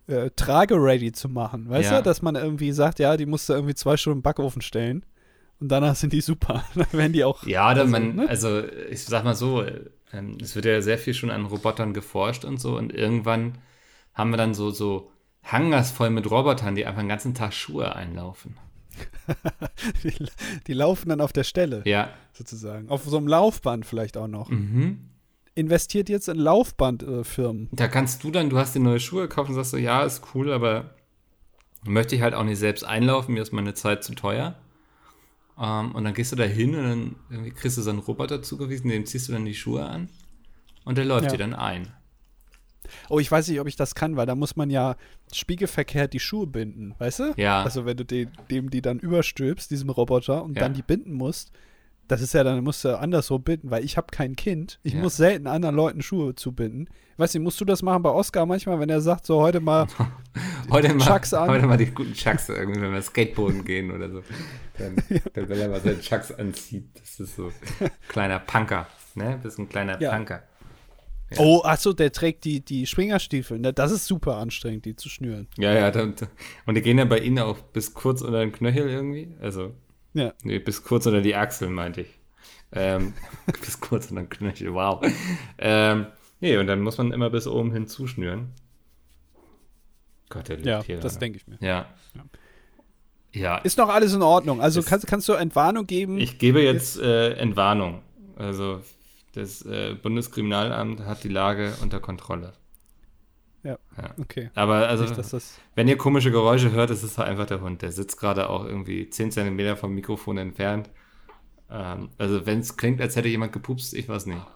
äh, 0.08 0.30
trage-ready 0.34 1.12
zu 1.12 1.28
machen? 1.28 1.68
Weißt 1.68 1.90
ja. 1.90 1.98
du, 1.98 2.02
dass 2.02 2.22
man 2.22 2.34
irgendwie 2.34 2.72
sagt, 2.72 2.98
ja, 2.98 3.16
die 3.16 3.26
musst 3.26 3.48
du 3.48 3.52
irgendwie 3.52 3.74
zwei 3.74 3.96
Stunden 3.96 4.18
im 4.18 4.22
Backofen 4.22 4.62
stellen 4.62 5.04
und 5.60 5.68
danach 5.68 5.94
sind 5.94 6.12
die 6.12 6.20
super. 6.20 6.64
dann 6.74 6.92
werden 6.92 7.12
die 7.12 7.24
auch. 7.24 7.46
Ja, 7.46 7.70
oder 7.70 7.82
also, 7.82 7.92
man, 7.92 8.16
ne? 8.16 8.28
also 8.28 8.62
ich 8.90 9.04
sag 9.04 9.24
mal 9.24 9.36
so, 9.36 9.64
ähm, 10.12 10.38
es 10.40 10.54
wird 10.56 10.64
ja 10.64 10.80
sehr 10.80 10.98
viel 10.98 11.14
schon 11.14 11.30
an 11.30 11.46
Robotern 11.46 11.94
geforscht 11.94 12.44
und 12.44 12.60
so 12.60 12.76
und 12.76 12.92
irgendwann 12.92 13.58
haben 14.14 14.30
wir 14.30 14.36
dann 14.36 14.54
so, 14.54 14.70
so 14.70 15.12
Hangars 15.44 15.90
voll 15.90 16.10
mit 16.10 16.30
Robotern, 16.30 16.74
die 16.74 16.84
einfach 16.84 17.02
den 17.02 17.08
ganzen 17.08 17.34
Tag 17.34 17.52
Schuhe 17.54 17.94
einlaufen. 17.94 18.56
die, 20.02 20.12
die, 20.66 20.72
laufen 20.72 21.08
dann 21.08 21.20
auf 21.20 21.32
der 21.32 21.44
Stelle. 21.44 21.82
Ja. 21.84 22.10
Sozusagen. 22.32 22.88
Auf 22.88 23.04
so 23.04 23.16
einem 23.16 23.28
Laufband 23.28 23.86
vielleicht 23.86 24.16
auch 24.16 24.26
noch. 24.26 24.50
Mhm. 24.50 25.10
Investiert 25.58 26.08
jetzt 26.08 26.28
in 26.28 26.38
Laufbandfirmen. 26.38 27.68
Da 27.72 27.88
kannst 27.88 28.22
du 28.22 28.30
dann, 28.30 28.48
du 28.48 28.58
hast 28.58 28.76
dir 28.76 28.80
neue 28.80 29.00
Schuhe 29.00 29.22
gekauft 29.22 29.48
und 29.48 29.56
sagst 29.56 29.72
so, 29.72 29.76
ja, 29.76 30.04
ist 30.04 30.22
cool, 30.34 30.52
aber 30.52 30.94
möchte 31.84 32.14
ich 32.14 32.22
halt 32.22 32.34
auch 32.34 32.44
nicht 32.44 32.58
selbst 32.58 32.84
einlaufen, 32.84 33.34
mir 33.34 33.42
ist 33.42 33.52
meine 33.52 33.74
Zeit 33.74 34.04
zu 34.04 34.14
teuer. 34.14 34.56
Um, 35.56 35.64
ähm, 35.64 35.94
und 35.96 36.04
dann 36.04 36.14
gehst 36.14 36.30
du 36.30 36.36
da 36.36 36.44
hin 36.44 36.76
und 36.76 37.16
dann 37.30 37.54
kriegst 37.54 37.76
du 37.76 37.82
so 37.82 37.90
einen 37.90 37.98
Roboter 37.98 38.40
zugewiesen, 38.42 38.88
dem 38.88 39.04
ziehst 39.04 39.26
du 39.26 39.32
dann 39.32 39.44
die 39.44 39.54
Schuhe 39.56 39.84
an 39.84 40.08
und 40.84 40.96
der 40.96 41.04
läuft 41.04 41.24
ja. 41.24 41.30
dir 41.32 41.38
dann 41.38 41.54
ein. 41.54 41.92
Oh, 43.08 43.18
ich 43.18 43.28
weiß 43.28 43.48
nicht, 43.48 43.60
ob 43.60 43.66
ich 43.66 43.74
das 43.74 43.96
kann, 43.96 44.16
weil 44.16 44.26
da 44.26 44.36
muss 44.36 44.54
man 44.54 44.70
ja 44.70 44.94
spiegelverkehrt 45.32 46.12
die 46.12 46.20
Schuhe 46.20 46.46
binden, 46.46 46.94
weißt 46.98 47.18
du? 47.18 47.34
Ja. 47.36 47.64
Also 47.64 47.84
wenn 47.84 47.96
du 47.96 48.04
den, 48.04 48.30
dem 48.50 48.70
die 48.70 48.80
dann 48.80 49.00
überstülpst, 49.00 49.70
diesem 49.70 49.90
Roboter, 49.90 50.44
und 50.44 50.54
ja. 50.54 50.62
dann 50.62 50.74
die 50.74 50.82
binden 50.82 51.12
musst, 51.12 51.50
das 52.08 52.22
ist 52.22 52.32
ja 52.32 52.42
dann, 52.42 52.64
musst 52.64 52.84
du 52.84 52.98
anderswo 52.98 53.38
binden, 53.38 53.70
weil 53.70 53.84
ich 53.84 53.96
habe 53.96 54.08
kein 54.10 54.34
Kind. 54.34 54.80
Ich 54.82 54.94
ja. 54.94 55.00
muss 55.00 55.16
selten 55.16 55.46
anderen 55.46 55.76
Leuten 55.76 56.02
Schuhe 56.02 56.34
zubinden. 56.34 56.88
Weißt 57.18 57.34
du, 57.34 57.40
musst 57.40 57.60
du 57.60 57.64
das 57.64 57.82
machen 57.82 58.02
bei 58.02 58.10
Oscar 58.10 58.46
manchmal, 58.46 58.80
wenn 58.80 58.88
er 58.88 59.00
sagt, 59.00 59.26
so 59.26 59.40
heute 59.40 59.60
mal 59.60 59.86
heute 60.70 60.94
mal, 60.94 61.04
Chucks 61.04 61.34
an. 61.34 61.48
Heute 61.50 61.66
mal 61.66 61.76
die 61.76 61.86
guten 61.86 62.14
Chucks, 62.14 62.48
irgendwie, 62.48 62.80
wenn 62.80 62.92
wir 62.92 63.02
Skateboarden 63.02 63.64
gehen 63.64 63.90
oder 63.90 64.10
so. 64.10 64.22
Dann, 64.78 64.96
ja. 65.10 65.18
dann 65.34 65.48
wenn 65.48 65.60
er 65.60 65.68
mal 65.68 65.80
seine 65.80 66.00
Chucks 66.00 66.32
anzieht, 66.32 66.88
das 66.98 67.20
ist 67.20 67.36
so 67.36 67.52
kleiner 68.08 68.38
Punker, 68.38 68.86
ne? 69.14 69.38
Bist 69.42 69.58
ein 69.58 69.68
kleiner 69.68 70.00
ja. 70.00 70.14
Punker. 70.14 70.42
Ja. 71.30 71.40
Oh, 71.40 71.60
achso, 71.62 71.92
der 71.92 72.10
trägt 72.10 72.44
die, 72.44 72.64
die 72.64 72.86
Springerstiefel. 72.86 73.58
Ne? 73.58 73.74
Das 73.74 73.90
ist 73.92 74.06
super 74.06 74.36
anstrengend, 74.36 74.86
die 74.86 74.96
zu 74.96 75.10
schnüren. 75.10 75.46
Ja, 75.58 75.74
ja. 75.74 75.92
Und 76.64 76.74
die 76.74 76.80
gehen 76.80 76.96
ja 76.96 77.04
bei 77.04 77.18
Ihnen 77.18 77.40
auch 77.40 77.58
bis 77.58 77.92
kurz 77.92 78.22
unter 78.22 78.40
den 78.40 78.50
Knöchel 78.50 78.88
irgendwie. 78.88 79.34
Also, 79.42 79.74
ja. 80.14 80.32
Nee, 80.42 80.58
bis 80.58 80.82
kurz 80.82 81.06
unter 81.06 81.20
die 81.20 81.34
Achseln, 81.34 81.72
meinte 81.72 82.02
ich. 82.02 82.18
Ähm, 82.72 83.14
bis 83.46 83.80
kurz 83.80 84.10
unter 84.10 84.22
den 84.22 84.28
Knöchel, 84.28 84.74
wow. 84.74 85.04
Ähm, 85.58 86.06
nee, 86.40 86.56
und 86.56 86.66
dann 86.66 86.80
muss 86.80 86.98
man 86.98 87.12
immer 87.12 87.30
bis 87.30 87.46
oben 87.46 87.72
hin 87.72 87.86
zuschnüren. 87.86 88.52
Gott, 90.28 90.48
der 90.48 90.56
liegt 90.56 90.68
ja, 90.68 90.82
hier. 90.82 91.00
das 91.00 91.18
denke 91.18 91.38
ich 91.38 91.46
mir. 91.46 91.56
Ja. 91.60 91.86
ja. 92.14 92.24
ja. 93.32 93.58
Ist 93.58 93.78
noch 93.78 93.88
alles 93.88 94.12
in 94.12 94.22
Ordnung. 94.22 94.60
Also 94.60 94.82
kannst, 94.82 95.06
kannst 95.06 95.28
du 95.28 95.32
Entwarnung 95.32 95.86
geben? 95.86 96.18
Ich 96.18 96.38
gebe 96.38 96.60
jetzt 96.60 96.98
äh, 96.98 97.32
Entwarnung. 97.34 98.02
Also 98.36 98.80
das 99.32 99.62
äh, 99.62 99.94
Bundeskriminalamt 99.94 101.00
hat 101.00 101.24
die 101.24 101.28
Lage 101.28 101.74
unter 101.82 102.00
Kontrolle. 102.00 102.52
Ja, 103.62 103.78
ja. 103.96 104.14
okay. 104.18 104.50
Aber 104.54 104.88
also, 104.88 105.04
Nicht, 105.04 105.34
wenn 105.74 105.88
ihr 105.88 105.98
komische 105.98 106.30
Geräusche 106.30 106.70
hört, 106.70 106.90
ist 106.90 107.02
es 107.02 107.18
halt 107.18 107.28
einfach 107.28 107.46
der 107.46 107.60
Hund. 107.60 107.82
Der 107.82 107.92
sitzt 107.92 108.18
gerade 108.18 108.48
auch 108.48 108.64
irgendwie 108.64 109.10
10 109.10 109.32
cm 109.32 109.76
vom 109.76 109.94
Mikrofon 109.94 110.38
entfernt. 110.38 110.90
Ähm, 111.70 112.10
also, 112.18 112.46
wenn 112.46 112.60
es 112.60 112.76
klingt, 112.76 113.00
als 113.00 113.16
hätte 113.16 113.28
jemand 113.28 113.52
gepupst, 113.52 113.94
ich 113.94 114.08
weiß 114.08 114.26
nicht. 114.26 114.40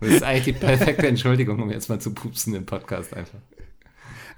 Das 0.00 0.10
ist 0.10 0.22
eigentlich 0.24 0.56
die 0.56 0.60
perfekte 0.60 1.06
Entschuldigung, 1.06 1.62
um 1.62 1.70
jetzt 1.70 1.88
mal 1.88 2.00
zu 2.00 2.12
pupsen 2.12 2.56
im 2.56 2.66
Podcast 2.66 3.14
einfach. 3.14 3.38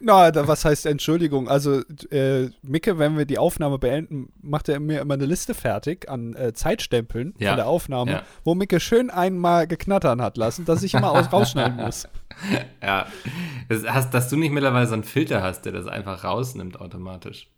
Na, 0.00 0.30
da, 0.30 0.48
was 0.48 0.64
heißt 0.64 0.86
Entschuldigung? 0.86 1.48
Also, 1.48 1.82
äh, 2.10 2.48
Micke, 2.62 2.98
wenn 2.98 3.18
wir 3.18 3.24
die 3.26 3.38
Aufnahme 3.38 3.78
beenden, 3.78 4.32
macht 4.40 4.68
er 4.68 4.80
mir 4.80 5.00
immer 5.00 5.14
eine 5.14 5.26
Liste 5.26 5.54
fertig 5.54 6.08
an 6.08 6.34
äh, 6.34 6.52
Zeitstempeln 6.52 7.34
ja. 7.38 7.50
von 7.50 7.56
der 7.56 7.66
Aufnahme, 7.66 8.10
ja. 8.10 8.22
wo 8.44 8.54
Micke 8.54 8.80
schön 8.80 9.10
einmal 9.10 9.66
geknattern 9.66 10.22
hat 10.22 10.36
lassen, 10.36 10.64
dass 10.64 10.82
ich 10.82 10.94
immer 10.94 11.12
aus 11.12 11.32
rausschneiden 11.32 11.76
muss. 11.76 12.08
Ja. 12.82 13.06
Das 13.68 13.84
hast, 13.86 14.14
dass 14.14 14.28
du 14.28 14.36
nicht 14.36 14.52
mittlerweile 14.52 14.86
so 14.86 14.94
einen 14.94 15.04
Filter 15.04 15.42
hast, 15.42 15.62
der 15.62 15.72
das 15.72 15.86
einfach 15.86 16.24
rausnimmt 16.24 16.80
automatisch. 16.80 17.48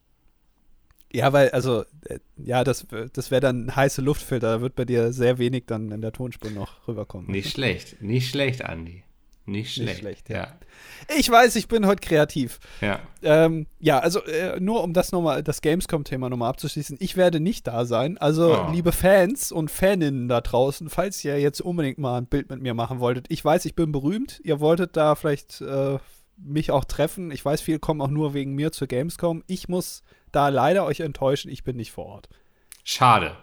Ja, 1.12 1.32
weil, 1.32 1.50
also, 1.50 1.84
äh, 2.06 2.18
ja, 2.36 2.64
das, 2.64 2.86
das 3.12 3.30
wäre 3.30 3.40
dann 3.40 3.66
ein 3.66 3.76
heißer 3.76 4.02
Luftfilter. 4.02 4.54
Da 4.54 4.60
wird 4.60 4.74
bei 4.74 4.84
dir 4.84 5.12
sehr 5.12 5.38
wenig 5.38 5.64
dann 5.66 5.90
in 5.90 6.00
der 6.00 6.12
Tonspur 6.12 6.50
noch 6.50 6.88
rüberkommen. 6.88 7.30
Nicht 7.30 7.52
schlecht, 7.52 8.00
nicht 8.00 8.30
schlecht, 8.30 8.64
Andi. 8.64 9.04
Nicht 9.44 9.74
schlecht. 9.74 9.88
Nicht 9.88 9.98
schlecht 9.98 10.28
ja. 10.28 10.36
ja. 10.36 10.52
Ich 11.18 11.28
weiß, 11.28 11.56
ich 11.56 11.66
bin 11.66 11.86
heute 11.86 12.00
kreativ. 12.00 12.60
Ja. 12.80 13.00
Ähm, 13.22 13.66
ja, 13.80 13.98
also 13.98 14.24
äh, 14.24 14.60
nur 14.60 14.84
um 14.84 14.92
das 14.92 15.10
nochmal, 15.10 15.42
das 15.42 15.62
Gamescom-Thema 15.62 16.30
nochmal 16.30 16.50
abzuschließen. 16.50 16.96
Ich 17.00 17.16
werde 17.16 17.40
nicht 17.40 17.66
da 17.66 17.84
sein. 17.84 18.18
Also, 18.18 18.56
oh. 18.56 18.70
liebe 18.70 18.92
Fans 18.92 19.50
und 19.50 19.70
Faninnen 19.70 20.28
da 20.28 20.40
draußen, 20.40 20.88
falls 20.90 21.24
ihr 21.24 21.40
jetzt 21.40 21.60
unbedingt 21.60 21.98
mal 21.98 22.18
ein 22.18 22.26
Bild 22.26 22.50
mit 22.50 22.62
mir 22.62 22.74
machen 22.74 23.00
wolltet. 23.00 23.26
Ich 23.30 23.44
weiß, 23.44 23.64
ich 23.64 23.74
bin 23.74 23.90
berühmt. 23.90 24.40
Ihr 24.44 24.60
wolltet 24.60 24.96
da 24.96 25.16
vielleicht 25.16 25.60
äh, 25.60 25.98
mich 26.36 26.70
auch 26.70 26.84
treffen. 26.84 27.32
Ich 27.32 27.44
weiß, 27.44 27.60
viele 27.60 27.80
kommen 27.80 28.00
auch 28.00 28.10
nur 28.10 28.34
wegen 28.34 28.54
mir 28.54 28.70
zur 28.70 28.86
Gamescom. 28.86 29.42
Ich 29.48 29.68
muss 29.68 30.04
da 30.30 30.48
leider 30.48 30.84
euch 30.84 31.00
enttäuschen. 31.00 31.50
Ich 31.50 31.64
bin 31.64 31.76
nicht 31.76 31.90
vor 31.90 32.06
Ort. 32.06 32.28
Schade. 32.84 33.36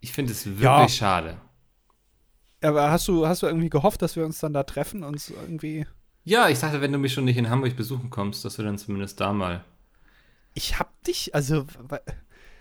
Ich 0.00 0.12
finde 0.12 0.32
es 0.32 0.46
wirklich 0.46 0.62
ja. 0.62 0.88
schade. 0.88 1.40
Aber 2.60 2.90
hast 2.90 3.06
du, 3.08 3.26
hast 3.26 3.42
du 3.42 3.46
irgendwie 3.46 3.70
gehofft, 3.70 4.02
dass 4.02 4.16
wir 4.16 4.24
uns 4.24 4.40
dann 4.40 4.52
da 4.52 4.64
treffen 4.64 5.04
und 5.04 5.30
irgendwie. 5.30 5.86
Ja, 6.24 6.48
ich 6.48 6.58
dachte, 6.58 6.80
wenn 6.80 6.92
du 6.92 6.98
mich 6.98 7.12
schon 7.12 7.24
nicht 7.24 7.36
in 7.36 7.48
Hamburg 7.48 7.76
besuchen 7.76 8.10
kommst, 8.10 8.44
dass 8.44 8.58
wir 8.58 8.64
dann 8.64 8.78
zumindest 8.78 9.20
da 9.20 9.32
mal. 9.32 9.64
Ich 10.54 10.78
hab 10.78 11.02
dich, 11.04 11.34
also. 11.34 11.66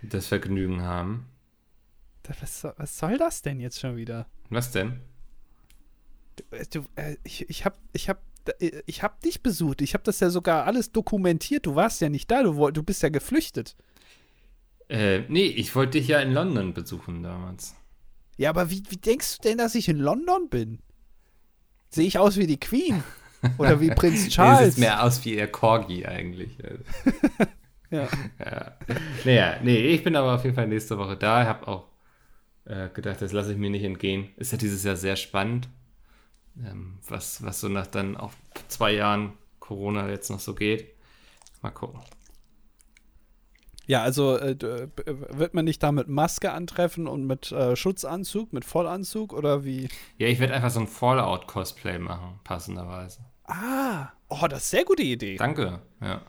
Das 0.04 0.28
Vergnügen 0.28 0.84
haben. 0.84 1.28
Was, 2.42 2.68
was 2.78 2.98
soll 2.98 3.18
das 3.18 3.42
denn 3.42 3.60
jetzt 3.60 3.80
schon 3.80 3.96
wieder? 3.96 4.28
Was 4.50 4.72
denn? 4.72 5.00
Du, 6.36 6.44
äh, 6.56 6.66
du 6.70 6.86
äh, 6.96 7.18
ich, 7.24 7.50
ich 7.50 7.66
hab, 7.66 7.80
ich 7.94 8.10
hab, 8.10 8.22
äh, 8.60 8.84
ich 8.86 9.02
hab 9.02 9.22
dich 9.22 9.42
besucht. 9.42 9.82
Ich 9.82 9.94
hab 9.94 10.04
das 10.04 10.20
ja 10.20 10.30
sogar 10.30 10.66
alles 10.66 10.92
dokumentiert. 10.92 11.66
Du 11.66 11.76
warst 11.76 12.02
ja 12.02 12.10
nicht 12.10 12.30
da. 12.30 12.44
Du, 12.44 12.70
du 12.70 12.84
bist 12.84 13.02
ja 13.02 13.10
geflüchtet. 13.10 13.76
Äh, 14.90 15.22
nee, 15.30 15.48
ich 15.48 15.76
wollte 15.76 15.98
dich 15.98 16.08
ja 16.08 16.20
in 16.20 16.34
London 16.34 16.74
besuchen 16.74 17.24
damals. 17.24 17.76
Ja, 18.38 18.52
aber 18.52 18.70
wie, 18.70 18.84
wie 18.90 18.98
denkst 18.98 19.38
du 19.38 19.50
denn, 19.50 19.58
dass 19.58 19.76
ich 19.76 19.90
in 19.90 19.98
London 19.98 20.50
bin? 20.50 20.80
Sehe 21.90 22.06
ich 22.08 22.20
aus 22.20 22.38
wie 22.38 22.48
die 22.48 22.60
Queen? 22.60 23.04
Oder 23.58 23.82
wie 23.82 23.90
Prinz 23.96 24.30
Charles? 24.30 24.60
nee, 24.60 24.70
sieht 24.72 24.80
mehr 24.80 25.04
aus 25.04 25.26
wie 25.26 25.36
ihr 25.36 25.48
Corgi 25.48 26.06
eigentlich. 26.06 26.58
ja. 27.90 28.08
ja. 28.40 28.78
Naja, 29.26 29.60
nee, 29.64 29.88
ich 29.88 30.04
bin 30.04 30.16
aber 30.16 30.36
auf 30.36 30.44
jeden 30.44 30.56
Fall 30.56 30.68
nächste 30.68 30.98
Woche 30.98 31.18
da. 31.18 31.42
Ich 31.42 31.48
habe 31.48 31.68
auch 31.68 31.88
äh, 32.66 32.90
gedacht, 32.90 33.22
das 33.22 33.32
lasse 33.32 33.54
ich 33.54 33.58
mir 33.58 33.70
nicht 33.70 33.84
entgehen. 33.84 34.30
Ist 34.38 34.52
ja 34.52 34.58
dieses 34.58 34.84
Jahr 34.84 34.98
sehr 34.98 35.16
spannend, 35.16 35.70
ähm, 36.64 37.00
was, 37.08 37.44
was 37.44 37.60
so 37.60 37.70
nach 37.70 37.88
dann 37.88 38.18
auch 38.18 38.34
zwei 38.68 38.94
Jahren 38.94 39.34
Corona 39.60 40.10
jetzt 40.10 40.30
noch 40.30 40.40
so 40.40 40.54
geht. 40.54 40.94
Mal 41.62 41.72
gucken. 41.72 42.02
Ja, 43.88 44.04
also 44.04 44.38
äh, 44.38 44.52
äh, 44.52 44.88
wird 45.06 45.54
man 45.54 45.64
nicht 45.64 45.82
da 45.82 45.94
mit 45.94 46.10
Maske 46.10 46.52
antreffen 46.52 47.08
und 47.08 47.26
mit 47.26 47.52
äh, 47.54 47.76
Schutzanzug, 47.78 48.52
mit 48.52 48.66
Vollanzug 48.66 49.34
oder 49.34 49.64
wie? 49.64 49.88
Ja, 50.18 50.28
ich 50.28 50.40
werde 50.40 50.54
einfach 50.54 50.70
so 50.70 50.82
ein 50.82 50.88
Fallout-Cosplay 50.88 51.98
machen, 51.98 52.40
passenderweise. 52.44 53.22
Ah, 53.46 54.10
oh, 54.28 54.46
das 54.50 54.66
ist 54.66 54.74
eine 54.74 54.80
sehr 54.82 54.86
gute 54.86 55.04
Idee. 55.04 55.38
Danke, 55.38 55.82
ja. 56.02 56.22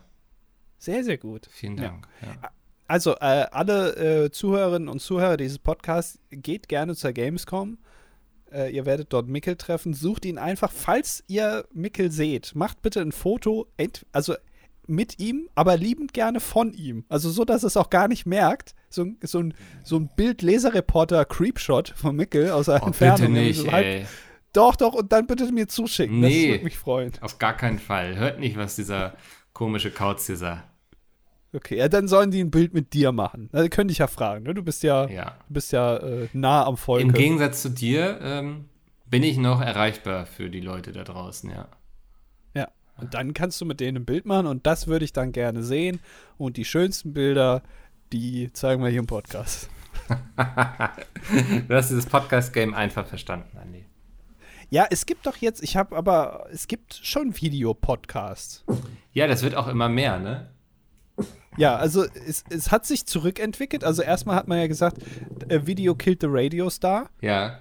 Sehr, 0.78 1.02
sehr 1.02 1.18
gut. 1.18 1.48
Vielen 1.50 1.76
Dank. 1.76 2.06
Ja. 2.22 2.28
Ja. 2.28 2.50
Also, 2.86 3.16
äh, 3.16 3.46
alle 3.50 3.96
äh, 4.24 4.30
Zuhörerinnen 4.30 4.88
und 4.88 5.00
Zuhörer 5.00 5.36
dieses 5.36 5.58
Podcasts, 5.58 6.20
geht 6.30 6.68
gerne 6.68 6.94
zur 6.94 7.12
Gamescom. 7.12 7.78
Äh, 8.52 8.72
ihr 8.72 8.86
werdet 8.86 9.12
dort 9.12 9.26
Mickel 9.26 9.56
treffen. 9.56 9.92
Sucht 9.92 10.24
ihn 10.24 10.38
einfach, 10.38 10.70
falls 10.70 11.24
ihr 11.26 11.66
Mickel 11.72 12.12
seht, 12.12 12.54
macht 12.54 12.80
bitte 12.82 13.00
ein 13.00 13.10
Foto, 13.12 13.66
also 14.12 14.36
mit 14.88 15.18
ihm, 15.18 15.48
aber 15.54 15.76
liebend 15.76 16.12
gerne 16.12 16.40
von 16.40 16.72
ihm. 16.72 17.04
Also 17.08 17.30
so, 17.30 17.44
dass 17.44 17.62
es 17.62 17.76
auch 17.76 17.90
gar 17.90 18.08
nicht 18.08 18.26
merkt. 18.26 18.74
So, 18.90 19.06
so 19.22 19.40
ein, 19.40 19.54
so 19.84 19.96
ein 19.96 20.10
Bild-Leserreporter-Creepshot 20.16 21.92
von 21.94 22.16
Mickel 22.16 22.50
aus 22.50 22.66
der 22.66 22.82
oh, 22.82 22.86
Entfernung. 22.86 23.32
Bitte 23.32 23.32
nicht, 23.32 23.60
so 23.60 23.66
ey. 23.66 24.06
Doch, 24.52 24.76
doch, 24.76 24.94
und 24.94 25.12
dann 25.12 25.26
bitte 25.26 25.50
mir 25.52 25.68
zuschicken. 25.68 26.20
Nee, 26.20 26.42
das 26.42 26.52
würde 26.52 26.64
mich 26.64 26.78
freuen. 26.78 27.12
Auf 27.20 27.38
gar 27.38 27.56
keinen 27.56 27.78
Fall. 27.78 28.16
Hört 28.16 28.40
nicht, 28.40 28.56
was 28.56 28.76
dieser 28.76 29.14
komische 29.52 29.90
Kauz 29.90 30.26
hier 30.26 30.36
sagt. 30.36 30.64
Okay, 31.54 31.76
ja, 31.76 31.88
dann 31.88 32.08
sollen 32.08 32.30
die 32.30 32.40
ein 32.40 32.50
Bild 32.50 32.74
mit 32.74 32.92
dir 32.92 33.12
machen. 33.12 33.48
Also, 33.52 33.68
könnte 33.68 33.92
ich 33.92 33.98
ja 33.98 34.06
fragen, 34.06 34.44
ne? 34.44 34.54
Du 34.54 34.62
bist 34.62 34.82
ja, 34.82 35.08
ja. 35.08 35.36
Du 35.48 35.54
bist 35.54 35.72
ja 35.72 35.96
äh, 35.96 36.28
nah 36.32 36.64
am 36.66 36.76
Volk. 36.76 37.02
Im 37.02 37.12
Gegensatz 37.12 37.62
zu 37.62 37.70
dir 37.70 38.18
ähm, 38.22 38.66
bin 39.06 39.22
ich 39.22 39.38
noch 39.38 39.60
erreichbar 39.60 40.26
für 40.26 40.50
die 40.50 40.60
Leute 40.60 40.92
da 40.92 41.04
draußen, 41.04 41.50
ja. 41.50 41.68
Und 43.00 43.14
dann 43.14 43.32
kannst 43.32 43.60
du 43.60 43.64
mit 43.64 43.80
denen 43.80 43.98
ein 43.98 44.04
Bild 44.04 44.26
machen 44.26 44.46
und 44.46 44.66
das 44.66 44.86
würde 44.86 45.04
ich 45.04 45.12
dann 45.12 45.32
gerne 45.32 45.62
sehen. 45.62 46.00
Und 46.36 46.56
die 46.56 46.64
schönsten 46.64 47.12
Bilder, 47.12 47.62
die 48.12 48.52
zeigen 48.52 48.82
wir 48.82 48.90
hier 48.90 49.00
im 49.00 49.06
Podcast. 49.06 49.70
du 50.36 51.74
hast 51.74 51.90
dieses 51.90 52.06
Podcast-Game 52.06 52.74
einfach 52.74 53.06
verstanden, 53.06 53.56
Andi. 53.58 53.84
Ja, 54.70 54.86
es 54.90 55.06
gibt 55.06 55.26
doch 55.26 55.36
jetzt, 55.36 55.62
ich 55.62 55.76
habe 55.76 55.96
aber, 55.96 56.46
es 56.52 56.68
gibt 56.68 57.00
schon 57.02 57.40
Videopodcasts. 57.40 58.64
Ja, 59.12 59.26
das 59.26 59.42
wird 59.42 59.54
auch 59.54 59.68
immer 59.68 59.88
mehr, 59.88 60.18
ne? 60.18 60.48
Ja, 61.56 61.76
also 61.76 62.04
es, 62.04 62.44
es 62.50 62.70
hat 62.70 62.86
sich 62.86 63.06
zurückentwickelt. 63.06 63.82
Also 63.82 64.02
erstmal 64.02 64.36
hat 64.36 64.46
man 64.46 64.58
ja 64.58 64.66
gesagt, 64.66 64.98
äh, 65.48 65.66
Video 65.66 65.94
killed 65.94 66.20
the 66.20 66.28
Radio 66.30 66.70
Star. 66.70 67.10
Ja. 67.20 67.58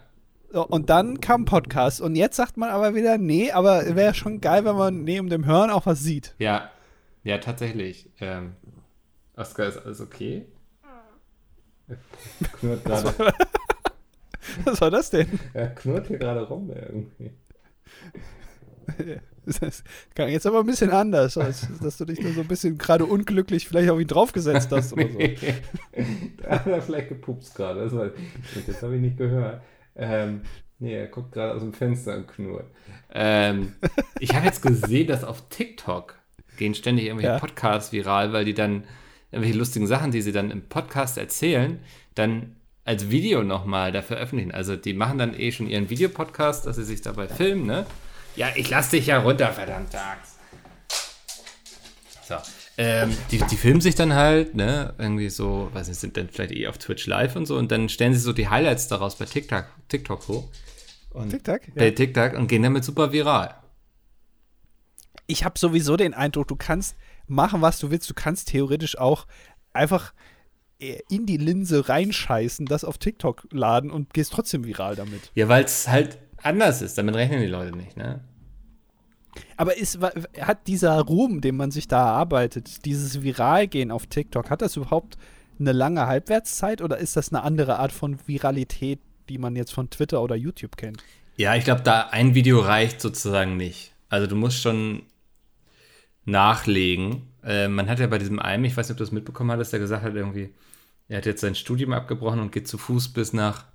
Und 0.52 0.90
dann 0.90 1.20
kam 1.20 1.46
Podcast. 1.46 2.00
Und 2.02 2.16
jetzt 2.16 2.38
sagt 2.38 2.58
man 2.58 2.70
aber 2.70 2.96
wieder, 2.96 3.18
nee, 3.18 3.52
aber 3.52 3.96
wäre 3.96 4.14
schon 4.14 4.40
geil, 4.40 4.64
wenn 4.66 4.76
man 4.76 5.04
neben 5.04 5.30
dem 5.30 5.46
Hören 5.46 5.70
auch 5.70 5.86
was 5.86 6.00
sieht. 6.00 6.36
Ja, 6.40 6.72
ja, 7.24 7.38
tatsächlich. 7.40 8.10
Ähm, 8.22 8.56
Oskar, 9.36 9.68
ist 9.68 9.78
alles 9.78 10.00
okay? 10.00 10.46
knurrt 12.54 12.86
gerade. 12.86 13.14
Was 14.64 14.82
war 14.82 14.92
das 14.92 15.10
denn? 15.10 15.40
Er 15.54 15.68
knurrt 15.68 16.08
hier 16.08 16.18
gerade 16.18 16.42
rum 16.48 16.72
irgendwie. 16.74 17.32
Das 19.62 19.82
klang 20.14 20.28
jetzt 20.28 20.46
aber 20.46 20.60
ein 20.60 20.66
bisschen 20.66 20.90
anders, 20.92 21.38
als 21.38 21.70
dass 21.82 21.98
du 21.98 22.04
dich 22.04 22.20
da 22.20 22.28
so 22.32 22.42
ein 22.42 22.50
bisschen 22.50 22.78
gerade 22.78 23.06
unglücklich 23.06 23.66
vielleicht 23.66 23.90
auf 23.90 23.98
ihn 23.98 24.08
draufgesetzt 24.08 24.70
hast 24.74 24.92
oder 24.92 25.08
so. 25.08 25.18
da 26.42 26.50
hat 26.50 26.68
er 26.68 26.82
vielleicht 26.82 27.08
gepupst 27.08 27.56
gerade. 27.56 27.80
Das, 27.80 27.94
das 28.66 28.84
habe 28.84 28.96
ich 28.96 29.02
nicht 29.02 29.18
gehört. 29.18 29.62
Ähm, 29.98 30.42
nee, 30.80 30.94
er 30.94 31.08
guckt 31.08 31.32
gerade 31.32 31.54
aus 31.54 31.62
dem 31.62 31.74
Fenster 31.74 32.16
und 32.16 32.28
knurrt. 32.28 32.68
Ähm, 33.14 33.76
ich 34.20 34.36
habe 34.36 34.46
jetzt 34.46 34.62
gesehen, 34.62 35.08
dass 35.08 35.24
auf 35.24 35.50
TikTok 35.50 36.16
gehen 36.58 36.76
ständig 36.76 37.06
irgendwelche 37.06 37.34
ja. 37.34 37.40
Podcasts 37.40 37.92
viral, 37.92 38.34
weil 38.34 38.46
die 38.46 38.54
dann 38.54 38.84
irgendwelche 39.32 39.58
lustigen 39.58 39.88
Sachen, 39.88 40.12
die 40.12 40.22
sie 40.22 40.32
dann 40.32 40.52
im 40.52 40.68
Podcast 40.68 41.18
erzählen, 41.18 41.80
dann 42.16 42.56
als 42.86 43.10
Video 43.10 43.44
nochmal 43.44 43.92
da 43.92 44.02
veröffentlichen. 44.02 44.52
Also 44.52 44.76
die 44.76 44.94
machen 44.94 45.18
dann 45.18 45.38
eh 45.38 45.52
schon 45.52 45.68
ihren 45.68 45.90
Videopodcast, 45.90 46.66
dass 46.66 46.78
sie 46.78 46.86
sich 46.86 47.02
dabei 47.02 47.28
filmen, 47.28 47.66
ne? 47.66 47.86
Ja, 48.36 48.50
ich 48.56 48.70
lass 48.70 48.90
dich 48.92 49.08
ja 49.08 49.20
runter, 49.20 49.52
verdammt. 49.52 49.90
So. 52.24 52.36
Ähm, 52.80 53.18
die, 53.32 53.40
die 53.40 53.58
filmen 53.58 53.82
sich 53.82 53.96
dann 53.96 54.13
halt, 54.13 54.54
ne, 54.54 54.94
irgendwie 55.00 55.30
so, 55.30 55.70
weiß 55.74 55.88
nicht, 55.88 56.00
sind 56.00 56.16
dann 56.16 56.30
vielleicht 56.30 56.52
eh 56.52 56.68
auf 56.68 56.78
Twitch 56.78 57.08
live 57.08 57.36
und 57.36 57.48
so 57.48 57.58
und 57.58 57.72
dann 57.72 57.90
stellen 57.90 58.13
sie 58.13 58.20
so 58.20 58.34
die 58.34 58.50
Highlights 58.50 58.88
daraus 58.88 59.16
bei 59.16 59.26
TikTok, 59.26 59.66
TikTok 59.88 60.28
hoch. 60.28 60.50
Und, 61.10 61.30
TikTok? 61.30 61.68
Ja. 61.70 61.74
Bei 61.76 61.92
TikTok 61.92 62.34
und 62.34 62.48
gehen 62.48 62.62
damit 62.62 62.84
super 62.84 63.12
viral. 63.12 63.56
Ich 65.26 65.44
habe 65.44 65.58
sowieso 65.58 65.98
den 65.98 66.13
Eindruck, 66.13 66.48
du 66.48 66.56
kannst 66.56 66.96
machen, 67.28 67.62
was 67.62 67.80
du 67.80 67.92
willst. 67.92 68.10
Du 68.10 68.13
kannst 68.13 68.50
theoretisch 68.50 68.98
auch 68.98 69.28
einfach 69.74 70.13
in 70.80 71.26
die 71.26 71.38
Linse 71.38 71.90
reinscheißen, 71.90 72.68
das 72.68 72.84
auf 72.84 73.00
TikTok 73.00 73.48
laden 73.52 73.90
und 73.90 74.13
gehst 74.13 74.32
trotzdem 74.32 74.63
viral 74.63 74.96
damit. 74.96 75.32
Ja, 75.34 75.48
weil 75.50 75.63
es 75.63 75.88
halt 75.88 76.20
anders 76.44 76.82
ist. 76.82 76.98
Damit 76.98 77.16
rechnen 77.16 77.42
die 77.42 77.48
Leute 77.48 77.76
nicht, 77.76 77.98
ne? 77.98 78.24
Aber 79.56 79.78
ist, 79.78 80.00
hat 80.39 80.67
dieser 80.67 81.00
Ruhm, 81.02 81.41
den 81.41 81.56
man 81.56 81.71
sich 81.71 81.88
da 81.88 82.06
erarbeitet, 82.06 82.86
dieses 82.86 83.21
Viralgehen 83.21 83.91
auf 83.91 84.08
TikTok, 84.08 84.50
hat 84.50 84.62
das 84.62 84.76
überhaupt 84.76 85.17
eine 85.60 85.71
lange 85.71 86.08
Halbwertszeit 86.08 86.82
oder 86.82 86.97
ist 86.97 87.17
das 87.17 87.34
eine 87.34 87.43
andere 87.43 87.80
Art 87.80 87.91
von 87.91 88.17
Viralität, 88.28 89.00
die 89.30 89.38
man 89.38 89.56
jetzt 89.56 89.73
von 89.73 89.89
Twitter 89.89 90.21
oder 90.21 90.36
YouTube 90.36 90.78
kennt? 90.78 91.04
Ja, 91.36 91.56
ich 91.56 91.63
glaube, 91.63 91.82
da 91.82 92.08
ein 92.12 92.36
Video 92.36 92.60
reicht 92.60 93.02
sozusagen 93.02 93.58
nicht. 93.58 93.93
Also 94.10 94.28
du 94.28 94.36
musst 94.36 94.62
schon 94.62 95.04
nachlegen. 96.26 97.23
Äh, 97.43 97.67
man 97.67 97.89
hat 97.89 98.00
ja 98.00 98.08
bei 98.08 98.17
diesem 98.17 98.39
einen, 98.39 98.65
ich 98.65 98.76
weiß 98.76 98.88
nicht, 98.88 98.93
ob 98.93 98.97
du 98.97 99.04
das 99.04 99.12
mitbekommen 99.12 99.52
hattest, 99.52 99.73
der 99.73 99.80
gesagt 99.80 100.04
hat 100.04 100.15
irgendwie, 100.15 100.54
er 101.08 101.17
hat 101.17 101.26
jetzt 101.26 101.41
sein 101.41 101.56
Studium 101.56 101.93
abgebrochen 101.93 102.39
und 102.39 102.52
geht 102.52 102.67
zu 102.67 102.78
Fuß 102.78 103.10
bis 103.10 103.34
nach 103.34 103.65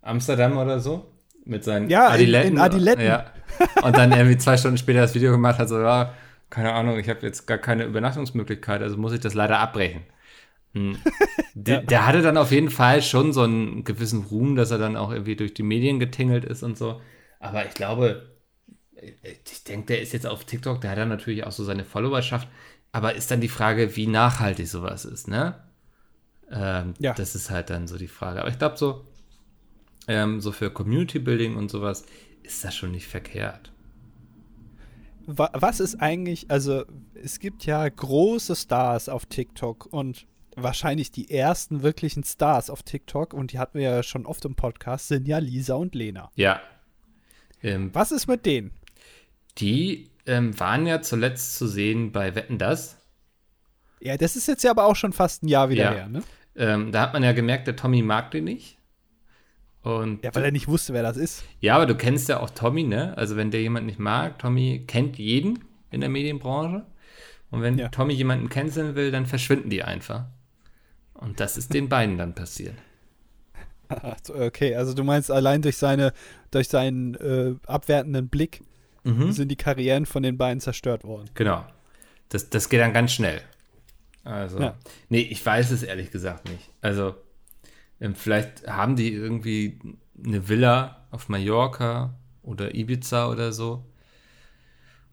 Amsterdam 0.00 0.56
oder 0.56 0.80
so 0.80 1.10
mit 1.46 1.64
seinen 1.64 1.88
ja, 1.88 2.08
Adiletten. 2.08 2.52
In, 2.52 2.58
Adiletten. 2.58 3.04
Ja. 3.04 3.32
Und 3.82 3.96
dann 3.96 4.12
irgendwie 4.12 4.36
zwei 4.36 4.56
Stunden 4.56 4.78
später 4.78 5.00
das 5.00 5.14
Video 5.14 5.30
gemacht 5.32 5.58
hat, 5.58 5.68
so, 5.68 5.80
ja, 5.80 6.12
keine 6.50 6.72
Ahnung, 6.72 6.98
ich 6.98 7.08
habe 7.08 7.20
jetzt 7.22 7.46
gar 7.46 7.58
keine 7.58 7.84
Übernachtungsmöglichkeit, 7.84 8.82
also 8.82 8.96
muss 8.96 9.12
ich 9.12 9.20
das 9.20 9.34
leider 9.34 9.58
abbrechen. 9.58 10.02
Hm. 10.74 10.98
der, 11.54 11.82
der, 11.82 12.06
hatte 12.06 12.22
dann 12.22 12.36
auf 12.36 12.52
jeden 12.52 12.70
Fall 12.70 13.02
schon 13.02 13.32
so 13.32 13.42
einen 13.42 13.84
gewissen 13.84 14.24
Ruhm, 14.24 14.56
dass 14.56 14.70
er 14.70 14.78
dann 14.78 14.96
auch 14.96 15.10
irgendwie 15.10 15.36
durch 15.36 15.54
die 15.54 15.62
Medien 15.62 15.98
getingelt 15.98 16.44
ist 16.44 16.62
und 16.62 16.76
so. 16.76 17.00
Aber 17.40 17.64
ich 17.64 17.74
glaube, 17.74 18.36
ich 19.00 19.64
denke, 19.64 19.86
der 19.86 20.02
ist 20.02 20.12
jetzt 20.12 20.26
auf 20.26 20.44
TikTok, 20.44 20.80
der 20.80 20.90
hat 20.90 20.98
dann 20.98 21.08
natürlich 21.08 21.44
auch 21.44 21.52
so 21.52 21.64
seine 21.64 21.84
Followerschaft. 21.84 22.48
Aber 22.92 23.14
ist 23.14 23.30
dann 23.30 23.40
die 23.40 23.48
Frage, 23.48 23.96
wie 23.96 24.06
nachhaltig 24.06 24.68
sowas 24.68 25.04
ist, 25.04 25.28
ne? 25.28 25.62
Ähm, 26.50 26.94
ja. 26.98 27.12
Das 27.12 27.34
ist 27.34 27.50
halt 27.50 27.70
dann 27.70 27.88
so 27.88 27.98
die 27.98 28.08
Frage. 28.08 28.40
Aber 28.40 28.48
ich 28.48 28.58
glaube, 28.58 28.76
so 28.76 29.04
ähm, 30.08 30.40
so 30.40 30.52
für 30.52 30.70
Community 30.70 31.18
Building 31.18 31.56
und 31.56 31.70
sowas, 31.70 32.04
ist 32.42 32.64
das 32.64 32.74
schon 32.74 32.92
nicht 32.92 33.06
verkehrt. 33.06 33.72
Was 35.26 35.80
ist 35.80 35.96
eigentlich, 35.96 36.50
also 36.50 36.84
es 37.14 37.40
gibt 37.40 37.66
ja 37.66 37.88
große 37.88 38.54
Stars 38.54 39.08
auf 39.08 39.26
TikTok 39.26 39.86
und 39.86 40.26
wahrscheinlich 40.54 41.10
die 41.10 41.30
ersten 41.30 41.82
wirklichen 41.82 42.22
Stars 42.22 42.70
auf 42.70 42.82
TikTok, 42.82 43.34
und 43.34 43.52
die 43.52 43.58
hatten 43.58 43.78
wir 43.78 43.90
ja 43.90 44.02
schon 44.02 44.24
oft 44.24 44.44
im 44.44 44.54
Podcast, 44.54 45.08
sind 45.08 45.26
ja 45.26 45.38
Lisa 45.38 45.74
und 45.74 45.94
Lena. 45.94 46.30
Ja. 46.36 46.60
Ähm, 47.62 47.90
Was 47.92 48.12
ist 48.12 48.26
mit 48.26 48.46
denen? 48.46 48.70
Die 49.58 50.10
ähm, 50.26 50.58
waren 50.60 50.86
ja 50.86 51.02
zuletzt 51.02 51.56
zu 51.56 51.66
sehen 51.66 52.12
bei 52.12 52.34
Wetten 52.34 52.58
Das. 52.58 52.96
Ja, 54.00 54.16
das 54.16 54.36
ist 54.36 54.46
jetzt 54.46 54.62
ja 54.62 54.70
aber 54.70 54.86
auch 54.86 54.96
schon 54.96 55.12
fast 55.12 55.42
ein 55.42 55.48
Jahr 55.48 55.70
wieder 55.70 55.84
ja. 55.84 55.92
her, 55.92 56.08
ne? 56.08 56.22
Ähm, 56.54 56.92
da 56.92 57.02
hat 57.02 57.12
man 57.12 57.22
ja 57.22 57.32
gemerkt, 57.32 57.66
der 57.66 57.76
Tommy 57.76 58.02
mag 58.02 58.30
die 58.30 58.40
nicht. 58.40 58.75
Und 59.86 60.24
ja, 60.24 60.34
weil 60.34 60.42
er 60.42 60.50
nicht 60.50 60.66
wusste, 60.66 60.94
wer 60.94 61.04
das 61.04 61.16
ist. 61.16 61.44
Ja, 61.60 61.76
aber 61.76 61.86
du 61.86 61.94
kennst 61.94 62.28
ja 62.28 62.40
auch 62.40 62.50
Tommy, 62.50 62.82
ne? 62.82 63.16
Also 63.16 63.36
wenn 63.36 63.52
der 63.52 63.62
jemand 63.62 63.86
nicht 63.86 64.00
mag, 64.00 64.36
Tommy 64.36 64.82
kennt 64.84 65.16
jeden 65.16 65.60
in 65.92 66.00
der 66.00 66.10
Medienbranche. 66.10 66.84
Und 67.52 67.62
wenn 67.62 67.78
ja. 67.78 67.88
Tommy 67.88 68.12
jemanden 68.12 68.48
canceln 68.48 68.96
will, 68.96 69.12
dann 69.12 69.26
verschwinden 69.26 69.70
die 69.70 69.84
einfach. 69.84 70.24
Und 71.14 71.38
das 71.38 71.56
ist 71.56 71.72
den 71.72 71.88
beiden 71.88 72.18
dann 72.18 72.34
passiert. 72.34 72.74
Okay, 74.28 74.74
also 74.74 74.94
du 74.94 75.04
meinst 75.04 75.30
allein 75.30 75.62
durch 75.62 75.76
seine, 75.76 76.12
durch 76.50 76.66
seinen 76.66 77.14
äh, 77.14 77.54
abwertenden 77.68 78.28
Blick 78.28 78.62
mhm. 79.04 79.30
sind 79.30 79.48
die 79.48 79.56
Karrieren 79.56 80.06
von 80.06 80.24
den 80.24 80.36
beiden 80.36 80.60
zerstört 80.60 81.04
worden. 81.04 81.30
Genau. 81.34 81.64
Das, 82.30 82.50
das 82.50 82.68
geht 82.68 82.80
dann 82.80 82.92
ganz 82.92 83.12
schnell. 83.12 83.40
Also, 84.24 84.58
ja. 84.58 84.74
nee, 85.08 85.20
ich 85.20 85.46
weiß 85.46 85.70
es 85.70 85.84
ehrlich 85.84 86.10
gesagt 86.10 86.48
nicht. 86.48 86.68
Also, 86.80 87.14
vielleicht 88.14 88.66
haben 88.66 88.96
die 88.96 89.12
irgendwie 89.12 89.78
eine 90.24 90.48
Villa 90.48 91.06
auf 91.10 91.28
Mallorca 91.28 92.14
oder 92.42 92.74
Ibiza 92.74 93.28
oder 93.30 93.52
so. 93.52 93.84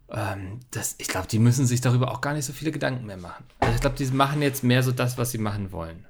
Ähm, 0.10 0.60
das, 0.72 0.96
ich 1.00 1.08
glaube, 1.08 1.28
die 1.28 1.39
müssen 1.39 1.65
sich 1.65 1.82
darüber 1.82 2.12
auch 2.12 2.22
gar 2.22 2.34
nicht 2.34 2.46
so 2.46 2.54
viele 2.54 2.72
Gedanken 2.72 3.06
mehr 3.06 3.17
machen. 3.17 3.46
Also, 3.60 3.76
ich 3.76 3.82
glaube, 3.82 3.96
die 3.96 4.06
machen 4.08 4.41
jetzt 4.41 4.63
mehr 4.63 4.84
so 4.84 4.91
das, 4.91 5.17
was 5.17 5.32
sie 5.32 5.38
machen 5.38 5.72
wollen. 5.72 6.06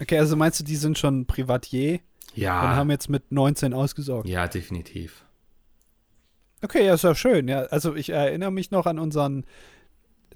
Okay, 0.00 0.18
also 0.18 0.34
meinst 0.36 0.58
du, 0.58 0.64
die 0.64 0.76
sind 0.76 0.98
schon 0.98 1.26
Privatier? 1.26 2.00
Ja. 2.34 2.62
Und 2.62 2.68
haben 2.76 2.90
jetzt 2.90 3.08
mit 3.08 3.30
19 3.30 3.74
ausgesorgt? 3.74 4.28
Ja, 4.28 4.48
definitiv. 4.48 5.24
Okay, 6.62 6.86
ja, 6.86 6.94
ist 6.94 7.04
ja 7.04 7.14
schön. 7.14 7.48
Ja, 7.48 7.62
also 7.64 7.94
ich 7.94 8.10
erinnere 8.10 8.50
mich 8.50 8.70
noch 8.70 8.86
an 8.86 8.98
unseren 8.98 9.44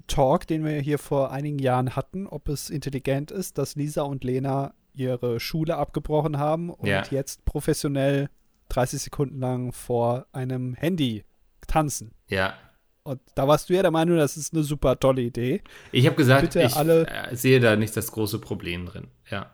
Talk, 0.07 0.47
den 0.47 0.63
wir 0.63 0.79
hier 0.79 0.99
vor 0.99 1.31
einigen 1.31 1.59
Jahren 1.59 1.95
hatten, 1.95 2.27
ob 2.27 2.49
es 2.49 2.69
intelligent 2.69 3.31
ist, 3.31 3.57
dass 3.57 3.75
Lisa 3.75 4.03
und 4.03 4.23
Lena 4.23 4.73
ihre 4.93 5.39
Schule 5.39 5.77
abgebrochen 5.77 6.37
haben 6.37 6.69
und 6.69 6.87
ja. 6.87 7.03
jetzt 7.09 7.45
professionell 7.45 8.29
30 8.69 9.01
Sekunden 9.01 9.39
lang 9.39 9.71
vor 9.71 10.25
einem 10.31 10.73
Handy 10.73 11.23
tanzen. 11.67 12.11
Ja. 12.29 12.53
Und 13.03 13.21
da 13.35 13.47
warst 13.47 13.69
du 13.69 13.75
ja 13.75 13.83
der 13.83 13.91
Meinung, 13.91 14.17
das 14.17 14.35
ist 14.35 14.53
eine 14.53 14.63
super 14.63 14.99
tolle 14.99 15.21
Idee. 15.21 15.61
Ich 15.91 16.07
habe 16.07 16.15
gesagt, 16.15 16.41
Bitte 16.41 16.63
ich 16.63 16.75
alle 16.75 17.05
äh, 17.07 17.35
sehe 17.35 17.59
da 17.59 17.75
nicht 17.75 17.95
das 17.95 18.11
große 18.11 18.39
Problem 18.39 18.87
drin. 18.87 19.07
Ja. 19.29 19.51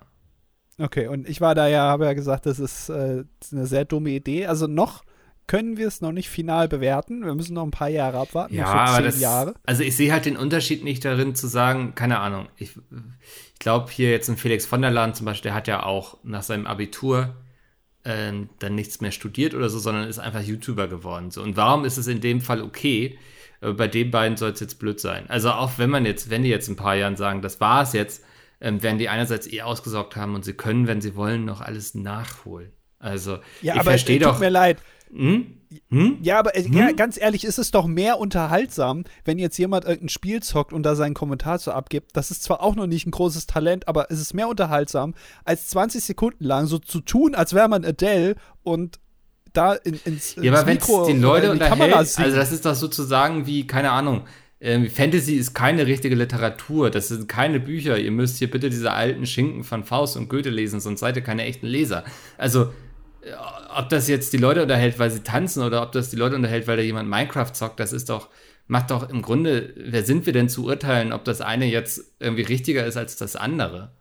Okay, 0.77 1.07
und 1.07 1.27
ich 1.27 1.41
war 1.41 1.53
da 1.53 1.67
ja, 1.67 1.81
habe 1.81 2.05
ja 2.05 2.13
gesagt, 2.13 2.45
das 2.45 2.59
ist, 2.59 2.89
äh, 2.89 3.25
eine 3.51 3.65
sehr 3.65 3.85
dumme 3.85 4.11
Idee. 4.11 4.45
Also 4.45 4.67
noch 4.67 5.03
können 5.51 5.75
wir 5.75 5.89
es 5.89 5.99
noch 5.99 6.13
nicht 6.13 6.29
final 6.29 6.69
bewerten. 6.69 7.25
Wir 7.25 7.35
müssen 7.35 7.55
noch 7.55 7.65
ein 7.65 7.71
paar 7.71 7.89
Jahre 7.89 8.19
abwarten. 8.19 8.55
Ja, 8.55 8.67
aber 8.67 9.01
das, 9.01 9.19
Jahre. 9.19 9.53
Also 9.65 9.83
ich 9.83 9.97
sehe 9.97 10.13
halt 10.13 10.23
den 10.23 10.37
Unterschied 10.37 10.81
nicht 10.85 11.03
darin 11.03 11.35
zu 11.35 11.45
sagen, 11.47 11.93
keine 11.93 12.19
Ahnung, 12.19 12.47
ich, 12.55 12.77
ich 12.77 13.59
glaube 13.59 13.91
hier 13.91 14.11
jetzt 14.11 14.29
ein 14.29 14.37
Felix 14.37 14.65
von 14.65 14.81
der 14.81 14.91
Land 14.91 15.17
zum 15.17 15.25
Beispiel, 15.25 15.49
der 15.49 15.53
hat 15.53 15.67
ja 15.67 15.83
auch 15.83 16.19
nach 16.23 16.41
seinem 16.41 16.67
Abitur 16.67 17.35
äh, 18.05 18.31
dann 18.59 18.75
nichts 18.75 19.01
mehr 19.01 19.11
studiert 19.11 19.53
oder 19.53 19.67
so, 19.67 19.77
sondern 19.77 20.07
ist 20.07 20.19
einfach 20.19 20.41
YouTuber 20.41 20.87
geworden. 20.87 21.31
So. 21.31 21.43
Und 21.43 21.57
warum 21.57 21.83
ist 21.83 21.97
es 21.97 22.07
in 22.07 22.21
dem 22.21 22.39
Fall 22.39 22.61
okay? 22.61 23.19
Aber 23.59 23.73
bei 23.73 23.89
den 23.89 24.09
beiden 24.09 24.37
soll 24.37 24.51
es 24.51 24.61
jetzt 24.61 24.79
blöd 24.79 25.01
sein. 25.01 25.25
Also 25.27 25.51
auch 25.51 25.73
wenn 25.75 25.89
man 25.89 26.05
jetzt, 26.05 26.29
wenn 26.29 26.43
die 26.43 26.49
jetzt 26.49 26.69
ein 26.69 26.77
paar 26.77 26.95
Jahren 26.95 27.17
sagen, 27.17 27.41
das 27.41 27.59
war 27.59 27.83
es 27.83 27.91
jetzt, 27.91 28.23
ähm, 28.61 28.81
werden 28.83 28.99
die 28.99 29.09
einerseits 29.09 29.51
eh 29.51 29.63
ausgesorgt 29.63 30.15
haben 30.15 30.33
und 30.33 30.45
sie 30.45 30.53
können, 30.53 30.87
wenn 30.87 31.01
sie 31.01 31.17
wollen, 31.17 31.43
noch 31.43 31.59
alles 31.59 31.93
nachholen. 31.93 32.71
Also 32.99 33.39
ja, 33.61 33.75
ich 33.75 33.83
verstehe 33.83 34.19
doch. 34.19 34.31
Tut 34.31 34.39
mir 34.39 34.49
leid. 34.49 34.77
Hm? 35.13 35.57
Hm? 35.89 36.17
Ja, 36.21 36.39
aber 36.39 36.55
äh, 36.55 36.63
hm? 36.63 36.73
ja, 36.73 36.91
ganz 36.91 37.19
ehrlich, 37.19 37.45
ist 37.45 37.57
es 37.57 37.71
doch 37.71 37.87
mehr 37.87 38.19
unterhaltsam, 38.19 39.05
wenn 39.23 39.39
jetzt 39.39 39.57
jemand 39.57 39.85
irgendein 39.85 40.09
Spiel 40.09 40.41
zockt 40.41 40.73
und 40.73 40.83
da 40.83 40.95
seinen 40.95 41.13
Kommentar 41.13 41.59
so 41.59 41.71
abgibt. 41.71 42.11
Das 42.13 42.31
ist 42.31 42.43
zwar 42.43 42.61
auch 42.61 42.75
noch 42.75 42.87
nicht 42.87 43.07
ein 43.07 43.11
großes 43.11 43.47
Talent, 43.47 43.87
aber 43.87 44.11
es 44.11 44.19
ist 44.19 44.33
mehr 44.33 44.49
unterhaltsam, 44.49 45.13
als 45.45 45.67
20 45.67 46.03
Sekunden 46.03 46.43
lang 46.43 46.65
so 46.65 46.77
zu 46.77 46.99
tun, 46.99 47.35
als 47.35 47.53
wäre 47.53 47.69
man 47.69 47.85
Adele 47.85 48.35
und 48.63 48.99
da 49.53 49.73
in, 49.73 49.99
ins, 50.05 50.35
ja, 50.35 50.53
aber 50.53 50.65
Mikro 50.65 51.05
die 51.07 51.13
Leute 51.13 51.57
Kamera 51.57 51.97
Also 51.97 52.17
das 52.17 52.51
ist 52.51 52.65
doch 52.65 52.75
sozusagen 52.75 53.47
wie, 53.47 53.67
keine 53.67 53.91
Ahnung, 53.91 54.25
ähm, 54.61 54.89
Fantasy 54.89 55.35
ist 55.35 55.53
keine 55.53 55.87
richtige 55.87 56.15
Literatur, 56.15 56.89
das 56.89 57.07
sind 57.07 57.27
keine 57.27 57.59
Bücher. 57.59 57.97
Ihr 57.97 58.11
müsst 58.11 58.37
hier 58.37 58.49
bitte 58.49 58.69
diese 58.69 58.91
alten 58.91 59.25
Schinken 59.25 59.63
von 59.63 59.83
Faust 59.83 60.15
und 60.17 60.29
Goethe 60.29 60.49
lesen, 60.49 60.79
sonst 60.79 60.99
seid 60.99 61.15
ihr 61.15 61.23
keine 61.23 61.43
echten 61.43 61.65
Leser. 61.65 62.03
Also 62.37 62.71
ob 63.75 63.89
das 63.89 64.07
jetzt 64.07 64.33
die 64.33 64.37
Leute 64.37 64.63
unterhält, 64.63 64.99
weil 64.99 65.11
sie 65.11 65.23
tanzen 65.23 65.63
oder 65.63 65.81
ob 65.81 65.91
das 65.91 66.09
die 66.09 66.15
Leute 66.15 66.35
unterhält, 66.35 66.67
weil 66.67 66.77
da 66.77 66.83
jemand 66.83 67.09
Minecraft 67.09 67.51
zockt, 67.53 67.79
das 67.79 67.93
ist 67.93 68.09
doch, 68.09 68.29
macht 68.67 68.91
doch 68.91 69.09
im 69.09 69.21
Grunde, 69.21 69.73
wer 69.75 70.03
sind 70.03 70.25
wir 70.25 70.33
denn 70.33 70.49
zu 70.49 70.65
urteilen, 70.65 71.13
ob 71.13 71.23
das 71.25 71.41
eine 71.41 71.65
jetzt 71.65 72.13
irgendwie 72.19 72.43
richtiger 72.43 72.85
ist 72.85 72.97
als 72.97 73.15
das 73.15 73.35
andere? 73.35 73.91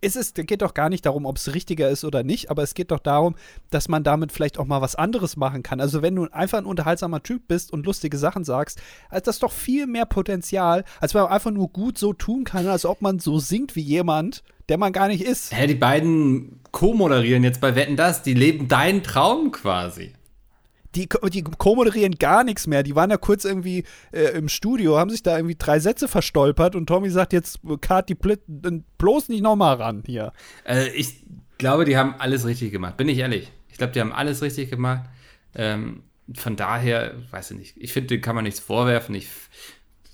Es 0.00 0.16
ist, 0.16 0.34
geht 0.34 0.62
doch 0.62 0.74
gar 0.74 0.88
nicht 0.88 1.04
darum, 1.06 1.26
ob 1.26 1.36
es 1.36 1.54
richtiger 1.54 1.88
ist 1.88 2.04
oder 2.04 2.22
nicht, 2.22 2.50
aber 2.50 2.62
es 2.62 2.74
geht 2.74 2.90
doch 2.90 2.98
darum, 2.98 3.34
dass 3.70 3.88
man 3.88 4.02
damit 4.02 4.32
vielleicht 4.32 4.58
auch 4.58 4.64
mal 4.64 4.80
was 4.80 4.94
anderes 4.94 5.36
machen 5.36 5.62
kann. 5.62 5.80
Also 5.80 6.02
wenn 6.02 6.14
du 6.16 6.26
einfach 6.32 6.58
ein 6.58 6.64
unterhaltsamer 6.64 7.22
Typ 7.22 7.48
bist 7.48 7.72
und 7.72 7.86
lustige 7.86 8.16
Sachen 8.16 8.44
sagst, 8.44 8.80
hat 9.10 9.26
das 9.26 9.38
doch 9.38 9.52
viel 9.52 9.86
mehr 9.86 10.06
Potenzial, 10.06 10.84
als 11.00 11.14
wenn 11.14 11.22
man 11.22 11.32
einfach 11.32 11.50
nur 11.50 11.68
gut 11.68 11.98
so 11.98 12.12
tun 12.12 12.44
kann, 12.44 12.66
als 12.66 12.86
ob 12.86 13.02
man 13.02 13.18
so 13.18 13.38
singt 13.38 13.76
wie 13.76 13.82
jemand, 13.82 14.42
der 14.68 14.78
man 14.78 14.92
gar 14.92 15.08
nicht 15.08 15.22
ist. 15.22 15.52
Hä, 15.52 15.66
die 15.66 15.74
beiden 15.74 16.60
co-moderieren 16.70 17.44
jetzt 17.44 17.60
bei 17.60 17.74
Wetten 17.74 17.96
das, 17.96 18.22
die 18.22 18.34
leben 18.34 18.68
deinen 18.68 19.02
Traum 19.02 19.50
quasi. 19.50 20.12
Die, 20.96 21.08
die 21.32 21.42
co-moderieren 21.42 22.16
gar 22.16 22.42
nichts 22.42 22.66
mehr. 22.66 22.82
Die 22.82 22.94
waren 22.94 23.10
ja 23.10 23.16
kurz 23.16 23.44
irgendwie 23.44 23.84
äh, 24.12 24.36
im 24.36 24.48
Studio, 24.48 24.98
haben 24.98 25.10
sich 25.10 25.22
da 25.22 25.36
irgendwie 25.36 25.56
drei 25.56 25.78
Sätze 25.78 26.08
verstolpert 26.08 26.74
und 26.74 26.86
Tommy 26.86 27.10
sagt 27.10 27.32
jetzt, 27.32 27.60
Kart, 27.80 28.08
die 28.08 28.14
Pl 28.14 28.38
bloß 28.98 29.28
nicht 29.28 29.42
nochmal 29.42 29.76
ran 29.76 30.02
hier. 30.04 30.32
Äh, 30.64 30.88
ich 30.90 31.24
glaube, 31.58 31.84
die 31.84 31.96
haben 31.96 32.14
alles 32.18 32.44
richtig 32.44 32.72
gemacht, 32.72 32.96
bin 32.96 33.08
ich 33.08 33.18
ehrlich. 33.18 33.52
Ich 33.68 33.78
glaube, 33.78 33.92
die 33.92 34.00
haben 34.00 34.12
alles 34.12 34.42
richtig 34.42 34.70
gemacht. 34.70 35.08
Ähm, 35.54 36.02
von 36.34 36.56
daher, 36.56 37.14
weiß 37.30 37.52
ich 37.52 37.58
nicht, 37.58 37.76
ich 37.76 37.92
finde, 37.92 38.20
kann 38.20 38.34
man 38.34 38.44
nichts 38.44 38.60
vorwerfen. 38.60 39.14
Ich 39.14 39.28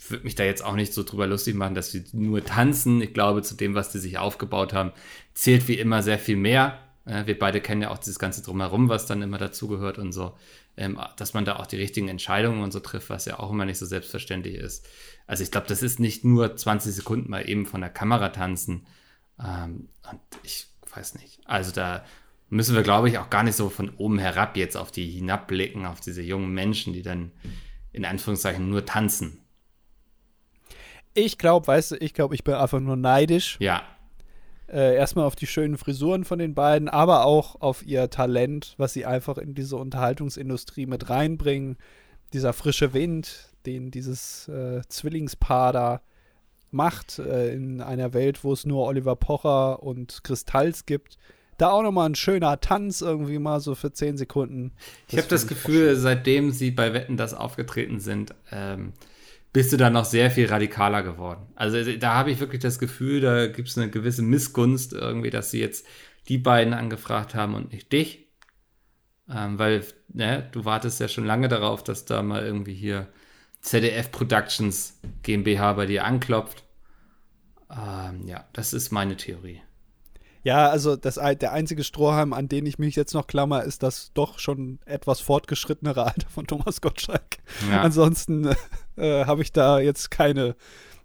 würde 0.09 0.25
mich 0.25 0.35
da 0.35 0.45
jetzt 0.45 0.65
auch 0.65 0.75
nicht 0.75 0.93
so 0.93 1.03
drüber 1.03 1.27
lustig 1.27 1.55
machen, 1.55 1.75
dass 1.75 1.91
sie 1.91 2.05
nur 2.12 2.45
tanzen. 2.45 3.01
Ich 3.01 3.12
glaube, 3.12 3.43
zu 3.43 3.55
dem, 3.55 3.75
was 3.75 3.91
die 3.91 3.99
sich 3.99 4.19
aufgebaut 4.19 4.73
haben, 4.73 4.93
zählt 5.35 5.69
wie 5.69 5.79
immer 5.79 6.03
sehr 6.03 6.19
viel 6.19 6.37
mehr. 6.37 6.79
Äh, 7.05 7.27
wir 7.27 7.39
beide 7.39 7.61
kennen 7.61 7.83
ja 7.83 7.91
auch 7.91 7.99
dieses 7.99 8.19
ganze 8.19 8.43
Drumherum, 8.43 8.89
was 8.89 9.07
dann 9.07 9.23
immer 9.23 9.39
dazugehört 9.39 9.99
und 9.99 10.12
so. 10.12 10.35
Ähm, 10.79 11.01
dass 11.17 11.33
man 11.33 11.47
da 11.47 11.57
auch 11.57 11.67
die 11.67 11.79
richtigen 11.79 12.09
Entscheidungen 12.09 12.62
und 12.62 12.71
so 12.71 12.81
trifft, 12.81 13.09
was 13.09 13.25
ja 13.25 13.39
auch 13.39 13.51
immer 13.51 13.65
nicht 13.65 13.79
so 13.79 13.87
selbstverständlich 13.87 14.57
ist. 14.57 14.87
Also 15.27 15.43
ich 15.43 15.51
glaube, 15.51 15.67
das 15.69 15.83
ist 15.83 15.99
nicht 15.99 16.23
nur 16.23 16.55
20 16.55 16.95
Sekunden 16.95 17.31
mal 17.31 17.49
eben 17.49 17.65
von 17.65 17.81
der 17.81 17.89
Kamera 17.89 18.29
tanzen. 18.29 18.87
Ähm, 19.43 19.89
und 20.11 20.21
ich 20.43 20.67
weiß 20.95 21.15
nicht. 21.15 21.41
Also 21.47 21.73
da 21.73 22.05
müssen 22.49 22.75
wir, 22.75 22.83
glaube 22.83 23.09
ich, 23.09 23.19
auch 23.19 23.31
gar 23.31 23.43
nicht 23.43 23.57
so 23.57 23.71
von 23.71 23.91
oben 23.97 24.19
herab 24.19 24.57
jetzt 24.57 24.77
auf 24.77 24.93
die 24.93 25.11
hinabblicken, 25.11 25.87
auf 25.87 26.01
diese 26.01 26.23
jungen 26.23 26.53
Menschen, 26.53 26.93
die 26.93 27.03
dann 27.03 27.33
in 27.93 28.05
Anführungszeichen 28.05 28.69
nur 28.69 28.85
tanzen. 28.85 29.39
Ich 31.15 31.39
glaube, 31.39 31.67
weißt 31.67 31.93
du, 31.93 31.97
ich 31.97 32.12
glaube, 32.12 32.35
ich 32.35 32.45
bin 32.45 32.55
einfach 32.55 32.81
nur 32.81 32.97
neidisch. 32.97 33.57
Ja. 33.59 33.83
Äh, 34.68 34.96
erstmal 34.96 35.26
auf 35.26 35.37
die 35.37 35.46
schönen 35.46 35.79
Frisuren 35.79 36.24
von 36.24 36.38
den 36.38 36.55
beiden, 36.55 36.88
aber 36.88 37.24
auch 37.24 37.61
auf 37.61 37.87
ihr 37.87 38.11
Talent, 38.11 38.74
was 38.79 38.92
sie 38.92 39.07
einfach 39.07 39.38
in 39.38 39.55
diese 39.55 39.76
Unterhaltungsindustrie 39.76 40.87
mit 40.87 41.09
reinbringen. 41.09 41.76
Dieser 42.33 42.52
frische 42.52 42.92
Wind, 42.92 43.50
den 43.64 43.90
dieses 43.92 44.48
äh, 44.48 44.83
Zwillingspaar 44.88 45.72
da 45.72 46.00
macht, 46.72 47.18
äh, 47.20 47.52
in 47.55 47.81
einer 47.81 48.12
Welt, 48.12 48.42
wo 48.42 48.52
es 48.52 48.66
nur 48.66 48.87
Oliver 48.87 49.14
Pocher 49.14 49.83
und 49.83 50.24
Kristalls 50.24 50.85
gibt. 50.85 51.16
Da 51.59 51.70
auch 51.70 51.83
nochmal 51.83 52.11
ein 52.11 52.14
schöner 52.14 52.61
Tanz 52.61 53.00
irgendwie 53.00 53.38
mal 53.38 53.61
so 53.61 53.74
für 53.74 53.92
10 53.92 54.18
Sekunden. 54.18 54.72
Das 55.07 55.12
ich 55.12 55.18
habe 55.18 55.29
das 55.29 55.46
Gefühl, 55.46 55.96
seitdem 55.96 56.50
sie 56.50 56.70
bei 56.70 56.92
Wetten 56.92 57.16
das 57.16 57.33
aufgetreten 57.35 57.98
sind, 57.98 58.35
ähm, 58.52 58.92
bist 59.52 59.72
du 59.72 59.76
dann 59.76 59.94
noch 59.94 60.04
sehr 60.04 60.30
viel 60.30 60.46
radikaler 60.46 61.02
geworden. 61.02 61.46
Also 61.54 61.82
da 61.96 62.14
habe 62.14 62.30
ich 62.30 62.40
wirklich 62.40 62.61
das 62.61 62.78
Gefühl, 62.78 63.20
da 63.20 63.46
gibt 63.46 63.68
es 63.68 63.78
eine 63.78 63.90
gewisse 63.90 64.22
Missgunst 64.22 64.92
irgendwie, 64.92 65.30
dass 65.30 65.50
sie 65.50 65.61
jetzt 65.61 65.87
die 66.28 66.38
beiden 66.38 66.74
angefragt 66.74 67.35
haben 67.35 67.54
und 67.54 67.72
nicht 67.72 67.92
dich. 67.92 68.26
Ähm, 69.28 69.59
weil 69.59 69.85
ne, 70.09 70.48
du 70.52 70.64
wartest 70.64 71.00
ja 71.00 71.09
schon 71.09 71.24
lange 71.24 71.48
darauf, 71.48 71.82
dass 71.82 72.04
da 72.04 72.22
mal 72.22 72.44
irgendwie 72.44 72.74
hier 72.74 73.09
ZDF 73.61 74.12
Productions 74.12 75.00
GmbH 75.22 75.72
bei 75.72 75.87
dir 75.87 76.04
anklopft. 76.04 76.64
Ähm, 77.70 78.26
ja, 78.26 78.44
das 78.52 78.72
ist 78.72 78.92
meine 78.92 79.16
Theorie. 79.16 79.62
Ja, 80.44 80.68
also 80.68 80.94
das, 80.94 81.16
der 81.16 81.52
einzige 81.52 81.82
Strohhalm, 81.82 82.32
an 82.32 82.46
den 82.48 82.66
ich 82.66 82.78
mich 82.78 82.94
jetzt 82.94 83.14
noch 83.14 83.26
klammer, 83.26 83.64
ist 83.64 83.82
das 83.82 84.12
doch 84.14 84.38
schon 84.38 84.78
etwas 84.85 85.18
fortgeschrittenere 85.18 86.04
Alter 86.04 86.28
von 86.28 86.46
Thomas 86.46 86.80
Gottschalk. 86.80 87.38
Ja. 87.68 87.80
Ansonsten 87.80 88.54
äh, 88.96 89.24
habe 89.24 89.42
ich 89.42 89.52
da 89.52 89.78
jetzt 89.78 90.11
keine 90.11 90.56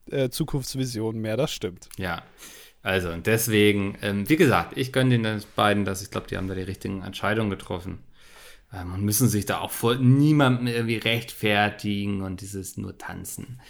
äh, 0.09 0.29
Zukunftsvision 0.29 1.19
mehr, 1.19 1.37
das 1.37 1.51
stimmt. 1.51 1.89
Ja, 1.97 2.23
also 2.83 3.09
und 3.09 3.27
deswegen, 3.27 3.97
ähm, 4.01 4.27
wie 4.27 4.37
gesagt, 4.37 4.77
ich 4.77 4.91
gönne 4.91 5.19
den 5.19 5.43
beiden 5.55 5.85
das. 5.85 6.01
Ich 6.01 6.09
glaube, 6.09 6.27
die 6.27 6.37
haben 6.37 6.47
da 6.47 6.55
die 6.55 6.61
richtigen 6.61 7.03
Entscheidungen 7.03 7.49
getroffen 7.49 7.99
ähm, 8.73 8.93
und 8.93 9.03
müssen 9.03 9.29
sich 9.29 9.45
da 9.45 9.59
auch 9.59 9.71
vor 9.71 9.95
niemandem 9.95 10.67
irgendwie 10.67 10.97
rechtfertigen 10.97 12.21
und 12.21 12.41
dieses 12.41 12.77
nur 12.77 12.97
tanzen. 12.97 13.61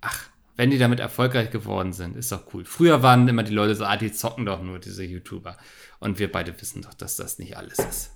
Ach, 0.00 0.28
wenn 0.56 0.70
die 0.70 0.78
damit 0.78 1.00
erfolgreich 1.00 1.50
geworden 1.50 1.92
sind, 1.92 2.16
ist 2.16 2.30
doch 2.30 2.54
cool. 2.54 2.64
Früher 2.64 3.02
waren 3.02 3.26
immer 3.26 3.42
die 3.42 3.54
Leute 3.54 3.74
so, 3.74 3.84
ah, 3.84 3.96
die 3.96 4.12
zocken 4.12 4.46
doch 4.46 4.62
nur, 4.62 4.78
diese 4.78 5.02
YouTuber. 5.02 5.56
Und 5.98 6.18
wir 6.18 6.30
beide 6.30 6.60
wissen 6.60 6.82
doch, 6.82 6.94
dass 6.94 7.16
das 7.16 7.38
nicht 7.38 7.56
alles 7.56 7.78
ist. 7.78 8.12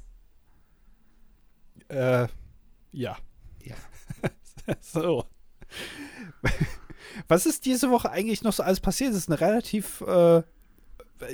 Äh, 1.89 2.29
ja. 2.93 3.17
Ja. 3.65 3.77
so. 4.81 5.25
Was 7.29 7.47
ist 7.47 7.65
diese 7.65 7.91
Woche 7.91 8.11
eigentlich 8.11 8.43
noch 8.43 8.53
so 8.53 8.63
alles 8.63 8.81
passiert? 8.81 9.13
Es 9.13 9.17
ist 9.17 9.31
eine 9.31 9.41
relativ 9.41 10.03
äh, 10.03 10.43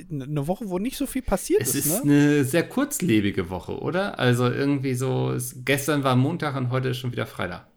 eine 0.09 0.47
Woche, 0.47 0.69
wo 0.69 0.79
nicht 0.79 0.97
so 0.97 1.05
viel 1.05 1.21
passiert 1.21 1.61
Es 1.61 1.75
ist. 1.75 1.85
ist 1.87 2.05
ne? 2.05 2.11
eine 2.11 2.43
sehr 2.43 2.67
kurzlebige 2.67 3.49
Woche, 3.49 3.79
oder? 3.79 4.17
Also 4.19 4.49
irgendwie 4.49 4.93
so, 4.93 5.31
es, 5.31 5.55
gestern 5.65 6.03
war 6.03 6.15
Montag 6.15 6.55
und 6.55 6.69
heute 6.69 6.89
ist 6.89 6.97
schon 6.97 7.11
wieder 7.11 7.25
Freitag. 7.25 7.67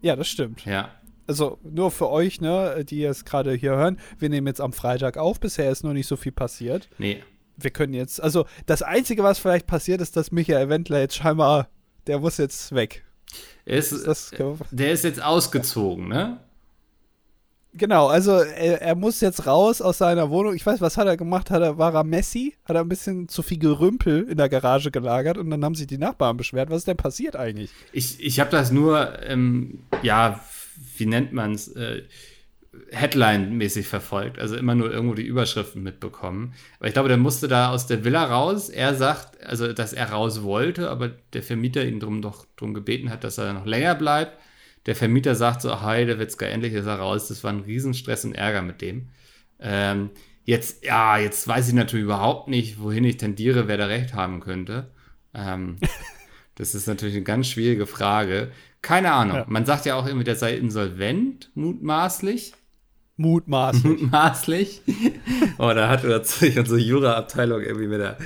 Ja, 0.00 0.16
das 0.16 0.28
stimmt. 0.28 0.64
Ja. 0.64 0.90
Also 1.26 1.58
nur 1.62 1.90
für 1.90 2.08
euch, 2.10 2.40
ne, 2.40 2.84
die 2.84 3.04
es 3.04 3.24
gerade 3.24 3.52
hier 3.52 3.72
hören, 3.72 3.98
wir 4.18 4.30
nehmen 4.30 4.46
jetzt 4.46 4.60
am 4.60 4.72
Freitag 4.72 5.16
auf. 5.16 5.38
Bisher 5.38 5.70
ist 5.70 5.84
noch 5.84 5.92
nicht 5.92 6.06
so 6.06 6.16
viel 6.16 6.32
passiert. 6.32 6.88
Nee. 6.98 7.22
Wir 7.56 7.70
können 7.70 7.92
jetzt, 7.92 8.22
also 8.22 8.46
das 8.64 8.82
Einzige, 8.82 9.22
was 9.22 9.38
vielleicht 9.38 9.66
passiert, 9.66 10.00
ist, 10.00 10.16
dass 10.16 10.32
Michael 10.32 10.70
Wendler 10.70 11.00
jetzt 11.00 11.16
scheinbar, 11.16 11.68
der 12.06 12.18
muss 12.18 12.38
jetzt 12.38 12.74
weg. 12.74 13.04
Er 13.64 13.78
ist, 13.78 14.06
Das, 14.06 14.30
der 14.70 14.92
ist 14.92 15.04
jetzt 15.04 15.22
ausgezogen, 15.22 16.08
ne? 16.08 16.40
genau, 17.74 18.08
also 18.08 18.32
er, 18.32 18.82
er 18.82 18.94
muss 18.94 19.20
jetzt 19.20 19.46
raus 19.46 19.80
aus 19.80 19.98
seiner 19.98 20.30
Wohnung. 20.30 20.54
Ich 20.54 20.66
weiß, 20.66 20.80
was 20.80 20.96
hat 20.96 21.06
er 21.06 21.16
gemacht? 21.16 21.50
Hat 21.50 21.62
er, 21.62 21.78
war 21.78 21.94
er 21.94 22.04
Messi? 22.04 22.56
Hat 22.64 22.76
er 22.76 22.82
ein 22.82 22.88
bisschen 22.88 23.28
zu 23.28 23.42
viel 23.42 23.58
Gerümpel 23.58 24.26
in 24.28 24.36
der 24.36 24.48
Garage 24.48 24.90
gelagert 24.90 25.38
und 25.38 25.50
dann 25.50 25.64
haben 25.64 25.74
sich 25.74 25.86
die 25.86 25.98
Nachbarn 25.98 26.36
beschwert. 26.36 26.70
Was 26.70 26.78
ist 26.78 26.88
denn 26.88 26.96
passiert 26.96 27.36
eigentlich? 27.36 27.70
Ich, 27.92 28.20
ich 28.24 28.40
habe 28.40 28.50
das 28.50 28.70
nur, 28.70 29.22
ähm, 29.22 29.80
ja, 30.02 30.40
wie 30.96 31.06
nennt 31.06 31.32
man 31.32 31.52
es, 31.52 31.68
äh, 31.68 32.02
Headline-mäßig 32.90 33.86
verfolgt. 33.86 34.38
Also 34.38 34.56
immer 34.56 34.74
nur 34.74 34.90
irgendwo 34.90 35.14
die 35.14 35.26
Überschriften 35.26 35.82
mitbekommen. 35.82 36.54
Aber 36.78 36.88
ich 36.88 36.94
glaube, 36.94 37.08
der 37.08 37.18
musste 37.18 37.48
da 37.48 37.70
aus 37.70 37.86
der 37.86 38.04
Villa 38.04 38.24
raus. 38.24 38.68
Er 38.68 38.94
sagt, 38.94 39.42
also, 39.44 39.72
dass 39.72 39.92
er 39.92 40.10
raus 40.10 40.42
wollte, 40.42 40.90
aber 40.90 41.08
der 41.32 41.42
Vermieter 41.42 41.84
ihn 41.84 42.00
drum, 42.00 42.22
doch 42.22 42.46
drum 42.56 42.74
gebeten 42.74 43.10
hat, 43.10 43.24
dass 43.24 43.38
er 43.38 43.52
noch 43.52 43.66
länger 43.66 43.94
bleibt. 43.94 44.38
Der 44.86 44.96
Vermieter 44.96 45.34
sagt 45.34 45.62
so, 45.62 45.80
hi, 45.82 46.06
der 46.06 46.18
Witzka, 46.18 46.46
endlich 46.46 46.72
ist 46.72 46.86
er 46.86 46.96
raus. 46.96 47.28
Das 47.28 47.44
war 47.44 47.52
ein 47.52 47.60
Riesenstress 47.60 48.24
und 48.24 48.34
Ärger 48.34 48.62
mit 48.62 48.80
dem. 48.80 49.08
Ähm, 49.58 50.10
jetzt, 50.44 50.84
ja, 50.84 51.18
jetzt 51.18 51.46
weiß 51.46 51.68
ich 51.68 51.74
natürlich 51.74 52.04
überhaupt 52.04 52.48
nicht, 52.48 52.80
wohin 52.80 53.04
ich 53.04 53.18
tendiere, 53.18 53.68
wer 53.68 53.76
da 53.76 53.86
recht 53.86 54.14
haben 54.14 54.40
könnte. 54.40 54.90
Ähm, 55.34 55.76
das 56.54 56.74
ist 56.74 56.86
natürlich 56.86 57.14
eine 57.14 57.24
ganz 57.24 57.48
schwierige 57.48 57.86
Frage. 57.86 58.50
Keine 58.82 59.12
Ahnung. 59.12 59.36
Ja. 59.36 59.46
Man 59.48 59.66
sagt 59.66 59.84
ja 59.86 59.96
auch 59.96 60.06
irgendwie, 60.06 60.24
der 60.24 60.36
sei 60.36 60.56
insolvent, 60.56 61.50
mutmaßlich. 61.54 62.54
Mutmaßlich. 63.20 63.84
Mutmaßlich. 63.84 64.82
oh, 65.58 65.70
da 65.74 65.90
hat 65.90 66.26
sich 66.26 66.58
unsere 66.58 66.80
Jura-Abteilung 66.80 67.60
irgendwie 67.60 67.86
mit 67.86 68.00
der, 68.00 68.16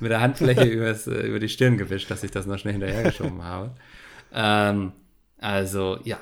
mit 0.00 0.10
der 0.10 0.20
Handfläche 0.20 0.64
übers, 0.64 1.06
äh, 1.06 1.26
über 1.26 1.38
die 1.38 1.48
Stirn 1.48 1.78
gewischt, 1.78 2.10
dass 2.10 2.22
ich 2.22 2.30
das 2.30 2.44
noch 2.44 2.58
schnell 2.58 2.74
hinterhergeschoben 2.74 3.42
habe. 3.42 3.74
Ähm, 4.34 4.92
also, 5.38 5.98
ja, 6.04 6.18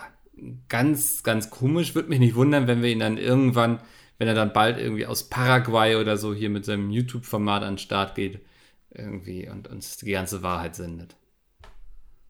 ganz, 0.68 1.24
ganz 1.24 1.50
komisch. 1.50 1.96
Würde 1.96 2.10
mich 2.10 2.20
nicht 2.20 2.36
wundern, 2.36 2.68
wenn 2.68 2.80
wir 2.80 2.90
ihn 2.90 3.00
dann 3.00 3.18
irgendwann, 3.18 3.80
wenn 4.18 4.28
er 4.28 4.34
dann 4.34 4.52
bald 4.52 4.78
irgendwie 4.78 5.06
aus 5.06 5.28
Paraguay 5.28 5.96
oder 5.96 6.16
so 6.16 6.32
hier 6.32 6.48
mit 6.48 6.64
seinem 6.64 6.90
YouTube-Format 6.90 7.64
an 7.64 7.72
den 7.72 7.78
Start 7.78 8.14
geht, 8.14 8.40
irgendwie 8.90 9.48
und 9.48 9.66
uns 9.66 9.96
die 9.96 10.12
ganze 10.12 10.44
Wahrheit 10.44 10.76
sendet. 10.76 11.16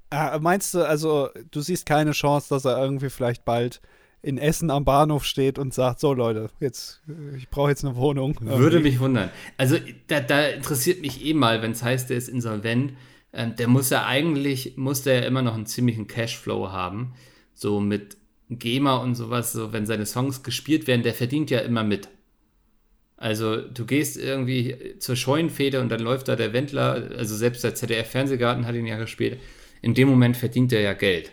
Ah, 0.08 0.38
meinst 0.40 0.72
du, 0.72 0.86
also 0.88 1.28
du 1.50 1.60
siehst 1.60 1.84
keine 1.84 2.12
Chance, 2.12 2.48
dass 2.48 2.64
er 2.64 2.78
irgendwie 2.78 3.10
vielleicht 3.10 3.44
bald 3.44 3.82
in 4.22 4.38
Essen 4.38 4.70
am 4.70 4.84
Bahnhof 4.84 5.24
steht 5.24 5.58
und 5.58 5.74
sagt, 5.74 6.00
so 6.00 6.14
Leute, 6.14 6.48
jetzt, 6.60 7.02
ich 7.36 7.48
brauche 7.48 7.70
jetzt 7.70 7.84
eine 7.84 7.96
Wohnung. 7.96 8.38
Würde 8.40 8.80
mich 8.80 9.00
wundern. 9.00 9.30
Also 9.58 9.76
da, 10.06 10.20
da 10.20 10.46
interessiert 10.46 11.02
mich 11.02 11.24
eh 11.24 11.34
mal, 11.34 11.60
wenn 11.60 11.72
es 11.72 11.82
heißt, 11.82 12.08
der 12.08 12.16
ist 12.16 12.28
insolvent. 12.28 12.94
Ähm, 13.32 13.56
der 13.56 13.66
muss 13.66 13.90
ja 13.90 14.06
eigentlich, 14.06 14.76
muss 14.76 15.02
der 15.02 15.20
ja 15.22 15.26
immer 15.26 15.42
noch 15.42 15.54
einen 15.54 15.66
ziemlichen 15.66 16.06
Cashflow 16.06 16.70
haben. 16.70 17.14
So 17.54 17.80
mit 17.80 18.16
GEMA 18.48 18.96
und 18.96 19.16
sowas, 19.16 19.52
so 19.52 19.72
wenn 19.72 19.86
seine 19.86 20.06
Songs 20.06 20.42
gespielt 20.42 20.86
werden, 20.86 21.02
der 21.02 21.14
verdient 21.14 21.50
ja 21.50 21.60
immer 21.60 21.82
mit. 21.82 22.08
Also 23.16 23.60
du 23.60 23.86
gehst 23.86 24.16
irgendwie 24.16 24.98
zur 24.98 25.16
Scheunenfeder 25.16 25.80
und 25.80 25.88
dann 25.90 26.00
läuft 26.00 26.28
da 26.28 26.36
der 26.36 26.52
Wendler, 26.52 27.10
also 27.16 27.36
selbst 27.36 27.62
der 27.64 27.74
ZDF-Fernsehgarten 27.74 28.66
hat 28.66 28.74
ihn 28.74 28.86
ja 28.86 28.98
gespielt. 28.98 29.40
In 29.80 29.94
dem 29.94 30.08
Moment 30.08 30.36
verdient 30.36 30.72
er 30.72 30.80
ja 30.80 30.92
Geld. 30.92 31.32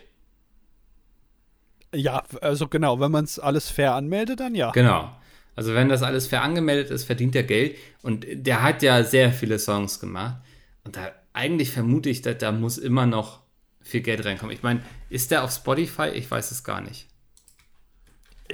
Ja, 1.94 2.22
also 2.40 2.68
genau, 2.68 3.00
wenn 3.00 3.10
man 3.10 3.24
es 3.24 3.38
alles 3.38 3.68
fair 3.68 3.94
anmeldet, 3.94 4.40
dann 4.40 4.54
ja. 4.54 4.70
Genau. 4.70 5.10
Also 5.56 5.74
wenn 5.74 5.88
das 5.88 6.02
alles 6.02 6.26
fair 6.28 6.42
angemeldet 6.42 6.90
ist, 6.90 7.04
verdient 7.04 7.34
er 7.34 7.42
Geld. 7.42 7.76
Und 8.02 8.24
der 8.32 8.62
hat 8.62 8.82
ja 8.82 9.02
sehr 9.02 9.32
viele 9.32 9.58
Songs 9.58 9.98
gemacht. 10.00 10.36
Und 10.84 10.96
da 10.96 11.10
eigentlich 11.32 11.70
vermute 11.72 12.08
ich, 12.08 12.22
dass 12.22 12.38
da 12.38 12.52
muss 12.52 12.78
immer 12.78 13.06
noch 13.06 13.40
viel 13.80 14.00
Geld 14.00 14.24
reinkommen. 14.24 14.54
Ich 14.54 14.62
meine, 14.62 14.82
ist 15.08 15.30
der 15.30 15.42
auf 15.44 15.50
Spotify? 15.50 16.08
Ich 16.08 16.30
weiß 16.30 16.50
es 16.50 16.64
gar 16.64 16.80
nicht. 16.80 17.08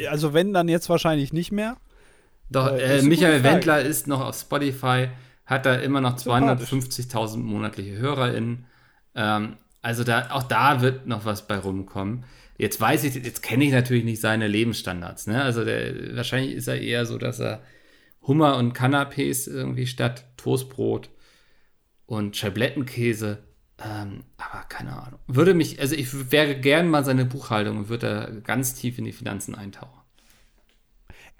Also 0.09 0.35
wenn, 0.35 0.53
dann 0.53 0.69
jetzt 0.69 0.89
wahrscheinlich 0.89 1.33
nicht 1.33 1.53
mehr. 1.53 1.77
Doch, 2.51 2.69
Äh, 2.73 2.99
äh, 2.99 3.03
Michael. 3.03 3.43
Wendler 3.43 3.81
ist 3.81 4.07
noch 4.07 4.21
auf 4.21 4.37
Spotify, 4.39 5.09
hat 5.47 5.67
da 5.67 5.75
immer 5.77 6.01
noch 6.01 6.19
Sympathisch. 6.19 6.71
250.000 6.71 7.39
monatliche 7.39 7.97
HörerInnen. 7.97 8.67
Ähm, 9.15 9.57
also 9.83 10.05
da, 10.05 10.31
auch 10.31 10.43
da 10.45 10.81
wird 10.81 11.07
noch 11.07 11.25
was 11.25 11.47
bei 11.47 11.59
rumkommen. 11.59 12.25
Jetzt 12.59 12.81
weiß 12.81 13.05
ich, 13.05 13.15
jetzt 13.15 13.43
kenne 13.43 13.65
ich 13.65 13.73
natürlich 13.73 14.05
nicht 14.05 14.21
seine 14.21 14.49
Lebensstandards. 14.49 15.27
Ne? 15.27 15.43
Also 15.43 15.65
der, 15.65 16.17
wahrscheinlich 16.17 16.55
ist 16.55 16.69
er 16.69 16.81
eher 16.81 17.05
so, 17.07 17.19
dass 17.19 17.41
er 17.41 17.63
Hummer 18.23 18.57
und 18.57 18.77
Canapés 18.77 19.49
irgendwie 19.49 19.87
statt 19.87 20.25
Toastbrot 20.37 21.11
und 22.07 22.37
Scheiblettenkäse. 22.37 23.39
Ähm, 23.79 24.25
aber 24.39 24.65
keine 24.69 25.01
Ahnung. 25.01 25.21
Würde 25.27 25.53
mich, 25.53 25.81
also 25.81 25.95
ich 25.95 26.31
wäre 26.33 26.59
gern 26.59 26.89
mal 26.89 27.05
seine 27.05 27.27
Buchhaltung 27.27 27.77
und 27.77 27.89
würde 27.89 28.07
da 28.07 28.41
ganz 28.41 28.75
tief 28.75 28.99
in 28.99 29.05
die 29.05 29.13
Finanzen 29.13 29.55
eintauchen. 29.55 30.01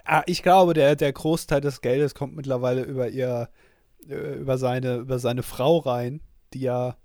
Ah, 0.05 0.23
ich 0.25 0.43
glaube, 0.43 0.73
der, 0.73 0.95
der 0.95 1.11
Großteil 1.11 1.61
des 1.61 1.81
Geldes 1.81 2.13
kommt 2.13 2.35
mittlerweile 2.35 2.83
über 2.83 3.09
ihr, 3.09 3.49
äh, 4.07 4.35
über 4.35 4.57
seine, 4.57 4.97
über 4.97 5.19
seine 5.19 5.43
Frau 5.43 5.79
rein, 5.79 6.21
die 6.53 6.61
ja 6.61 6.95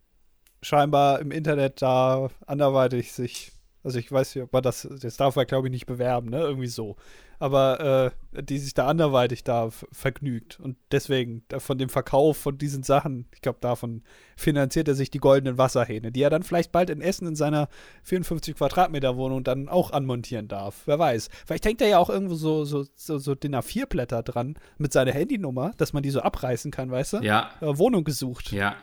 scheinbar 0.60 1.20
im 1.20 1.30
Internet 1.32 1.82
da 1.82 2.30
anderweitig 2.46 3.12
sich, 3.12 3.51
also 3.84 3.98
ich 3.98 4.10
weiß 4.10 4.34
nicht, 4.34 4.44
ob 4.44 4.52
man 4.52 4.62
das, 4.62 4.88
das 5.00 5.16
darf 5.16 5.36
er 5.36 5.44
glaube 5.44 5.68
ich 5.68 5.72
nicht 5.72 5.86
bewerben, 5.86 6.30
ne, 6.30 6.40
irgendwie 6.40 6.68
so, 6.68 6.96
aber 7.38 8.12
äh, 8.32 8.42
die 8.42 8.58
sich 8.58 8.74
da 8.74 8.86
anderweitig 8.86 9.42
da 9.42 9.70
vergnügt 9.90 10.60
und 10.60 10.76
deswegen 10.92 11.42
da 11.48 11.58
von 11.58 11.78
dem 11.78 11.88
Verkauf 11.88 12.36
von 12.36 12.58
diesen 12.58 12.82
Sachen, 12.82 13.26
ich 13.34 13.40
glaube 13.40 13.58
davon 13.60 14.02
finanziert 14.36 14.88
er 14.88 14.94
sich 14.94 15.10
die 15.10 15.18
goldenen 15.18 15.58
Wasserhähne, 15.58 16.12
die 16.12 16.22
er 16.22 16.30
dann 16.30 16.42
vielleicht 16.44 16.72
bald 16.72 16.90
in 16.90 17.00
Essen 17.00 17.26
in 17.26 17.34
seiner 17.36 17.68
54 18.04 18.54
Quadratmeter 18.54 19.16
Wohnung 19.16 19.42
dann 19.44 19.68
auch 19.68 19.90
anmontieren 19.92 20.48
darf, 20.48 20.82
wer 20.86 20.98
weiß. 20.98 21.28
Vielleicht 21.46 21.64
hängt 21.66 21.80
er 21.80 21.88
ja 21.88 21.98
auch 21.98 22.10
irgendwo 22.10 22.34
so, 22.34 22.64
so, 22.64 22.84
so, 22.94 23.18
so 23.18 23.34
DIN 23.34 23.56
A4 23.56 23.86
Blätter 23.86 24.22
dran 24.22 24.54
mit 24.78 24.92
seiner 24.92 25.12
Handynummer, 25.12 25.72
dass 25.76 25.92
man 25.92 26.02
die 26.02 26.10
so 26.10 26.20
abreißen 26.20 26.70
kann, 26.70 26.90
weißt 26.90 27.14
du? 27.14 27.16
Ja, 27.18 27.50
Äh, 27.60 27.78
Wohnung 27.78 28.04
gesucht. 28.04 28.52
Ja. 28.52 28.76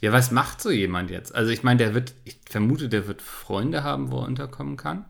Ja, 0.00 0.12
was 0.12 0.30
macht 0.30 0.60
so 0.60 0.70
jemand 0.70 1.10
jetzt? 1.10 1.34
Also 1.34 1.50
ich 1.50 1.62
meine, 1.62 1.78
der 1.78 1.94
wird, 1.94 2.14
ich 2.24 2.38
vermute, 2.48 2.88
der 2.88 3.06
wird 3.06 3.22
Freunde 3.22 3.82
haben, 3.84 4.10
wo 4.10 4.18
er 4.18 4.26
unterkommen 4.26 4.76
kann. 4.76 5.04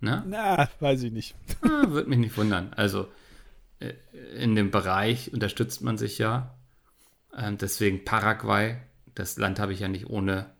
Ne? 0.00 0.22
Na, 0.26 0.68
weiß 0.80 1.04
ich 1.04 1.12
nicht. 1.12 1.34
Ah, 1.62 1.84
Würde 1.88 2.10
mich 2.10 2.18
nicht 2.18 2.36
wundern. 2.36 2.72
Also 2.74 3.08
äh, 3.78 3.92
in 4.36 4.54
dem 4.54 4.70
Bereich 4.70 5.32
unterstützt 5.32 5.82
man 5.82 5.96
sich 5.96 6.18
ja. 6.18 6.54
Ähm, 7.36 7.56
deswegen 7.56 8.04
Paraguay, 8.04 8.76
das 9.14 9.38
Land 9.38 9.58
habe 9.60 9.72
ich 9.72 9.80
ja 9.80 9.88
nicht 9.88 10.10
ohne, 10.10 10.50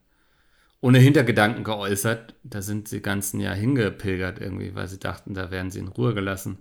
ohne 0.81 0.99
Hintergedanken 0.99 1.65
geäußert. 1.65 2.35
Da 2.45 2.63
sind 2.63 2.89
sie 2.89 3.03
ganzen 3.03 3.41
ja 3.41 3.53
hingepilgert 3.53 4.41
irgendwie, 4.41 4.75
weil 4.75 4.89
sie 4.89 4.99
dachten, 4.99 5.35
da 5.35 5.51
werden 5.51 5.71
sie 5.71 5.81
in 5.81 5.89
Ruhe 5.89 6.15
gelassen. 6.15 6.59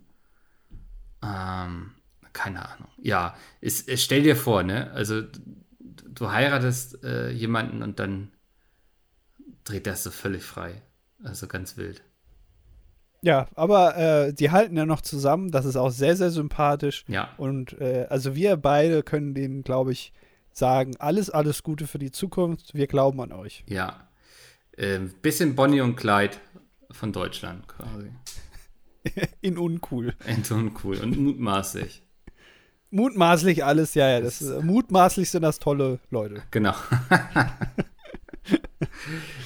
Ähm, 1.23 1.91
keine 2.33 2.67
Ahnung. 2.67 2.87
Ja, 3.01 3.35
es, 3.61 3.81
es, 3.87 4.03
stell 4.03 4.23
dir 4.23 4.35
vor, 4.35 4.63
ne? 4.63 4.91
Also 4.91 5.23
du, 6.13 6.31
heiratest 6.31 7.03
äh, 7.03 7.29
jemanden 7.31 7.83
und 7.83 7.99
dann 7.99 8.31
dreht 9.63 9.87
das 9.87 10.03
so 10.03 10.11
völlig 10.11 10.43
frei. 10.43 10.81
Also 11.23 11.47
ganz 11.47 11.77
wild. 11.77 12.03
Ja, 13.21 13.47
aber 13.55 13.97
äh, 13.97 14.33
die 14.33 14.49
halten 14.49 14.75
ja 14.75 14.85
noch 14.85 15.01
zusammen. 15.01 15.51
Das 15.51 15.65
ist 15.65 15.75
auch 15.75 15.91
sehr, 15.91 16.15
sehr 16.15 16.31
sympathisch. 16.31 17.05
Ja. 17.07 17.29
Und 17.37 17.79
äh, 17.79 18.07
also 18.09 18.35
wir 18.35 18.57
beide 18.57 19.03
können 19.03 19.35
denen, 19.35 19.61
glaube 19.61 19.91
ich, 19.91 20.11
sagen, 20.51 20.95
alles, 20.97 21.29
alles 21.29 21.61
Gute 21.61 21.85
für 21.85 21.99
die 21.99 22.11
Zukunft. 22.11 22.73
Wir 22.73 22.87
glauben 22.87 23.21
an 23.21 23.31
euch. 23.31 23.63
Ja. 23.67 24.07
Ähm, 24.77 25.13
bisschen 25.21 25.55
Bonnie 25.55 25.81
und 25.81 25.95
Clyde 25.95 26.37
von 26.89 27.13
Deutschland 27.13 27.67
quasi. 27.67 28.11
In 29.41 29.57
uncool. 29.57 30.15
Ente 30.25 30.55
und 30.55 30.83
cool 30.83 30.97
und 30.97 31.17
mutmaßlich. 31.17 32.03
Mutmaßlich 32.91 33.63
alles, 33.63 33.93
ja, 33.93 34.09
ja. 34.09 34.21
Das, 34.21 34.41
äh, 34.41 34.61
mutmaßlich 34.61 35.29
sind 35.29 35.43
das 35.43 35.59
tolle 35.59 35.99
Leute. 36.09 36.43
Genau. 36.51 36.73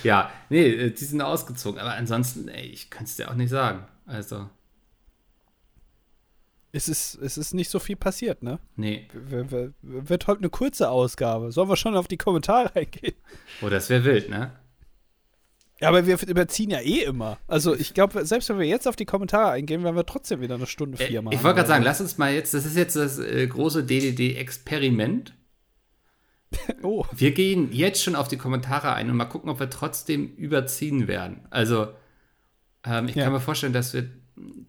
ja, 0.03 0.31
nee, 0.49 0.67
äh, 0.67 0.91
die 0.91 1.05
sind 1.05 1.21
ausgezogen. 1.21 1.79
Aber 1.79 1.93
ansonsten, 1.93 2.47
ey, 2.47 2.65
ich 2.65 2.89
könnte 2.89 3.05
es 3.05 3.15
dir 3.15 3.29
auch 3.29 3.35
nicht 3.35 3.51
sagen. 3.51 3.85
Also. 4.07 4.49
Es 6.71 6.89
ist, 6.89 7.15
es 7.21 7.37
ist 7.37 7.53
nicht 7.53 7.69
so 7.69 7.79
viel 7.79 7.95
passiert, 7.95 8.43
ne? 8.43 8.59
Nee. 8.75 9.07
W 9.13 9.45
w 9.49 9.69
wird 9.81 10.27
heute 10.27 10.39
eine 10.39 10.49
kurze 10.49 10.89
Ausgabe. 10.89 11.51
Sollen 11.51 11.69
wir 11.69 11.77
schon 11.77 11.95
auf 11.95 12.07
die 12.07 12.17
Kommentare 12.17 12.75
eingehen? 12.75 13.15
Oh, 13.61 13.69
das 13.69 13.89
wäre 13.89 14.03
wild, 14.03 14.29
ne? 14.29 14.51
Ja, 15.81 15.89
aber 15.89 16.07
wir 16.07 16.17
überziehen 16.25 16.69
ja 16.69 16.79
eh 16.79 17.03
immer. 17.03 17.37
Also 17.47 17.75
ich 17.75 17.93
glaube, 17.93 18.25
selbst 18.25 18.47
wenn 18.47 18.59
wir 18.59 18.65
jetzt 18.65 18.87
auf 18.87 18.95
die 18.95 19.05
Kommentare 19.05 19.51
eingehen, 19.51 19.83
werden 19.83 19.95
wir 19.95 20.05
trotzdem 20.05 20.39
wieder 20.39 20.55
eine 20.55 20.67
Stunde 20.67 20.97
vier 20.97 21.21
machen. 21.21 21.33
Äh, 21.33 21.35
ich 21.35 21.43
wollte 21.43 21.57
gerade 21.57 21.67
sagen, 21.67 21.83
lass 21.83 21.99
uns 21.99 22.17
mal 22.17 22.33
jetzt, 22.33 22.53
das 22.53 22.65
ist 22.65 22.77
jetzt 22.77 22.95
das 22.95 23.19
äh, 23.19 23.45
große 23.45 23.83
DDD-Experiment. 23.83 25.33
oh. 26.81 27.05
Wir 27.11 27.31
gehen 27.31 27.73
jetzt 27.73 28.01
schon 28.01 28.15
auf 28.15 28.29
die 28.29 28.37
Kommentare 28.37 28.93
ein 28.93 29.09
und 29.09 29.17
mal 29.17 29.25
gucken, 29.25 29.49
ob 29.49 29.59
wir 29.59 29.69
trotzdem 29.69 30.33
überziehen 30.35 31.09
werden. 31.09 31.45
Also 31.49 31.89
ähm, 32.85 33.09
ich 33.09 33.15
ja. 33.15 33.25
kann 33.25 33.33
mir 33.33 33.41
vorstellen, 33.41 33.73
dass 33.73 33.93
wir 33.93 34.09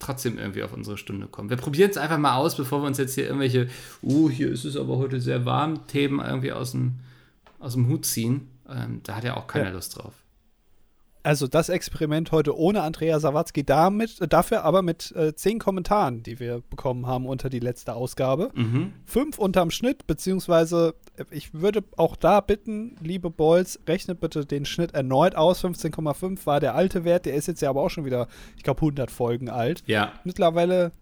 trotzdem 0.01 0.39
irgendwie 0.39 0.65
auf 0.65 0.73
unsere 0.73 0.99
Stunde 0.99 1.29
kommen. 1.29 1.51
Wir 1.51 1.57
probieren 1.57 1.91
es 1.91 1.97
einfach 1.97 2.19
mal 2.19 2.35
aus, 2.35 2.57
bevor 2.57 2.83
wir 2.83 2.87
uns 2.87 2.99
jetzt 2.99 3.15
hier 3.15 3.27
irgendwelche, 3.27 3.69
uh, 4.03 4.29
hier 4.29 4.51
ist 4.51 4.65
es 4.65 4.77
aber 4.77 4.97
heute 4.97 5.21
sehr 5.21 5.45
warm, 5.45 5.87
Themen 5.87 6.25
irgendwie 6.25 6.53
aus 6.53 6.73
dem, 6.73 7.01
aus 7.61 7.75
dem 7.75 7.89
Hut 7.89 8.07
ziehen. 8.07 8.49
Ähm, 8.69 9.01
da 9.05 9.17
hat 9.17 9.25
ja 9.25 9.37
auch 9.37 9.47
keiner 9.47 9.67
ja. 9.67 9.73
Lust 9.73 9.97
drauf. 9.97 10.26
Also 11.27 11.49
das 11.49 11.71
Experiment 11.71 12.31
heute 12.31 12.57
ohne 12.57 12.83
Andrea 12.83 13.19
Sawatzki, 13.19 13.65
damit, 13.65 14.21
dafür 14.33 14.63
aber 14.63 14.83
mit 14.83 15.11
äh, 15.17 15.35
zehn 15.35 15.59
Kommentaren, 15.59 16.23
die 16.23 16.39
wir 16.39 16.63
bekommen 16.71 17.09
haben 17.09 17.27
unter 17.27 17.51
die 17.51 17.59
letzte 17.59 17.95
Ausgabe. 17.95 18.53
Mhm. 18.55 18.93
Fünf 19.05 19.37
unterm 19.37 19.73
Schnitt, 19.73 20.07
beziehungsweise 20.07 20.95
äh, 21.17 21.25
ich 21.33 21.53
würde 21.53 21.83
auch 21.97 22.15
da 22.15 22.41
bitten, 22.41 22.95
liebe 23.01 23.29
Boys, 23.29 23.81
rechnet 23.89 24.21
bitte 24.21 24.47
den 24.47 24.65
Schnitt 24.65 24.95
erneut 24.95 25.35
aus. 25.35 25.65
15,5 25.65 26.47
war 26.47 26.61
der 26.61 26.77
alte 26.77 27.03
Wert, 27.03 27.27
der 27.27 27.35
ist 27.35 27.49
jetzt 27.49 27.61
ja 27.61 27.71
aber 27.71 27.83
auch 27.83 27.91
schon 27.91 28.05
wieder, 28.05 28.29
ich 28.57 28.63
glaube, 28.63 28.83
100 28.83 29.11
Folgen 29.11 29.51
alt. 29.51 29.83
Ja. 29.87 30.13
Mittlerweile 30.23 30.93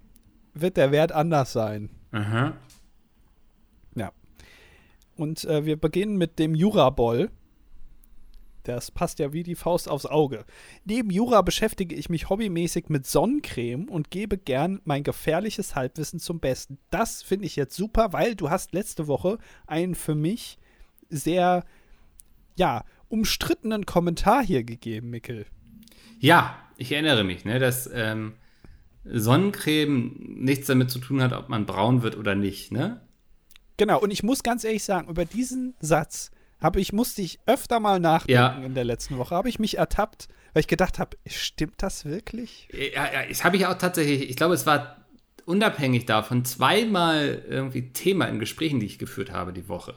wird 0.55 0.79
der 0.79 0.91
Wert 0.91 1.13
anders 1.13 1.53
sein. 1.53 1.91
Aha. 2.13 2.55
Ja. 3.95 4.11
Und 5.17 5.45
äh, 5.45 5.67
wir 5.67 5.79
beginnen 5.79 6.17
mit 6.17 6.39
dem 6.39 6.55
Juraball. 6.55 7.29
Das 8.64 8.90
passt 8.90 9.18
ja 9.18 9.33
wie 9.33 9.42
die 9.42 9.55
Faust 9.55 9.88
aufs 9.88 10.07
Auge. 10.07 10.44
Neben 10.85 11.11
Jura 11.11 11.42
beschäftige 11.42 11.94
ich 11.94 12.09
mich 12.09 12.31
hobbymäßig 12.31 12.88
mit 12.88 13.07
Sonnencreme 13.07 13.88
und 13.88 14.11
gebe 14.11 14.38
gern 14.38 14.81
mein 14.85 15.05
gefährliches 15.05 15.74
Halbwissen 15.74 16.18
zum 16.18 16.40
Besten. 16.40 16.79
Das 16.90 17.22
finde 17.22 17.46
ich 17.46 17.57
jetzt 17.57 17.77
super, 17.77 18.12
weil 18.12 18.35
du 18.35 18.50
hast 18.50 18.72
letzte 18.72 19.07
Woche 19.07 19.38
einen 19.66 19.94
für 19.94 20.14
mich 20.14 20.59
sehr, 21.11 21.64
ja, 22.57 22.85
umstrittenen 23.09 23.85
Kommentar 23.85 24.42
hier 24.42 24.64
gegeben, 24.64 25.11
Mickel. 25.11 25.44
Ja, 26.18 26.57
ich 26.79 26.90
erinnere 26.90 27.22
mich, 27.22 27.44
ne, 27.44 27.59
dass 27.59 27.88
ähm, 27.92 28.33
Sonnencreme 29.05 30.16
nichts 30.18 30.66
damit 30.66 30.90
zu 30.90 30.98
tun 30.98 31.22
hat, 31.22 31.35
ob 31.35 31.50
man 31.50 31.66
braun 31.66 32.03
wird 32.03 32.16
oder 32.16 32.35
nicht, 32.35 32.72
ne? 32.72 33.03
Genau, 33.77 34.00
und 34.00 34.11
ich 34.11 34.22
muss 34.22 34.42
ganz 34.42 34.64
ehrlich 34.64 34.85
sagen, 34.85 35.09
über 35.09 35.24
diesen 35.24 35.74
Satz 35.81 36.31
habe 36.64 36.81
ich, 36.81 36.94
musste 36.94 37.20
ich 37.20 37.38
öfter 37.44 37.79
mal 37.79 38.00
nachdenken 38.00 38.33
ja. 38.33 38.66
in 38.66 38.74
der 38.74 38.85
letzten 38.85 39.18
Woche. 39.18 39.35
Habe 39.35 39.50
ich 39.50 39.59
mich 39.59 39.77
ertappt, 39.77 40.29
weil 40.55 40.61
ich 40.62 40.66
gedacht 40.66 40.98
habe, 40.98 41.18
stimmt 41.27 41.74
das 41.77 42.07
wirklich? 42.07 42.68
Ja, 42.72 43.05
ja, 43.05 43.29
das 43.29 43.44
habe 43.44 43.59
ich 43.59 43.66
auch 43.66 43.77
tatsächlich, 43.77 44.31
ich 44.31 44.37
glaube, 44.37 44.55
es 44.55 44.64
war 44.64 45.05
unabhängig 45.44 46.07
davon 46.07 46.46
zweimal 46.46 47.42
irgendwie 47.46 47.92
Thema 47.92 48.24
in 48.29 48.38
Gesprächen, 48.38 48.81
die 48.81 48.87
ich 48.87 48.98
geführt 48.98 49.31
habe 49.31 49.53
die 49.53 49.68
Woche. 49.68 49.94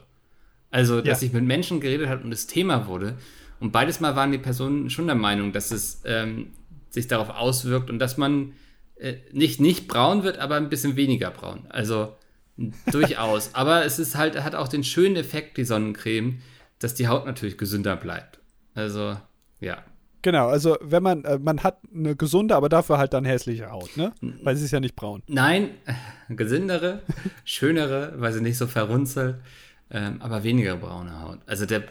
Also, 0.70 1.00
dass 1.00 1.22
ja. 1.22 1.28
ich 1.28 1.32
mit 1.32 1.44
Menschen 1.44 1.80
geredet 1.80 2.10
habe 2.10 2.22
und 2.22 2.32
es 2.32 2.46
Thema 2.46 2.86
wurde. 2.86 3.16
Und 3.60 3.72
beides 3.72 4.00
Mal 4.00 4.14
waren 4.14 4.30
die 4.30 4.36
Personen 4.36 4.90
schon 4.90 5.06
der 5.06 5.16
Meinung, 5.16 5.52
dass 5.52 5.70
es 5.70 6.02
ähm, 6.04 6.52
sich 6.90 7.08
darauf 7.08 7.30
auswirkt 7.30 7.88
und 7.88 7.98
dass 7.98 8.18
man 8.18 8.52
äh, 8.96 9.14
nicht, 9.32 9.58
nicht 9.58 9.88
braun 9.88 10.22
wird, 10.22 10.36
aber 10.36 10.56
ein 10.56 10.68
bisschen 10.68 10.96
weniger 10.96 11.30
braun. 11.30 11.64
Also 11.70 12.14
durchaus. 12.92 13.50
aber 13.54 13.86
es 13.86 13.98
ist 13.98 14.16
halt, 14.16 14.38
hat 14.44 14.54
auch 14.54 14.68
den 14.68 14.84
schönen 14.84 15.16
Effekt, 15.16 15.56
die 15.56 15.64
Sonnencreme, 15.64 16.40
dass 16.78 16.94
die 16.94 17.08
Haut 17.08 17.26
natürlich 17.26 17.58
gesünder 17.58 17.96
bleibt. 17.96 18.40
Also, 18.74 19.16
ja. 19.60 19.82
Genau, 20.22 20.48
also 20.48 20.76
wenn 20.80 21.02
man, 21.02 21.24
äh, 21.24 21.38
man 21.38 21.62
hat 21.62 21.78
eine 21.94 22.16
gesunde, 22.16 22.56
aber 22.56 22.68
dafür 22.68 22.98
halt 22.98 23.12
dann 23.12 23.24
hässliche 23.24 23.70
Haut, 23.70 23.96
ne? 23.96 24.12
Weil 24.42 24.56
sie 24.56 24.64
ist 24.64 24.72
ja 24.72 24.80
nicht 24.80 24.96
braun. 24.96 25.22
Nein, 25.28 25.70
gesündere, 26.28 27.02
schönere, 27.44 28.14
weil 28.16 28.32
sie 28.32 28.40
nicht 28.40 28.58
so 28.58 28.66
verrunzelt, 28.66 29.36
ähm, 29.90 30.20
aber 30.20 30.42
weniger 30.42 30.76
braune 30.76 31.22
Haut. 31.22 31.38
Also 31.46 31.66
der 31.66 31.84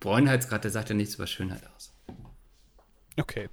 Bräunheitsgrad, 0.00 0.64
der 0.64 0.70
sagt 0.70 0.88
ja 0.88 0.94
nichts 0.94 1.16
über 1.16 1.26
Schönheit 1.26 1.62
aus. 1.76 1.92
Okay. 3.18 3.48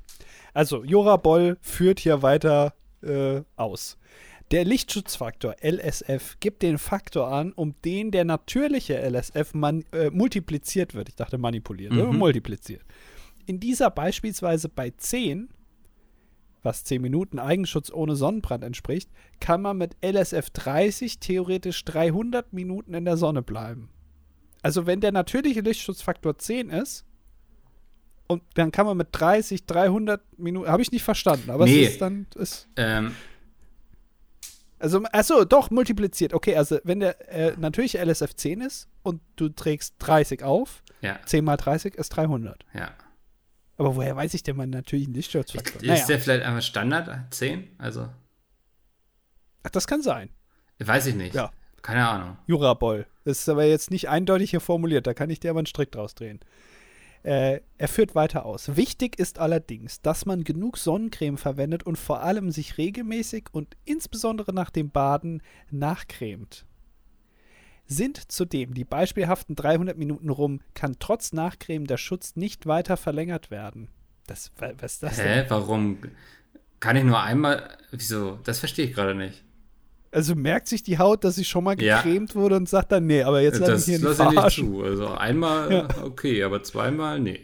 Also 0.53 0.83
Jora 0.83 1.17
Boll 1.17 1.57
führt 1.61 1.99
hier 1.99 2.21
weiter 2.21 2.73
äh, 3.03 3.41
aus. 3.57 3.97
Der 4.51 4.63
Lichtschutzfaktor 4.63 5.55
LSF 5.61 6.37
gibt 6.39 6.61
den 6.61 6.77
Faktor 6.77 7.31
an, 7.31 7.51
um 7.53 7.73
den 7.83 8.11
der 8.11 8.25
natürliche 8.25 8.97
LSF 8.97 9.53
man, 9.53 9.83
äh, 9.91 10.11
multipliziert 10.11 10.93
wird. 10.93 11.09
Ich 11.09 11.15
dachte 11.15 11.37
manipuliert, 11.37 11.93
mhm. 11.93 11.99
Äh, 11.99 12.05
multipliziert. 12.13 12.83
In 13.47 13.59
dieser 13.59 13.89
beispielsweise 13.89 14.69
bei 14.69 14.91
10, 14.91 15.49
was 16.61 16.83
10 16.83 17.01
Minuten 17.01 17.39
Eigenschutz 17.39 17.91
ohne 17.91 18.15
Sonnenbrand 18.15 18.63
entspricht, 18.63 19.09
kann 19.39 19.61
man 19.61 19.77
mit 19.77 19.97
LSF 20.03 20.51
30 20.51 21.19
theoretisch 21.19 21.83
300 21.85 22.53
Minuten 22.53 22.93
in 22.93 23.05
der 23.05 23.17
Sonne 23.17 23.41
bleiben. 23.41 23.89
Also 24.61 24.85
wenn 24.85 24.99
der 24.99 25.11
natürliche 25.11 25.61
Lichtschutzfaktor 25.61 26.37
10 26.37 26.69
ist, 26.69 27.05
und 28.27 28.41
dann 28.55 28.71
kann 28.71 28.87
man 28.87 28.97
mit 28.97 29.09
30, 29.11 29.65
300 29.65 30.39
Minuten, 30.39 30.67
habe 30.67 30.81
ich 30.81 30.91
nicht 30.91 31.03
verstanden, 31.03 31.51
aber 31.51 31.65
nee. 31.65 31.83
es 31.83 31.91
ist 31.91 32.01
dann, 32.01 32.25
ist, 32.35 32.67
ähm, 32.75 33.11
also, 34.85 35.03
achso, 35.11 35.45
doch, 35.45 35.71
multipliziert. 35.71 36.33
Okay, 36.33 36.55
also 36.55 36.77
wenn 36.83 36.99
der 36.99 37.29
äh, 37.33 37.57
natürliche 37.57 37.97
LSF 38.03 38.35
10 38.35 38.61
ist 38.61 38.87
und 39.01 39.19
du 39.35 39.49
trägst 39.49 39.95
30 39.97 40.43
auf, 40.43 40.83
ja. 41.01 41.19
10 41.25 41.43
mal 41.43 41.57
30 41.57 41.95
ist 41.95 42.09
300. 42.09 42.63
Ja. 42.73 42.91
Aber 43.77 43.95
woher 43.95 44.15
weiß 44.15 44.35
ich 44.35 44.43
denn 44.43 44.55
meinen 44.55 44.69
natürlichen 44.69 45.13
Lichtschutzfaktor? 45.15 45.81
Ist 45.81 45.87
naja. 45.87 46.05
der 46.05 46.19
vielleicht 46.19 46.45
einfach 46.45 46.61
Standard 46.61 47.33
10? 47.33 47.67
Also. 47.79 48.09
Ach, 49.63 49.71
das 49.71 49.87
kann 49.87 50.03
sein. 50.03 50.29
Weiß 50.77 51.07
ich 51.07 51.15
nicht. 51.15 51.33
Ja. 51.33 51.51
Keine 51.81 52.07
Ahnung. 52.07 52.37
Juraboll. 52.45 53.07
Das 53.23 53.39
ist 53.39 53.49
aber 53.49 53.65
jetzt 53.65 53.89
nicht 53.89 54.07
eindeutig 54.07 54.51
hier 54.51 54.59
formuliert. 54.59 55.07
Da 55.07 55.15
kann 55.15 55.31
ich 55.31 55.39
dir 55.39 55.49
aber 55.49 55.59
einen 55.59 55.65
Strick 55.65 55.91
draus 55.91 56.13
drehen. 56.13 56.39
Äh, 57.25 57.61
er 57.79 57.87
führt 57.87 58.13
weiter 58.13 58.45
aus. 58.45 58.75
Wichtig 58.75 59.17
ist 59.17 59.39
allerdings, 59.39 59.99
dass 59.99 60.27
man 60.27 60.43
genug 60.43 60.77
Sonnencreme 60.77 61.39
verwendet 61.39 61.81
und 61.81 61.97
vor 61.97 62.21
allem 62.21 62.51
sich 62.51 62.77
regelmäßig 62.77 63.45
und 63.51 63.75
insbesondere 63.83 64.53
nach 64.53 64.69
dem 64.69 64.91
Baden 64.91 65.41
nachcremt. 65.71 66.65
Sind 67.87 68.31
zudem 68.31 68.75
die 68.75 68.83
beispielhaften 68.83 69.55
300 69.55 69.97
Minuten 69.97 70.29
rum, 70.29 70.61
kann 70.75 70.97
trotz 70.99 71.33
Nachcremen 71.33 71.87
der 71.87 71.97
Schutz 71.97 72.35
nicht 72.35 72.67
weiter 72.67 72.95
verlängert 72.95 73.49
werden. 73.49 73.89
Das, 74.27 74.51
was 74.59 74.93
ist 74.93 75.01
das 75.01 75.17
Hä, 75.17 75.23
denn? 75.41 75.49
warum? 75.49 75.97
Kann 76.79 76.95
ich 76.95 77.03
nur 77.03 77.19
einmal. 77.19 77.75
Wieso? 77.89 78.37
Das 78.43 78.59
verstehe 78.59 78.85
ich 78.85 78.93
gerade 78.93 79.15
nicht. 79.15 79.43
Also 80.15 80.33
merkt 80.33 80.69
sich 80.69 80.81
die 80.81 80.97
Haut, 80.97 81.25
dass 81.25 81.35
sie 81.35 81.43
schon 81.43 81.65
mal 81.65 81.75
gecremt 81.75 82.29
ja. 82.29 82.35
wurde 82.35 82.55
und 82.55 82.69
sagt 82.69 82.93
dann, 82.93 83.05
nee, 83.05 83.21
aber 83.21 83.41
jetzt 83.41 83.59
lass 83.59 83.85
ich 83.85 83.97
hier 83.97 84.07
nicht 84.07 84.15
verarschen. 84.15 84.71
Nicht 84.71 84.79
zu. 84.79 84.85
Also 84.85 85.07
einmal 85.09 85.69
ja. 85.69 85.87
okay, 86.03 86.41
aber 86.41 86.63
zweimal 86.63 87.19
nee. 87.19 87.41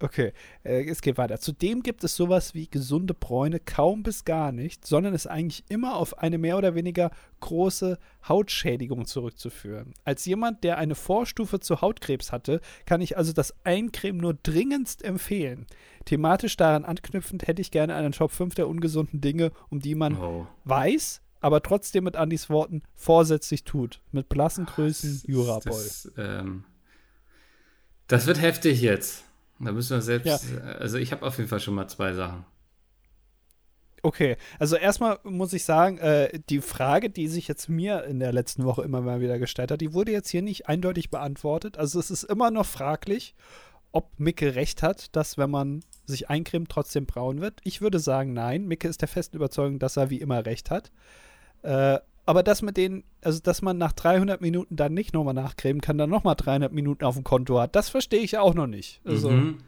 Okay, 0.00 0.32
äh, 0.64 0.82
es 0.86 1.02
geht 1.02 1.18
weiter. 1.18 1.38
Zudem 1.40 1.82
gibt 1.82 2.04
es 2.04 2.16
sowas 2.16 2.54
wie 2.54 2.68
gesunde 2.68 3.12
Bräune 3.12 3.60
kaum 3.60 4.02
bis 4.02 4.24
gar 4.24 4.50
nicht, 4.50 4.86
sondern 4.86 5.12
ist 5.12 5.26
eigentlich 5.26 5.64
immer 5.68 5.96
auf 5.96 6.18
eine 6.18 6.38
mehr 6.38 6.56
oder 6.56 6.74
weniger 6.74 7.10
große 7.40 7.98
Hautschädigung 8.26 9.04
zurückzuführen. 9.04 9.92
Als 10.06 10.24
jemand, 10.24 10.64
der 10.64 10.78
eine 10.78 10.94
Vorstufe 10.94 11.60
zu 11.60 11.82
Hautkrebs 11.82 12.32
hatte, 12.32 12.62
kann 12.86 13.02
ich 13.02 13.18
also 13.18 13.34
das 13.34 13.54
Eincremen 13.62 14.22
nur 14.22 14.38
dringendst 14.42 15.04
empfehlen. 15.04 15.66
Thematisch 16.06 16.56
daran 16.56 16.86
anknüpfend 16.86 17.46
hätte 17.46 17.60
ich 17.60 17.70
gerne 17.70 17.94
einen 17.94 18.12
Top 18.12 18.30
5 18.30 18.54
der 18.54 18.68
ungesunden 18.68 19.20
Dinge, 19.20 19.52
um 19.68 19.80
die 19.80 19.94
man 19.94 20.16
oh. 20.16 20.46
weiß, 20.64 21.20
aber 21.42 21.62
trotzdem 21.62 22.04
mit 22.04 22.16
Andys 22.16 22.48
Worten 22.48 22.82
vorsätzlich 22.94 23.64
tut. 23.64 24.00
Mit 24.12 24.28
blassen 24.28 24.66
Größen 24.66 25.22
Juraboy. 25.26 25.72
Das, 25.72 26.10
ähm, 26.16 26.64
das 28.06 28.26
wird 28.26 28.40
heftig 28.40 28.80
jetzt. 28.80 29.24
Da 29.58 29.72
müssen 29.72 29.96
wir 29.96 30.02
selbst. 30.02 30.26
Ja. 30.26 30.38
Also, 30.62 30.98
ich 30.98 31.12
habe 31.12 31.24
auf 31.26 31.36
jeden 31.36 31.48
Fall 31.48 31.60
schon 31.60 31.74
mal 31.74 31.88
zwei 31.88 32.14
Sachen. 32.14 32.44
Okay, 34.04 34.36
also 34.58 34.74
erstmal 34.74 35.20
muss 35.22 35.52
ich 35.52 35.64
sagen, 35.64 35.98
äh, 35.98 36.40
die 36.48 36.60
Frage, 36.60 37.08
die 37.08 37.28
sich 37.28 37.46
jetzt 37.46 37.68
mir 37.68 38.02
in 38.02 38.18
der 38.18 38.32
letzten 38.32 38.64
Woche 38.64 38.82
immer 38.82 39.00
mal 39.00 39.20
wieder 39.20 39.38
gestellt 39.38 39.70
hat, 39.70 39.80
die 39.80 39.94
wurde 39.94 40.10
jetzt 40.10 40.28
hier 40.28 40.42
nicht 40.42 40.68
eindeutig 40.68 41.08
beantwortet. 41.10 41.78
Also 41.78 42.00
es 42.00 42.10
ist 42.10 42.24
immer 42.24 42.50
noch 42.50 42.66
fraglich, 42.66 43.36
ob 43.92 44.18
Micke 44.18 44.56
recht 44.56 44.82
hat, 44.82 45.14
dass 45.14 45.38
wenn 45.38 45.50
man 45.50 45.84
sich 46.04 46.28
eincremt, 46.28 46.68
trotzdem 46.68 47.06
braun 47.06 47.40
wird. 47.40 47.60
Ich 47.62 47.80
würde 47.80 48.00
sagen, 48.00 48.32
nein. 48.32 48.66
Micke 48.66 48.88
ist 48.88 49.02
der 49.02 49.08
festen 49.08 49.36
Überzeugung, 49.36 49.78
dass 49.78 49.96
er 49.96 50.10
wie 50.10 50.20
immer 50.20 50.44
recht 50.44 50.70
hat. 50.70 50.90
Äh, 51.62 51.98
aber 52.24 52.42
das 52.42 52.62
mit 52.62 52.76
denen, 52.76 53.04
also 53.20 53.40
dass 53.40 53.62
man 53.62 53.78
nach 53.78 53.92
300 53.92 54.40
Minuten 54.40 54.76
dann 54.76 54.94
nicht 54.94 55.12
nochmal 55.12 55.34
nachcremen 55.34 55.80
kann, 55.80 55.98
dann 55.98 56.10
nochmal 56.10 56.36
300 56.36 56.72
Minuten 56.72 57.04
auf 57.04 57.14
dem 57.14 57.24
Konto 57.24 57.60
hat, 57.60 57.74
das 57.74 57.88
verstehe 57.88 58.20
ich 58.20 58.38
auch 58.38 58.54
noch 58.54 58.68
nicht. 58.68 59.00
Also, 59.04 59.30
mhm. 59.30 59.58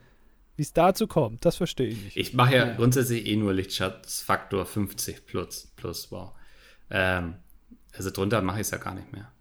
Wie 0.57 0.63
es 0.63 0.73
dazu 0.73 1.09
kommt, 1.09 1.45
das 1.45 1.57
verstehe 1.57 1.89
ich 1.89 2.05
nicht. 2.05 2.17
Ich 2.17 2.35
mache 2.35 2.55
ja, 2.55 2.67
ja, 2.67 2.75
grundsätzlich 2.75 3.27
eh 3.27 3.35
nur 3.35 3.53
Lichtschatzfaktor 3.53 4.67
50 4.67 5.27
plus, 5.27 5.73
plus 5.75 6.13
wow. 6.13 6.31
Ähm, 6.91 7.35
also 7.93 8.11
drunter 8.11 8.41
mache 8.41 8.59
ich 8.61 8.67
es 8.67 8.71
ja 8.71 8.79
gar 8.79 8.95
nicht 8.95 9.13
mehr. 9.13 9.33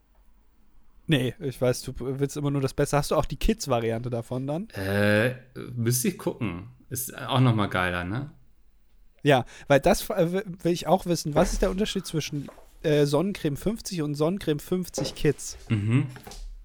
Nee, 1.05 1.35
ich 1.39 1.61
weiß, 1.61 1.83
du 1.83 1.93
willst 1.99 2.37
immer 2.37 2.49
nur 2.49 2.61
das 2.61 2.73
Beste. 2.73 2.97
Hast 2.97 3.11
du 3.11 3.15
auch 3.15 3.25
die 3.25 3.35
Kids-Variante 3.35 4.09
davon 4.09 4.47
dann? 4.47 4.69
Äh, 4.69 5.35
müsste 5.75 6.07
ich 6.07 6.17
gucken. 6.17 6.69
Ist 6.89 7.15
auch 7.15 7.41
nochmal 7.41 7.69
geiler, 7.69 8.03
ne? 8.03 8.31
Ja, 9.23 9.45
weil 9.67 9.79
das 9.79 10.09
äh, 10.09 10.43
will 10.63 10.71
ich 10.71 10.87
auch 10.87 11.05
wissen. 11.05 11.33
Was 11.33 11.53
ist 11.53 11.61
der 11.61 11.71
Unterschied 11.71 12.05
zwischen 12.05 12.49
äh, 12.83 13.05
Sonnencreme 13.05 13.57
50 13.57 14.01
und 14.01 14.15
Sonnencreme 14.15 14.59
50 14.59 15.15
Kids? 15.15 15.57
Mhm. 15.69 16.07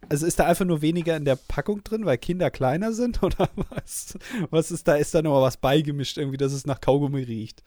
Also 0.08 0.26
ist 0.26 0.38
da 0.38 0.46
einfach 0.46 0.64
nur 0.64 0.82
weniger 0.82 1.16
in 1.16 1.24
der 1.24 1.36
Packung 1.36 1.84
drin, 1.84 2.04
weil 2.04 2.18
Kinder 2.18 2.50
kleiner 2.50 2.92
sind? 2.92 3.22
Oder 3.22 3.48
was? 3.70 4.18
Was 4.50 4.70
ist 4.70 4.88
da? 4.88 4.96
Ist 4.96 5.14
da 5.14 5.22
nochmal 5.22 5.42
was 5.42 5.56
beigemischt, 5.56 6.18
irgendwie, 6.18 6.36
dass 6.36 6.52
es 6.52 6.66
nach 6.66 6.80
Kaugummi 6.80 7.22
riecht? 7.22 7.62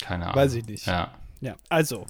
Keine 0.00 0.24
Ahnung. 0.24 0.36
Weiß 0.36 0.54
ich 0.54 0.66
nicht. 0.66 0.86
Ja. 0.86 1.14
Ja, 1.40 1.56
also. 1.68 2.06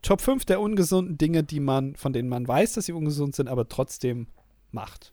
Top 0.00 0.20
5 0.20 0.44
der 0.44 0.60
ungesunden 0.60 1.18
Dinge, 1.18 1.42
die 1.42 1.60
man, 1.60 1.96
von 1.96 2.12
denen 2.12 2.28
man 2.28 2.46
weiß, 2.46 2.74
dass 2.74 2.86
sie 2.86 2.92
ungesund 2.92 3.34
sind, 3.34 3.48
aber 3.48 3.68
trotzdem 3.68 4.28
macht. 4.70 5.12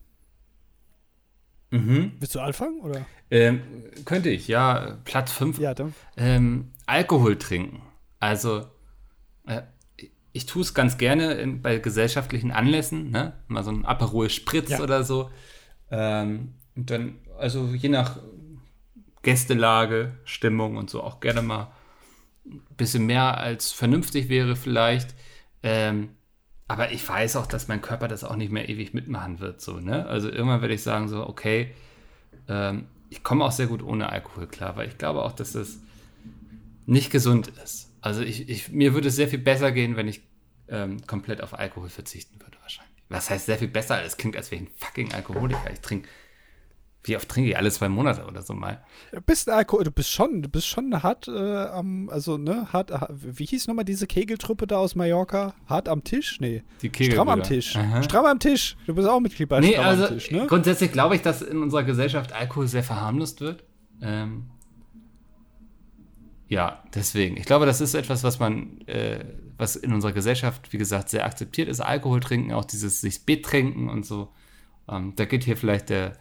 Mhm. 1.70 2.12
Willst 2.18 2.34
du 2.34 2.40
anfangen? 2.40 2.80
Oder? 2.80 3.06
Ähm, 3.30 3.62
könnte 4.04 4.30
ich, 4.30 4.48
ja. 4.48 4.98
Platz 5.04 5.32
5. 5.32 5.58
Ja. 5.58 5.74
Ähm, 6.16 6.72
Alkohol 6.86 7.36
trinken. 7.36 7.82
Also, 8.20 8.66
äh, 9.46 9.62
ich 10.32 10.46
tue 10.46 10.62
es 10.62 10.74
ganz 10.74 10.98
gerne 10.98 11.34
in, 11.34 11.62
bei 11.62 11.78
gesellschaftlichen 11.78 12.50
Anlässen, 12.50 13.10
ne? 13.10 13.32
Mal 13.48 13.64
so 13.64 13.70
ein 13.70 13.84
Aperol 13.84 14.30
Spritz 14.30 14.70
ja. 14.70 14.80
oder 14.80 15.02
so. 15.02 15.30
Ähm, 15.90 16.54
und 16.74 16.90
dann, 16.90 17.18
also 17.38 17.68
je 17.68 17.88
nach 17.88 18.18
Gästelage, 19.22 20.18
Stimmung 20.24 20.76
und 20.76 20.90
so 20.90 21.02
auch 21.02 21.20
gerne 21.20 21.42
mal 21.42 21.72
ein 22.44 22.60
bisschen 22.76 23.06
mehr 23.06 23.38
als 23.38 23.72
vernünftig 23.72 24.28
wäre 24.28 24.56
vielleicht. 24.56 25.14
Ähm, 25.62 26.10
aber 26.68 26.92
ich 26.92 27.08
weiß 27.08 27.36
auch, 27.36 27.46
dass 27.46 27.68
mein 27.68 27.80
Körper 27.80 28.08
das 28.08 28.24
auch 28.24 28.36
nicht 28.36 28.50
mehr 28.50 28.68
ewig 28.68 28.92
mitmachen 28.92 29.40
wird. 29.40 29.60
So, 29.60 29.78
ne? 29.78 30.06
Also 30.06 30.28
irgendwann 30.28 30.60
werde 30.60 30.74
ich 30.74 30.82
sagen, 30.82 31.08
so, 31.08 31.26
okay, 31.26 31.72
ähm, 32.48 32.86
ich 33.08 33.22
komme 33.22 33.44
auch 33.44 33.52
sehr 33.52 33.66
gut 33.66 33.82
ohne 33.82 34.10
Alkohol 34.10 34.46
klar, 34.46 34.76
weil 34.76 34.88
ich 34.88 34.98
glaube 34.98 35.22
auch, 35.22 35.32
dass 35.32 35.52
das 35.52 35.78
nicht 36.86 37.10
gesund 37.10 37.52
ist. 37.62 37.92
Also 38.00 38.22
ich, 38.22 38.48
ich, 38.48 38.70
mir 38.70 38.94
würde 38.94 39.08
es 39.08 39.16
sehr 39.16 39.28
viel 39.28 39.38
besser 39.38 39.72
gehen, 39.72 39.96
wenn 39.96 40.08
ich 40.08 40.22
ähm, 40.68 41.06
komplett 41.06 41.40
auf 41.40 41.58
Alkohol 41.58 41.88
verzichten 41.88 42.40
würde, 42.40 42.56
wahrscheinlich. 42.60 43.02
Was 43.08 43.30
heißt 43.30 43.46
sehr 43.46 43.58
viel 43.58 43.68
besser? 43.68 44.02
Es 44.02 44.16
klingt, 44.16 44.36
als 44.36 44.50
wäre 44.50 44.62
ich 44.62 44.68
ein 44.68 44.72
fucking 44.76 45.12
Alkoholiker. 45.12 45.70
Ich 45.72 45.80
trinke 45.80 46.08
wie 47.06 47.16
oft 47.16 47.28
trinke 47.28 47.50
ich? 47.50 47.56
Alle 47.56 47.70
zwei 47.70 47.88
Monate 47.88 48.24
oder 48.26 48.42
so 48.42 48.54
mal. 48.54 48.82
Du 49.12 49.20
bist 49.20 49.48
Alkohol, 49.48 49.84
du 49.84 49.90
bist 49.90 50.10
schon, 50.10 50.42
du 50.42 50.48
bist 50.48 50.66
schon 50.66 51.02
hart 51.02 51.28
äh, 51.28 51.66
am, 51.66 52.08
also 52.08 52.36
ne, 52.36 52.72
hart, 52.72 52.90
wie 53.10 53.46
hieß 53.46 53.68
nochmal 53.68 53.84
diese 53.84 54.06
Kegeltruppe 54.06 54.66
da 54.66 54.78
aus 54.78 54.94
Mallorca? 54.94 55.54
Hart 55.66 55.88
am 55.88 56.04
Tisch? 56.04 56.40
Nee. 56.40 56.62
Die 56.82 56.88
Kegel 56.88 57.12
Stramm 57.12 57.28
am 57.28 57.42
Tisch. 57.42 57.76
Aha. 57.76 58.02
Stramm 58.02 58.26
am 58.26 58.38
Tisch. 58.38 58.76
Du 58.86 58.94
bist 58.94 59.08
auch 59.08 59.20
Mitglied 59.20 59.48
bei 59.48 59.60
nee, 59.60 59.72
Stramm 59.72 59.86
also, 59.86 60.04
am 60.06 60.14
Tisch, 60.14 60.30
ne? 60.30 60.46
Grundsätzlich 60.46 60.92
glaube 60.92 61.14
ich, 61.14 61.22
dass 61.22 61.42
in 61.42 61.62
unserer 61.62 61.84
Gesellschaft 61.84 62.32
Alkohol 62.32 62.66
sehr 62.66 62.82
verharmlost 62.82 63.40
wird. 63.40 63.64
Ähm, 64.02 64.46
ja, 66.48 66.82
deswegen. 66.94 67.36
Ich 67.36 67.44
glaube, 67.44 67.66
das 67.66 67.80
ist 67.80 67.94
etwas, 67.94 68.22
was 68.22 68.38
man, 68.38 68.80
äh, 68.86 69.24
was 69.56 69.76
in 69.76 69.92
unserer 69.92 70.12
Gesellschaft, 70.12 70.72
wie 70.72 70.78
gesagt, 70.78 71.08
sehr 71.08 71.24
akzeptiert 71.24 71.68
ist. 71.68 71.80
Alkohol 71.80 72.20
trinken, 72.20 72.52
auch 72.52 72.64
dieses 72.64 73.00
sich 73.00 73.24
betrinken 73.24 73.88
und 73.88 74.04
so. 74.06 74.32
Ähm, 74.88 75.14
da 75.16 75.24
geht 75.24 75.44
hier 75.44 75.56
vielleicht 75.56 75.88
der 75.88 76.16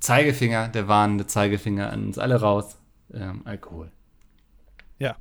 Zeigefinger, 0.00 0.68
der 0.68 0.88
warnende 0.88 1.26
Zeigefinger 1.26 1.92
an 1.92 2.06
uns 2.06 2.18
alle 2.18 2.40
raus. 2.40 2.78
Ähm, 3.12 3.42
Alkohol. 3.44 3.90
Ja. 4.98 5.16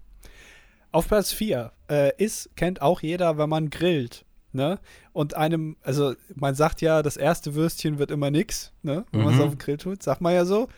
Auf 0.92 1.08
Platz 1.08 1.32
4 1.32 1.72
äh, 1.90 2.12
ist, 2.24 2.56
kennt 2.56 2.82
auch 2.82 3.02
jeder, 3.02 3.38
wenn 3.38 3.50
man 3.50 3.70
grillt. 3.70 4.26
Ne? 4.52 4.80
Und 5.12 5.34
einem, 5.34 5.76
also 5.82 6.14
man 6.34 6.56
sagt 6.56 6.82
ja, 6.82 7.04
das 7.04 7.18
erste 7.18 7.56
Würstchen 7.56 8.00
wird 8.00 8.10
immer 8.10 8.32
nix, 8.32 8.72
ne? 8.84 9.06
wenn 9.12 9.20
mhm. 9.20 9.26
man 9.26 9.36
es 9.36 9.42
auf 9.42 9.50
den 9.50 9.58
Grill 9.58 9.78
tut, 9.78 10.02
sagt 10.02 10.22
man 10.22 10.34
ja 10.34 10.46
so. 10.46 10.70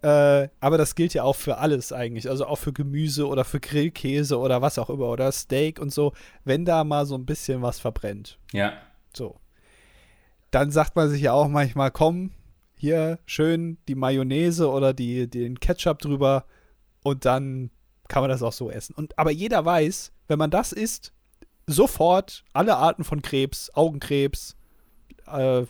Äh, 0.00 0.48
aber 0.60 0.78
das 0.78 0.94
gilt 0.94 1.12
ja 1.12 1.24
auch 1.24 1.36
für 1.36 1.58
alles 1.58 1.92
eigentlich, 1.92 2.30
also 2.30 2.46
auch 2.46 2.56
für 2.56 2.72
Gemüse 2.72 3.26
oder 3.26 3.44
für 3.44 3.60
Grillkäse 3.60 4.38
oder 4.38 4.62
was 4.62 4.78
auch 4.78 4.88
immer 4.90 5.08
oder 5.08 5.30
Steak 5.32 5.80
und 5.80 5.92
so, 5.92 6.12
wenn 6.44 6.64
da 6.64 6.84
mal 6.84 7.04
so 7.04 7.16
ein 7.16 7.26
bisschen 7.26 7.62
was 7.62 7.80
verbrennt. 7.80 8.38
Ja. 8.52 8.72
So. 9.12 9.36
Dann 10.50 10.70
sagt 10.70 10.96
man 10.96 11.10
sich 11.10 11.20
ja 11.20 11.32
auch 11.32 11.48
manchmal, 11.48 11.90
komm, 11.90 12.30
hier 12.78 13.18
schön 13.26 13.78
die 13.88 13.94
Mayonnaise 13.94 14.70
oder 14.70 14.94
die, 14.94 15.28
den 15.28 15.60
Ketchup 15.60 15.98
drüber 15.98 16.44
und 17.02 17.24
dann 17.24 17.70
kann 18.08 18.22
man 18.22 18.30
das 18.30 18.42
auch 18.42 18.52
so 18.52 18.70
essen. 18.70 18.94
Und, 18.94 19.18
aber 19.18 19.30
jeder 19.30 19.64
weiß, 19.64 20.12
wenn 20.28 20.38
man 20.38 20.50
das 20.50 20.72
isst, 20.72 21.12
sofort 21.66 22.44
alle 22.52 22.76
Arten 22.76 23.04
von 23.04 23.22
Krebs, 23.22 23.70
Augenkrebs, 23.74 24.56
äh, 25.26 25.64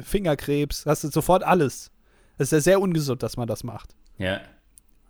Fingerkrebs, 0.00 0.86
hast 0.86 1.04
du 1.04 1.08
sofort 1.08 1.44
alles. 1.44 1.90
Es 2.38 2.48
ist 2.48 2.52
ja 2.52 2.60
sehr 2.60 2.80
ungesund, 2.80 3.22
dass 3.22 3.36
man 3.36 3.46
das 3.46 3.64
macht. 3.64 3.94
Ja. 4.18 4.40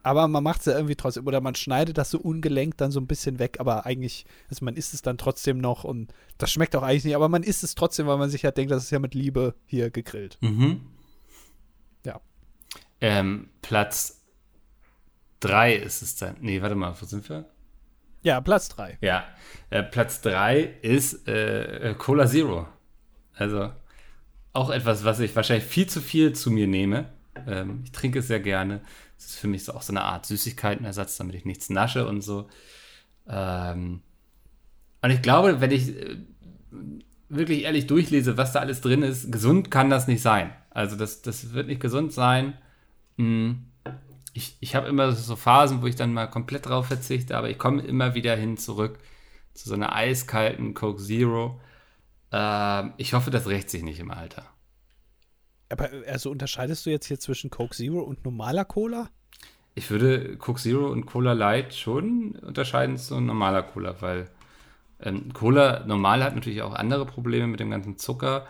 Aber 0.03 0.29
man 0.29 0.45
macht 0.45 0.61
es 0.61 0.67
ja 0.67 0.75
irgendwie 0.75 0.95
trotzdem. 0.95 1.27
Oder 1.27 1.41
man 1.41 1.57
schneidet 1.57 1.99
das 1.99 2.11
so 2.11 2.21
ungelenkt 2.21 2.81
dann 2.81 2.93
so 2.93 3.01
ein 3.01 3.09
bisschen 3.09 3.41
weg, 3.41 3.57
aber 3.59 3.87
eigentlich, 3.87 4.25
also 4.49 4.65
man 4.65 4.77
isst 4.77 4.95
es 4.95 5.03
dann 5.03 5.19
trotzdem 5.19 5.59
noch 5.59 5.83
und 5.83 6.13
das 6.39 6.53
schmeckt 6.53 6.77
auch 6.77 6.83
eigentlich 6.83 7.05
nicht, 7.05 7.17
aber 7.17 7.29
man 7.29 7.43
isst 7.43 7.65
es 7.65 7.75
trotzdem, 7.75 8.07
weil 8.07 8.19
man 8.19 8.31
sich 8.31 8.43
ja 8.43 8.53
denkt, 8.53 8.71
das 8.71 8.85
ist 8.85 8.91
ja 8.91 9.01
mit 9.01 9.15
Liebe 9.15 9.55
hier 9.67 9.91
gegrillt. 9.91 10.39
Mhm. 10.43 10.83
Ähm, 13.01 13.51
Platz 13.63 14.25
3 15.41 15.75
ist 15.75 16.03
es 16.03 16.17
dann. 16.17 16.37
Nee, 16.41 16.63
warte 16.63 16.75
mal, 16.75 16.95
wo 16.99 17.05
sind 17.05 17.29
wir? 17.29 17.45
Ja, 18.23 18.41
Platz 18.41 18.69
3. 18.71 18.99
Ja. 19.01 19.25
Äh, 19.71 19.83
Platz 19.83 20.21
3 20.23 20.61
ist 20.83 21.29
äh, 21.29 21.95
Cola 21.99 22.27
Zero. 22.27 22.67
Also 23.35 23.71
auch 24.53 24.71
etwas, 24.71 25.05
was 25.05 25.21
ich 25.21 25.37
wahrscheinlich 25.37 25.67
viel 25.67 25.87
zu 25.87 26.01
viel 26.01 26.33
zu 26.33 26.51
mir 26.51 26.67
nehme. 26.67 27.11
Ähm, 27.47 27.83
ich 27.85 27.93
trinke 27.93 28.21
es 28.21 28.29
sehr 28.29 28.41
gerne. 28.41 28.81
Es 29.19 29.27
ist 29.27 29.39
für 29.39 29.49
mich 29.49 29.65
so 29.65 29.75
auch 29.75 29.83
so 29.83 29.93
eine 29.93 30.03
Art 30.03 30.27
Süßigkeitenersatz, 30.27 31.17
damit 31.19 31.37
ich 31.37 31.45
nichts 31.45 31.71
nasche 31.71 32.07
und 32.09 32.23
so. 32.23 32.49
Ähm, 33.29 34.01
und 35.03 35.11
ich 35.11 35.23
glaube, 35.23 35.61
wenn 35.61 35.71
ich 35.71 35.89
äh, 35.91 36.17
wirklich 37.29 37.63
ehrlich 37.63 37.87
durchlese, 37.87 38.37
was 38.37 38.53
da 38.53 38.61
alles 38.61 38.81
drin 38.81 39.03
ist, 39.03 39.31
gesund 39.31 39.71
kann 39.71 39.91
das 39.91 40.09
nicht 40.09 40.23
sein. 40.23 40.53
Also 40.71 40.97
das, 40.97 41.23
das 41.23 41.53
wird 41.53 41.67
nicht 41.69 41.81
gesund 41.81 42.13
sein. 42.13 42.55
Hm. 43.17 43.67
Ich, 44.33 44.57
ich 44.61 44.75
habe 44.75 44.89
immer 44.89 45.13
so 45.13 45.35
Phasen, 45.35 45.81
wo 45.81 45.87
ich 45.87 45.97
dann 45.97 46.13
mal 46.13 46.27
komplett 46.27 46.67
drauf 46.67 46.87
verzichte, 46.87 47.37
aber 47.37 47.49
ich 47.49 47.59
komme 47.59 47.83
immer 47.83 48.15
wieder 48.15 48.37
hin 48.37 48.59
zurück 48.59 48.99
zu 49.55 49.69
so 49.69 49.75
einer 49.75 49.95
eiskalten 49.95 50.75
Coke 50.75 51.03
Zero. 51.03 51.61
Ähm, 52.33 52.93
ich 52.99 53.15
hoffe, 53.15 53.31
das 53.31 53.47
rächt 53.47 53.71
sich 53.71 53.83
nicht 53.83 53.99
im 53.99 54.11
Alter. 54.11 54.45
Aber 55.69 55.91
also 56.07 56.31
unterscheidest 56.31 56.87
du 56.87 56.91
jetzt 56.91 57.07
hier 57.07 57.19
zwischen 57.19 57.51
Coke 57.51 57.75
Zero 57.75 58.01
und 58.01 58.25
normaler 58.25 58.65
Cola? 58.65 59.09
Ich 59.75 59.91
würde 59.91 60.37
Coke 60.37 60.61
Zero 60.61 60.91
und 60.91 61.07
Cola 61.07 61.33
Light 61.33 61.75
schon 61.75 62.33
unterscheiden 62.37 62.97
zu 62.97 63.21
normaler 63.21 63.63
Cola, 63.63 64.01
weil 64.01 64.31
ähm, 65.01 65.33
Cola 65.33 65.85
normal 65.87 66.23
hat 66.23 66.35
natürlich 66.35 66.63
auch 66.63 66.75
andere 66.75 67.05
Probleme 67.05 67.47
mit 67.47 67.61
dem 67.61 67.71
ganzen 67.71 67.99
Zucker. 67.99 68.47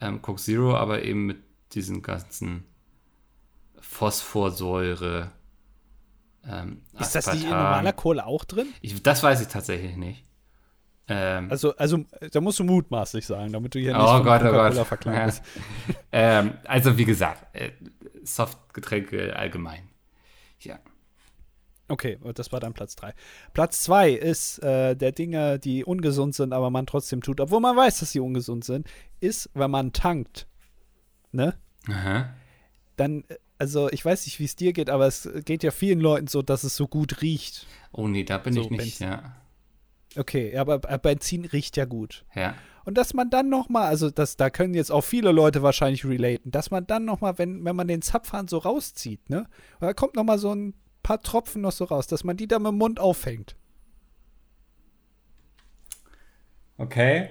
Ähm, 0.00 0.22
Coke 0.22 0.40
Zero 0.40 0.76
aber 0.76 1.02
eben 1.02 1.26
mit 1.26 1.38
diesen 1.72 2.02
ganzen 2.02 2.64
Phosphorsäure. 3.94 5.30
Ähm, 6.44 6.82
ist 6.98 7.14
das 7.14 7.32
nicht 7.32 7.44
in 7.44 7.50
normaler 7.50 7.92
Cola 7.92 8.24
auch 8.26 8.44
drin? 8.44 8.66
Ich, 8.80 9.00
das 9.02 9.22
weiß 9.22 9.40
ich 9.40 9.48
tatsächlich 9.48 9.96
nicht. 9.96 10.24
Ähm, 11.06 11.48
also, 11.50 11.76
also, 11.76 12.04
da 12.32 12.40
musst 12.40 12.58
du 12.58 12.64
mutmaßlich 12.64 13.24
sagen, 13.24 13.52
damit 13.52 13.74
du 13.74 13.78
hier 13.78 13.92
nicht 13.92 14.02
oh 14.02 14.22
Gott, 14.22 14.42
oh 14.42 14.50
Gott. 14.50 14.74
verklagt 14.86 15.42
ja. 15.86 15.94
ähm, 16.12 16.54
also, 16.64 16.98
wie 16.98 17.04
gesagt, 17.04 17.54
äh, 17.54 17.70
Softgetränke 18.24 19.36
allgemein. 19.36 19.88
Ja. 20.58 20.80
Okay, 21.86 22.18
das 22.34 22.50
war 22.50 22.58
dann 22.58 22.72
Platz 22.72 22.96
3. 22.96 23.14
Platz 23.52 23.82
2 23.84 24.10
ist 24.10 24.58
äh, 24.58 24.96
der 24.96 25.12
Dinge, 25.12 25.60
die 25.60 25.84
ungesund 25.84 26.34
sind, 26.34 26.52
aber 26.52 26.70
man 26.70 26.86
trotzdem 26.86 27.20
tut, 27.20 27.40
obwohl 27.40 27.60
man 27.60 27.76
weiß, 27.76 28.00
dass 28.00 28.10
sie 28.10 28.20
ungesund 28.20 28.64
sind, 28.64 28.88
ist, 29.20 29.50
wenn 29.54 29.70
man 29.70 29.92
tankt. 29.92 30.48
Ne? 31.30 31.54
Aha. 31.88 32.30
Dann, 32.96 33.24
also 33.58 33.90
ich 33.90 34.04
weiß 34.04 34.26
nicht, 34.26 34.38
wie 34.40 34.44
es 34.44 34.56
dir 34.56 34.72
geht, 34.72 34.90
aber 34.90 35.06
es 35.06 35.28
geht 35.44 35.62
ja 35.62 35.70
vielen 35.70 36.00
Leuten 36.00 36.26
so, 36.26 36.42
dass 36.42 36.64
es 36.64 36.76
so 36.76 36.88
gut 36.88 37.22
riecht. 37.22 37.66
Oh 37.92 38.08
nee, 38.08 38.24
da 38.24 38.38
bin 38.38 38.54
so, 38.54 38.62
ich 38.62 38.70
nicht, 38.70 39.00
ja. 39.00 39.36
Okay, 40.16 40.56
aber 40.56 40.78
Benzin 40.78 41.44
riecht 41.44 41.76
ja 41.76 41.84
gut. 41.84 42.24
Ja. 42.34 42.54
Und 42.84 42.98
dass 42.98 43.14
man 43.14 43.30
dann 43.30 43.48
noch 43.48 43.68
mal, 43.68 43.86
also 43.86 44.10
das, 44.10 44.36
da 44.36 44.50
können 44.50 44.74
jetzt 44.74 44.92
auch 44.92 45.02
viele 45.02 45.32
Leute 45.32 45.62
wahrscheinlich 45.62 46.04
relaten, 46.04 46.50
dass 46.50 46.70
man 46.70 46.86
dann 46.86 47.04
noch 47.04 47.20
mal, 47.20 47.38
wenn, 47.38 47.64
wenn 47.64 47.74
man 47.74 47.88
den 47.88 48.02
Zapfhahn 48.02 48.46
so 48.46 48.58
rauszieht, 48.58 49.28
ne, 49.30 49.46
und 49.80 49.86
da 49.86 49.94
kommt 49.94 50.16
noch 50.16 50.24
mal 50.24 50.38
so 50.38 50.54
ein 50.54 50.74
paar 51.02 51.20
Tropfen 51.20 51.62
noch 51.62 51.72
so 51.72 51.84
raus, 51.84 52.06
dass 52.06 52.24
man 52.24 52.36
die 52.36 52.46
da 52.46 52.58
mit 52.58 52.68
dem 52.68 52.78
Mund 52.78 53.00
auffängt. 53.00 53.56
Okay. 56.76 57.30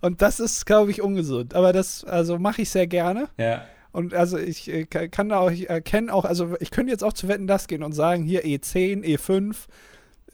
Und 0.00 0.22
das 0.22 0.40
ist, 0.40 0.66
glaube 0.66 0.90
ich, 0.90 1.02
ungesund. 1.02 1.54
Aber 1.54 1.72
das, 1.72 2.04
also 2.04 2.38
mache 2.38 2.62
ich 2.62 2.70
sehr 2.70 2.86
gerne. 2.86 3.28
Ja. 3.38 3.64
Und 3.92 4.12
also 4.12 4.36
ich 4.38 4.68
äh, 4.70 4.84
kann 4.84 5.32
auch, 5.32 5.50
ich 5.50 5.70
erkenne 5.70 6.12
auch, 6.12 6.24
also 6.26 6.54
ich 6.60 6.70
könnte 6.70 6.92
jetzt 6.92 7.02
auch 7.02 7.14
zu 7.14 7.28
Wetten 7.28 7.46
das 7.46 7.66
gehen 7.66 7.82
und 7.82 7.92
sagen, 7.92 8.24
hier 8.24 8.44
E10, 8.44 9.02
E5, 9.04 9.56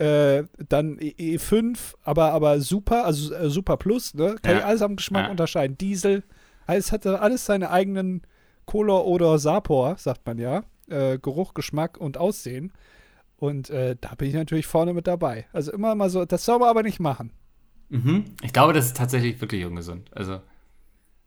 äh, 0.02 0.44
dann 0.68 0.98
E- 0.98 1.36
E5, 1.36 1.78
aber, 2.02 2.32
aber 2.32 2.60
super, 2.60 3.04
also 3.04 3.32
äh, 3.34 3.50
super 3.50 3.76
plus, 3.76 4.14
ne? 4.14 4.36
Kann 4.42 4.52
Ja. 4.54 4.58
ich 4.58 4.64
alles 4.64 4.82
am 4.82 4.96
Geschmack 4.96 5.26
Ja. 5.26 5.30
unterscheiden. 5.30 5.78
Diesel, 5.78 6.24
alles 6.66 6.90
hatte 6.92 7.20
alles 7.20 7.46
seine 7.46 7.70
eigenen 7.70 8.22
Color 8.66 9.06
oder 9.06 9.38
Sapor, 9.38 9.96
sagt 9.96 10.26
man 10.26 10.38
ja. 10.38 10.64
Äh, 10.88 11.18
Geruch, 11.18 11.54
Geschmack 11.54 11.98
und 11.98 12.18
Aussehen. 12.18 12.72
Und 13.36 13.70
äh, 13.70 13.96
da 14.00 14.14
bin 14.16 14.28
ich 14.28 14.34
natürlich 14.34 14.66
vorne 14.66 14.92
mit 14.94 15.06
dabei. 15.06 15.46
Also 15.52 15.72
immer 15.72 15.94
mal 15.94 16.10
so, 16.10 16.24
das 16.24 16.44
soll 16.44 16.58
man 16.58 16.68
aber 16.68 16.82
nicht 16.82 17.00
machen. 17.00 17.32
Mhm. 17.92 18.24
Ich 18.42 18.54
glaube, 18.54 18.72
das 18.72 18.86
ist 18.86 18.96
tatsächlich 18.96 19.38
wirklich 19.40 19.66
ungesund. 19.66 20.10
Also, 20.14 20.40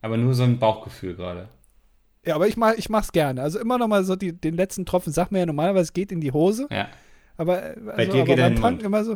aber 0.01 0.18
nur 0.18 0.34
so 0.34 0.43
ein 0.43 0.57
Bauchgefühl 0.57 1.16
gerade. 1.16 1.47
Ja, 2.26 2.34
aber 2.34 2.47
ich, 2.47 2.57
mach, 2.57 2.74
ich 2.74 2.89
mach's 2.89 3.11
gerne. 3.11 3.43
Also 3.43 3.59
immer 3.59 3.78
noch 3.78 3.88
mal 3.88 4.03
so 4.03 4.16
die, 4.16 4.34
den 4.34 4.55
letzten 4.55 4.84
Tropfen, 4.84 5.13
sag 5.13 5.32
mir 5.32 5.39
ja 5.39 5.45
normalerweise, 5.45 5.93
geht 5.93 6.11
in 6.11 6.22
die 6.22 6.32
Hose. 6.32 6.68
Ja. 6.72 6.88
Aber, 7.38 7.61
äh, 7.61 7.68
also, 7.68 7.91
Bei 7.95 8.05
dir 8.05 8.13
aber 8.13 8.24
geht 8.26 8.39
er 8.39 8.49
beim 8.49 8.59
Mund. 8.61 8.84
immer 8.84 9.05
so, 9.05 9.16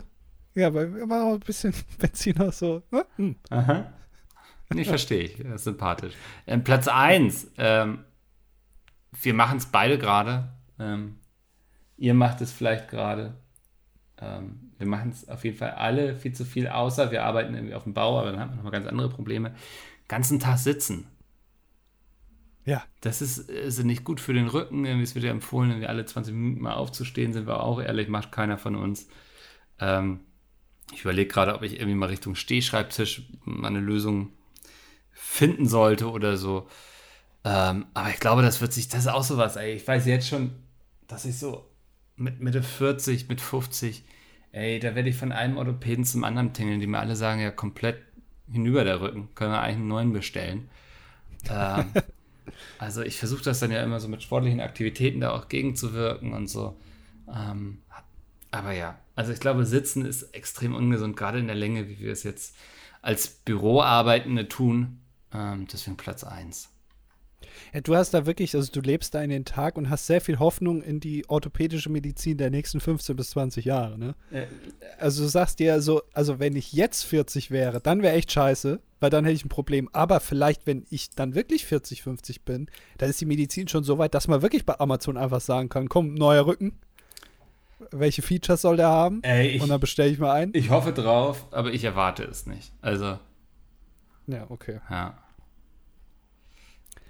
ja, 0.53 0.71
weil 0.71 0.95
immer 0.97 1.25
noch 1.25 1.33
ein 1.33 1.39
bisschen 1.39 1.73
Benzin 1.97 2.35
noch 2.37 2.53
so. 2.53 2.83
Ne? 2.91 3.03
Hm. 3.15 3.35
Aha. 3.49 3.93
Ich 4.75 4.87
verstehe 4.87 5.23
ich. 5.23 5.37
Das 5.37 5.55
ist 5.55 5.63
sympathisch. 5.63 6.13
Ähm, 6.45 6.63
Platz 6.63 6.87
1. 6.87 7.53
Ähm, 7.57 8.03
wir 9.23 9.33
machen 9.33 9.57
es 9.57 9.65
beide 9.65 9.97
gerade. 9.97 10.49
Ähm, 10.77 11.17
ihr 11.97 12.13
macht 12.13 12.41
es 12.41 12.51
vielleicht 12.51 12.89
gerade. 12.89 13.33
Wir 14.79 14.87
machen 14.87 15.11
es 15.11 15.27
auf 15.29 15.43
jeden 15.43 15.57
Fall 15.57 15.71
alle 15.71 16.15
viel 16.15 16.33
zu 16.33 16.45
viel, 16.45 16.67
außer 16.67 17.11
wir 17.11 17.23
arbeiten 17.23 17.53
irgendwie 17.53 17.75
auf 17.75 17.83
dem 17.83 17.93
Bau, 17.93 18.19
aber 18.19 18.31
dann 18.31 18.39
haben 18.39 18.51
wir 18.51 18.55
nochmal 18.55 18.71
ganz 18.71 18.87
andere 18.87 19.09
Probleme. 19.09 19.53
Ganzen 20.07 20.39
Tag 20.39 20.57
sitzen. 20.57 21.05
Ja, 22.65 22.83
Das 23.01 23.21
ist, 23.21 23.49
ist 23.49 23.83
nicht 23.83 24.03
gut 24.03 24.19
für 24.19 24.33
den 24.33 24.47
Rücken. 24.47 24.85
Irgendwie 24.85 25.03
Es 25.03 25.15
wird 25.15 25.25
ja 25.25 25.31
empfohlen, 25.31 25.71
irgendwie 25.71 25.87
alle 25.87 26.05
20 26.05 26.33
Minuten 26.33 26.61
mal 26.61 26.75
aufzustehen, 26.75 27.33
sind 27.33 27.47
wir 27.47 27.61
auch 27.61 27.81
ehrlich, 27.81 28.07
macht 28.07 28.31
keiner 28.31 28.57
von 28.57 28.75
uns. 28.75 29.07
Ähm, 29.79 30.21
ich 30.93 31.01
überlege 31.01 31.31
gerade, 31.31 31.55
ob 31.55 31.63
ich 31.63 31.73
irgendwie 31.73 31.95
mal 31.95 32.07
Richtung 32.07 32.35
Stehschreibtisch 32.35 33.23
mal 33.43 33.67
eine 33.67 33.79
Lösung 33.79 34.31
finden 35.11 35.67
sollte 35.67 36.09
oder 36.09 36.37
so. 36.37 36.67
Ähm, 37.43 37.85
aber 37.93 38.09
ich 38.09 38.19
glaube, 38.19 38.41
das 38.41 38.61
wird 38.61 38.73
sich, 38.73 38.87
das 38.87 39.01
ist 39.01 39.07
auch 39.07 39.23
sowas, 39.23 39.55
ey. 39.55 39.73
Ich 39.73 39.87
weiß 39.87 40.05
jetzt 40.05 40.27
schon, 40.27 40.51
dass 41.07 41.25
ich 41.25 41.37
so 41.37 41.65
mit 42.15 42.39
Mitte 42.39 42.63
40, 42.63 43.29
mit 43.29 43.41
50, 43.41 44.03
ey, 44.51 44.79
da 44.79 44.95
werde 44.95 45.09
ich 45.09 45.15
von 45.15 45.31
einem 45.31 45.57
Orthopäden 45.57 46.05
zum 46.05 46.23
anderen 46.23 46.53
tingeln, 46.53 46.79
die 46.79 46.87
mir 46.87 46.99
alle 46.99 47.15
sagen, 47.15 47.41
ja, 47.41 47.51
komplett 47.51 47.99
hinüber 48.51 48.83
der 48.83 49.01
Rücken. 49.01 49.29
Können 49.35 49.51
wir 49.51 49.61
eigentlich 49.61 49.77
einen 49.77 49.87
neuen 49.87 50.13
bestellen. 50.13 50.69
Ähm, 51.49 51.91
also 52.79 53.01
ich 53.01 53.17
versuche 53.17 53.43
das 53.43 53.59
dann 53.59 53.71
ja 53.71 53.83
immer 53.83 53.99
so 53.99 54.07
mit 54.07 54.23
sportlichen 54.23 54.61
Aktivitäten 54.61 55.21
da 55.21 55.31
auch 55.31 55.47
gegenzuwirken 55.49 56.33
und 56.33 56.47
so. 56.47 56.75
Ähm, 57.27 57.79
aber 58.51 58.71
ja, 58.71 58.99
also 59.15 59.31
ich 59.31 59.39
glaube, 59.39 59.65
Sitzen 59.65 60.05
ist 60.05 60.33
extrem 60.33 60.73
ungesund, 60.73 61.15
gerade 61.15 61.39
in 61.39 61.47
der 61.47 61.55
Länge, 61.55 61.87
wie 61.87 61.99
wir 61.99 62.11
es 62.11 62.23
jetzt 62.23 62.55
als 63.01 63.27
Büroarbeitende 63.27 64.47
tun. 64.47 64.99
Ähm, 65.33 65.67
deswegen 65.71 65.97
Platz 65.97 66.23
1. 66.23 66.69
Ja, 67.73 67.81
du 67.81 67.95
hast 67.95 68.13
da 68.13 68.25
wirklich, 68.25 68.55
also 68.55 68.71
du 68.71 68.81
lebst 68.81 69.13
da 69.15 69.21
in 69.21 69.29
den 69.29 69.45
Tag 69.45 69.77
und 69.77 69.89
hast 69.89 70.07
sehr 70.07 70.21
viel 70.21 70.39
Hoffnung 70.39 70.81
in 70.81 70.99
die 70.99 71.27
orthopädische 71.29 71.89
Medizin 71.89 72.37
der 72.37 72.49
nächsten 72.49 72.79
15 72.79 73.15
bis 73.15 73.31
20 73.31 73.65
Jahre, 73.65 73.97
ne? 73.97 74.15
Also 74.97 75.23
du 75.23 75.29
sagst 75.29 75.59
dir 75.59 75.81
so, 75.81 76.01
also 76.13 76.39
wenn 76.39 76.55
ich 76.55 76.73
jetzt 76.73 77.03
40 77.03 77.51
wäre, 77.51 77.79
dann 77.79 78.01
wäre 78.01 78.15
echt 78.15 78.31
scheiße, 78.31 78.79
weil 78.99 79.09
dann 79.09 79.23
hätte 79.25 79.35
ich 79.35 79.45
ein 79.45 79.49
Problem. 79.49 79.89
Aber 79.93 80.19
vielleicht, 80.19 80.67
wenn 80.67 80.85
ich 80.89 81.11
dann 81.11 81.35
wirklich 81.35 81.65
40, 81.65 82.03
50 82.03 82.43
bin, 82.43 82.67
dann 82.97 83.09
ist 83.09 83.21
die 83.21 83.25
Medizin 83.25 83.67
schon 83.67 83.83
so 83.83 83.97
weit, 83.97 84.13
dass 84.13 84.27
man 84.27 84.41
wirklich 84.41 84.65
bei 84.65 84.79
Amazon 84.79 85.17
einfach 85.17 85.41
sagen 85.41 85.69
kann, 85.69 85.89
komm, 85.89 86.13
neuer 86.13 86.45
Rücken. 86.45 86.73
Welche 87.91 88.21
Features 88.21 88.61
soll 88.61 88.75
der 88.75 88.89
haben? 88.89 89.23
Ey, 89.23 89.47
ich, 89.47 89.61
und 89.61 89.69
dann 89.69 89.79
bestelle 89.79 90.09
ich 90.09 90.19
mal 90.19 90.33
ein. 90.33 90.51
ich 90.53 90.69
hoffe 90.69 90.91
drauf, 90.91 91.47
aber 91.51 91.71
ich 91.71 91.83
erwarte 91.85 92.23
es 92.23 92.45
nicht. 92.45 92.73
Also, 92.81 93.17
Ja, 94.27 94.45
okay. 94.49 94.81
ja. 94.89 95.17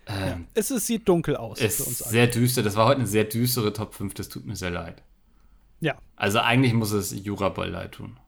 Ähm, 0.10 0.48
Es 0.56 0.72
ist, 0.72 0.88
sieht 0.88 1.08
dunkel 1.08 1.38
aus 1.38 1.62
ist 1.62 1.82
uns 1.82 2.02
alle. 2.02 2.12
sehr 2.12 2.28
düster. 2.28 2.64
Das 2.64 2.76
war 2.76 2.88
heute 2.88 3.00
eine 3.00 3.08
sehr 3.08 3.26
düstere 3.26 3.72
Top 3.74 3.94
5. 3.94 4.14
Das 4.16 4.28
tut 4.30 4.46
mir 4.46 4.56
sehr 4.56 4.72
leid. 4.72 5.04
Ja, 5.82 5.96
Also 6.16 6.40
eigentlich 6.40 6.74
muss 6.74 6.92
es 6.92 7.12
Juraball 7.12 7.70
leid 7.70 7.94
tun. 7.94 8.20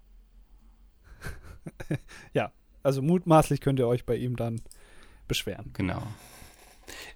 ja. 2.33 2.51
Also 2.83 3.01
mutmaßlich 3.01 3.61
könnt 3.61 3.79
ihr 3.79 3.87
euch 3.87 4.05
bei 4.05 4.15
ihm 4.15 4.35
dann 4.35 4.61
beschweren. 5.27 5.71
Genau. 5.73 6.01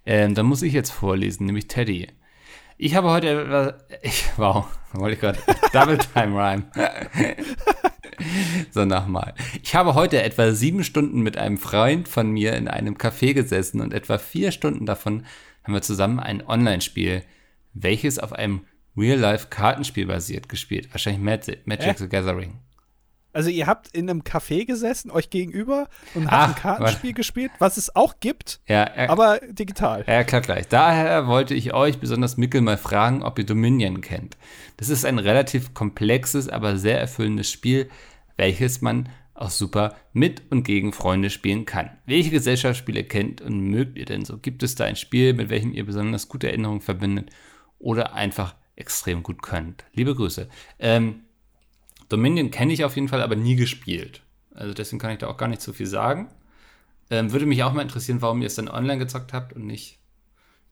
Ähm, 0.06 0.36
dann 0.36 0.46
muss 0.46 0.62
ich 0.62 0.74
jetzt 0.74 0.92
vorlesen, 0.92 1.46
nämlich 1.46 1.68
Teddy. 1.68 2.08
Ich 2.78 2.96
habe 2.96 3.10
heute 3.10 3.30
etwas. 3.30 3.74
Ich, 4.04 4.26
wow, 4.38 4.68
wollte 4.94 5.16
ich 5.16 5.22
gerade. 5.22 5.40
Double 5.74 5.98
Time 5.98 6.38
Rhyme. 6.38 6.66
so, 8.72 8.86
nochmal. 8.86 9.34
Ich 9.64 9.76
habe 9.76 9.96
heute 9.96 10.22
etwa 10.22 10.52
sieben 10.54 10.84
Stunden 10.84 11.22
mit 11.22 11.38
einem 11.38 11.58
Freund 11.58 12.08
von 12.08 12.30
mir 12.32 12.54
in 12.54 12.68
einem 12.68 12.96
Café 12.96 13.34
gesessen 13.34 13.82
und 13.82 13.94
etwa 13.94 14.18
vier 14.18 14.52
Stunden 14.52 14.86
davon 14.86 15.26
haben 15.64 15.74
wir 15.74 15.82
zusammen 15.82 16.20
ein 16.20 16.46
Online-Spiel, 16.46 17.24
welches 17.74 18.20
auf 18.20 18.34
einem 18.34 18.62
Real-Life-Kartenspiel 18.98 20.06
basiert, 20.06 20.48
gespielt. 20.48 20.88
Wahrscheinlich 20.92 21.22
Magic, 21.22 21.68
Magic 21.68 21.88
Äh? 21.88 21.96
the 21.98 22.08
Gathering. 22.08 22.60
Also 23.36 23.50
ihr 23.50 23.68
habt 23.68 23.90
in 23.90 24.10
einem 24.10 24.22
Café 24.22 24.66
gesessen, 24.66 25.12
euch 25.12 25.30
gegenüber 25.30 25.90
und 26.14 26.28
Ach, 26.28 26.32
habt 26.32 26.50
ein 26.50 26.62
Kartenspiel 26.62 27.12
gespielt, 27.12 27.52
was 27.60 27.76
es 27.76 27.94
auch 27.94 28.22
gibt, 28.22 28.62
Ja, 28.66 28.84
er, 28.84 29.10
aber 29.10 29.42
digital. 29.50 30.06
Ja, 30.08 30.24
klar, 30.24 30.40
gleich. 30.40 30.70
Daher 30.70 31.28
wollte 31.28 31.54
ich 31.54 31.74
euch, 31.74 32.00
besonders 32.00 32.38
Mikkel, 32.38 32.62
mal 32.62 32.78
fragen, 32.78 33.24
ob 33.24 33.38
ihr 33.38 33.46
Dominion 33.46 34.00
kennt. 34.00 34.38
Das 34.78 34.88
ist 34.88 35.04
ein 35.04 35.20
relativ 35.20 35.74
komplexes, 35.74 36.48
aber 36.48 36.78
sehr 36.78 36.98
erfüllendes 36.98 37.52
Spiel, 37.52 37.90
welches 38.38 38.80
man 38.80 39.10
auch 39.34 39.50
super 39.50 39.96
mit 40.14 40.44
und 40.50 40.64
gegen 40.64 40.94
Freunde 40.94 41.30
spielen 41.30 41.66
kann. 41.66 41.90
Welche 42.06 42.30
Gesellschaftsspiele 42.30 43.04
kennt 43.04 43.42
und 43.42 43.60
mögt 43.60 43.98
ihr 43.98 44.06
denn 44.06 44.24
so? 44.24 44.38
Gibt 44.38 44.64
es 44.64 44.76
da 44.76 44.86
ein 44.86 44.96
Spiel, 44.96 45.34
mit 45.34 45.50
welchem 45.50 45.74
ihr 45.74 45.86
besonders 45.86 46.30
gute 46.30 46.48
Erinnerungen 46.48 46.80
verbindet 46.80 47.32
oder 47.80 48.14
einfach 48.14 48.56
extrem 48.78 49.24
gut 49.24 49.42
könnt? 49.42 49.84
Liebe 49.92 50.16
Grüße. 50.16 50.48
Ähm, 50.80 51.25
Dominion 52.10 52.52
kenne 52.52 52.74
ich 52.74 52.84
auf 52.84 52.96
jeden 52.96 53.08
Fall, 53.08 53.22
aber 53.22 53.36
nie 53.36 53.56
gespielt. 53.56 54.22
Also 54.54 54.74
deswegen 54.74 55.00
kann 55.00 55.12
ich 55.12 55.20
da 55.20 55.28
auch 55.28 55.38
gar 55.38 55.48
nicht 55.48 55.62
so 55.62 55.74
viel 55.74 55.88
sagen. 55.88 56.30
Ähm, 57.10 57.32
würde 57.32 57.46
mich 57.46 57.64
auch 57.64 57.74
mal 57.74 57.82
interessieren, 57.82 58.22
warum 58.22 58.42
ihr 58.42 58.48
es 58.48 58.56
dann 58.56 58.70
online 58.70 58.98
gezockt 58.98 59.34
habt 59.34 59.54
und 59.54 59.66
nicht 59.66 60.00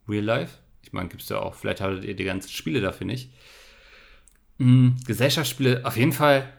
Real 0.08 0.24
Life. 0.24 0.58
Ich 0.82 0.94
meine, 0.94 1.10
gibt 1.10 1.22
es 1.22 1.30
ja 1.30 1.40
auch, 1.40 1.56
vielleicht 1.56 1.82
hattet 1.82 2.04
ihr 2.04 2.16
die 2.16 2.24
ganzen 2.24 2.50
Spiele 2.50 2.82
dafür 2.82 3.08
nicht. 3.08 3.32
Hm, 4.60 4.98
Gesellschaftsspiele, 5.06 5.86
auf 5.86 5.98
jeden 5.98 6.12
Fall 6.12 6.52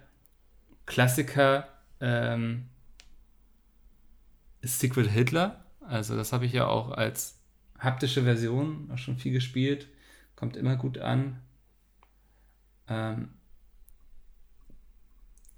Klassiker 0.87 1.69
ähm, 2.01 2.67
Secret 4.63 5.09
Hitler. 5.09 5.65
Also 5.81 6.17
das 6.17 6.33
habe 6.33 6.47
ich 6.47 6.53
ja 6.53 6.67
auch 6.67 6.91
als 6.91 7.39
haptische 7.79 8.23
Version 8.23 8.91
auch 8.93 8.99
schon 8.99 9.19
viel 9.19 9.33
gespielt. 9.33 9.89
Kommt 10.37 10.57
immer 10.57 10.77
gut 10.77 10.99
an. 10.99 11.41
Ähm, 12.89 13.31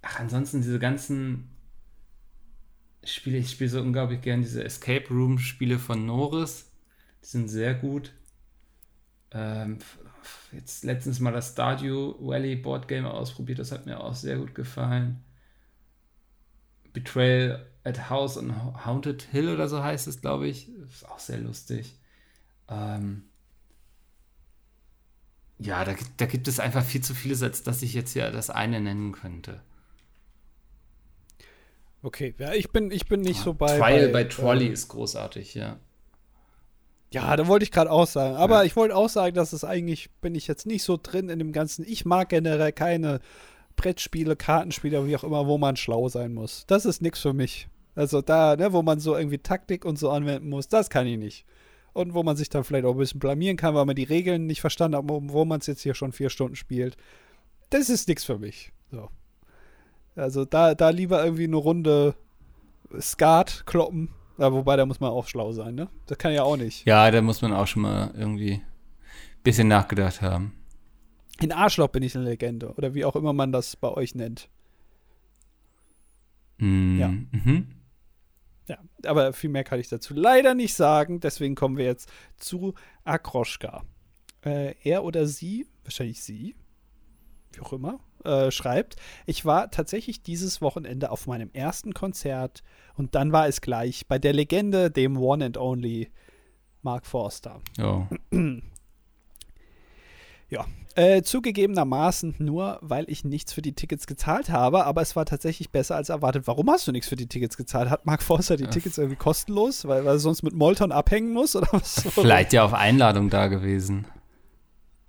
ach, 0.07 0.21
ansonsten 0.21 0.63
diese 0.63 0.79
ganzen 0.79 1.51
Spiele, 3.05 3.39
ich 3.39 3.51
spiele 3.51 3.71
so 3.71 3.81
unglaublich 3.81 4.21
gern 4.21 4.43
diese 4.43 4.63
Escape 4.65 5.09
Room 5.09 5.39
Spiele 5.39 5.79
von 5.79 6.05
Norris. 6.07 6.71
Die 7.23 7.27
sind 7.27 7.49
sehr 7.49 7.75
gut. 7.75 8.13
Ähm, 9.31 9.79
jetzt 10.53 10.85
letztens 10.85 11.21
mal 11.21 11.33
das 11.33 11.53
Stardew 11.53 12.15
Valley 12.21 12.57
Board 12.57 12.89
Game 12.89 13.07
ausprobiert, 13.07 13.59
das 13.59 13.73
hat 13.73 13.87
mir 13.87 14.01
auch 14.01 14.15
sehr 14.15 14.39
gut 14.39 14.55
gefallen. 14.55 15.23
Betrayal 16.93 17.65
at 17.85 18.11
House 18.11 18.37
on 18.37 18.85
Haunted 18.85 19.23
Hill 19.23 19.51
oder 19.51 19.69
so 19.69 19.83
heißt 19.83 20.07
es, 20.09 20.21
glaube 20.21 20.49
ich. 20.49 20.69
Ist 20.91 21.09
auch 21.09 21.19
sehr 21.19 21.39
lustig. 21.39 21.99
Ähm, 22.69 23.25
ja, 25.59 25.85
da, 25.85 25.93
gibt- 25.95 26.21
da 26.21 26.27
gibt 26.27 26.49
es 26.49 26.61
einfach 26.61 26.85
viel 26.85 27.03
zu 27.03 27.15
vieles, 27.15 27.43
als 27.43 27.63
dass 27.63 27.83
ich 27.83 27.95
jetzt 27.95 28.13
hier 28.13 28.31
das 28.31 28.51
eine 28.51 28.81
nennen 28.81 29.13
könnte. 29.13 29.63
Okay, 32.03 32.35
ja, 32.39 32.53
ich 32.53 32.71
bin, 32.71 32.91
ich 32.91 33.07
bin 33.07 33.21
nicht 33.21 33.41
so 33.41 33.55
bei. 33.55 33.79
Trial 33.79 34.09
bei, 34.09 34.23
bei 34.23 34.25
Trolley 34.25 34.69
äh, 34.69 34.73
ist 34.73 34.89
großartig, 34.89 35.55
ja. 35.55 35.79
Ja, 37.13 37.37
da 37.37 37.47
wollte 37.47 37.65
ich 37.65 37.71
gerade 37.71 37.91
auch 37.91 38.07
sagen. 38.07 38.37
Aber 38.37 38.65
ich 38.65 38.77
wollte 38.77 38.97
auch 38.97 39.09
sagen, 39.09 39.35
dass 39.35 39.53
es 39.53 39.65
eigentlich, 39.65 40.11
bin 40.21 40.35
ich 40.35 40.47
jetzt 40.47 40.67
nicht 40.67 40.83
so 40.83 40.99
drin 41.01 41.29
in 41.29 41.39
dem 41.39 41.53
Ganzen. 41.53 41.85
Ich 41.89 42.05
mag 42.05 42.29
generell 42.29 42.73
keine 42.73 43.21
Brettspiele, 43.77 44.37
Kartenspiele, 44.37 45.07
wie 45.07 45.17
auch 45.17 45.25
immer, 45.25 45.47
wo 45.47 45.57
man 45.59 45.77
schlau 45.77 46.09
sein 46.09 46.35
muss. 46.35 46.67
Das 46.67 46.85
ist 46.85 47.03
nichts 47.03 47.21
für 47.21 47.33
mich. 47.33 47.69
Also 47.95 48.21
da, 48.21 48.57
ne, 48.57 48.73
wo 48.73 48.83
man 48.83 49.01
so 49.01 49.17
irgendwie 49.17 49.39
Taktik 49.39 49.85
und 49.85 49.99
so 49.99 50.11
anwenden 50.11 50.49
muss, 50.49 50.69
das 50.69 50.91
kann 50.91 51.07
ich 51.07 51.19
nicht. 51.19 51.47
Und 51.93 52.13
wo 52.13 52.23
man 52.23 52.37
sich 52.37 52.51
dann 52.51 52.65
vielleicht 52.65 52.85
auch 52.85 52.93
ein 52.93 52.99
bisschen 52.99 53.21
blamieren 53.21 53.57
kann, 53.57 53.75
weil 53.75 53.87
man 53.87 53.97
die 53.97 54.05
Regeln 54.05 54.47
nicht 54.47 54.61
verstanden 54.61 54.99
hat, 54.99 55.05
wo, 55.07 55.21
wo 55.23 55.45
man 55.47 55.61
es 55.61 55.67
jetzt 55.67 55.81
hier 55.81 55.95
schon 55.95 56.13
vier 56.13 56.29
Stunden 56.29 56.57
spielt. 56.57 56.97
Das 57.71 57.89
ist 57.89 58.09
nichts 58.09 58.25
für 58.25 58.39
mich. 58.39 58.73
So. 58.91 59.09
Also 60.17 60.45
da, 60.45 60.75
da 60.75 60.91
lieber 60.91 61.23
irgendwie 61.23 61.45
eine 61.45 61.57
Runde 61.57 62.15
Skat 62.99 63.65
kloppen. 63.67 64.11
Ja, 64.39 64.53
wobei, 64.53 64.77
da 64.77 64.85
muss 64.85 65.01
man 65.01 65.11
auch 65.11 65.27
schlau 65.29 65.53
sein, 65.53 65.75
ne? 65.75 65.89
Das 66.07 66.19
kann 66.19 66.33
ja 66.33 66.43
auch 66.43 66.57
nicht. 66.57 66.87
Ja, 66.87 67.11
da 67.11 67.23
muss 67.23 67.41
man 67.43 67.53
auch 67.53 67.67
schon 67.67 67.83
mal 67.83 68.13
irgendwie 68.17 68.55
ein 68.55 68.63
bisschen 69.43 69.69
nachgedacht 69.69 70.21
haben. 70.21 70.53
In 71.41 71.53
Arschloch 71.53 71.89
bin 71.89 72.03
ich 72.03 72.17
eine 72.17 72.25
Legende. 72.25 72.73
Oder 72.75 72.95
wie 72.95 73.05
auch 73.05 73.17
immer 73.17 73.33
man 73.33 73.53
das 73.53 73.77
bei 73.77 73.89
euch 73.89 74.15
nennt. 74.15 74.49
Mm, 76.59 76.99
ja. 76.99 77.09
Mhm. 77.09 77.67
Ja, 78.69 78.79
aber 79.05 79.33
viel 79.33 79.51
mehr 79.51 79.65
kann 79.65 79.81
ich 79.81 79.89
dazu 79.89 80.15
leider 80.15 80.55
nicht 80.55 80.75
sagen. 80.75 81.21
Deswegen 81.21 81.55
kommen 81.55 81.77
wir 81.77 81.85
jetzt 81.85 82.11
zu 82.37 82.75
Akroschka. 83.05 83.85
Äh, 84.45 84.75
er 84.83 85.05
oder 85.05 85.27
sie, 85.27 85.67
wahrscheinlich 85.85 86.23
sie, 86.23 86.55
wie 87.53 87.61
auch 87.61 87.73
immer, 87.73 88.01
äh, 88.27 88.51
schreibt, 88.51 88.97
ich 89.25 89.45
war 89.45 89.71
tatsächlich 89.71 90.23
dieses 90.23 90.61
Wochenende 90.61 91.11
auf 91.11 91.27
meinem 91.27 91.51
ersten 91.53 91.95
Konzert 91.95 92.63
und 92.97 93.15
dann 93.15 93.33
war 93.33 93.49
es 93.49 93.61
gleich 93.61 94.07
bei 94.07 94.19
der 94.19 94.33
Legende, 94.33 94.91
dem 94.91 95.17
One 95.17 95.45
and 95.45 95.57
Only 95.57 96.11
Mark 96.83 97.07
Forster. 97.07 97.61
Oh. 97.81 98.07
Ja, 100.49 100.65
äh, 100.95 101.23
zugegebenermaßen 101.23 102.37
nur, 102.39 102.79
weil 102.81 103.05
ich 103.09 103.25
nichts 103.25 103.53
für 103.53 103.63
die 103.63 103.75
Tickets 103.75 104.07
gezahlt 104.07 104.49
habe, 104.49 104.87
aber 104.87 105.03
es 105.03 105.17
war 105.17 105.27
tatsächlich 105.27 105.71
besser 105.71 105.97
als 105.97 106.09
erwartet. 106.09 106.47
Warum 106.47 106.71
hast 106.71 106.87
du 106.87 106.93
nichts 106.93 107.09
für 107.09 107.17
die 107.17 107.27
Tickets 107.27 107.57
gezahlt? 107.57 107.91
Hat 107.91 108.07
Mark 108.07 108.23
Forster 108.23 108.57
die 108.57 108.65
ja. 108.65 108.71
Tickets 108.71 108.97
irgendwie 108.97 109.17
kostenlos, 109.17 109.87
weil, 109.89 110.05
weil 110.05 110.15
er 110.15 110.19
sonst 110.21 110.45
mit 110.45 110.55
Molton 110.55 110.93
abhängen 110.93 111.33
muss 111.33 111.57
oder 111.57 111.67
was? 111.73 112.07
Vielleicht 112.11 112.53
ja 112.53 112.65
auf 112.65 112.75
Einladung 112.75 113.29
da 113.29 113.49
gewesen. 113.49 114.07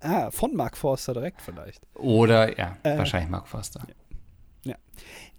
Ah, 0.00 0.30
von 0.30 0.54
Mark 0.54 0.76
Forster 0.76 1.14
direkt 1.14 1.42
vielleicht. 1.42 1.86
Oder, 1.94 2.56
ja, 2.56 2.76
äh, 2.82 2.98
wahrscheinlich 2.98 3.30
Mark 3.30 3.48
Forster. 3.48 3.82
Ja. 4.64 4.72
ja. 4.72 4.76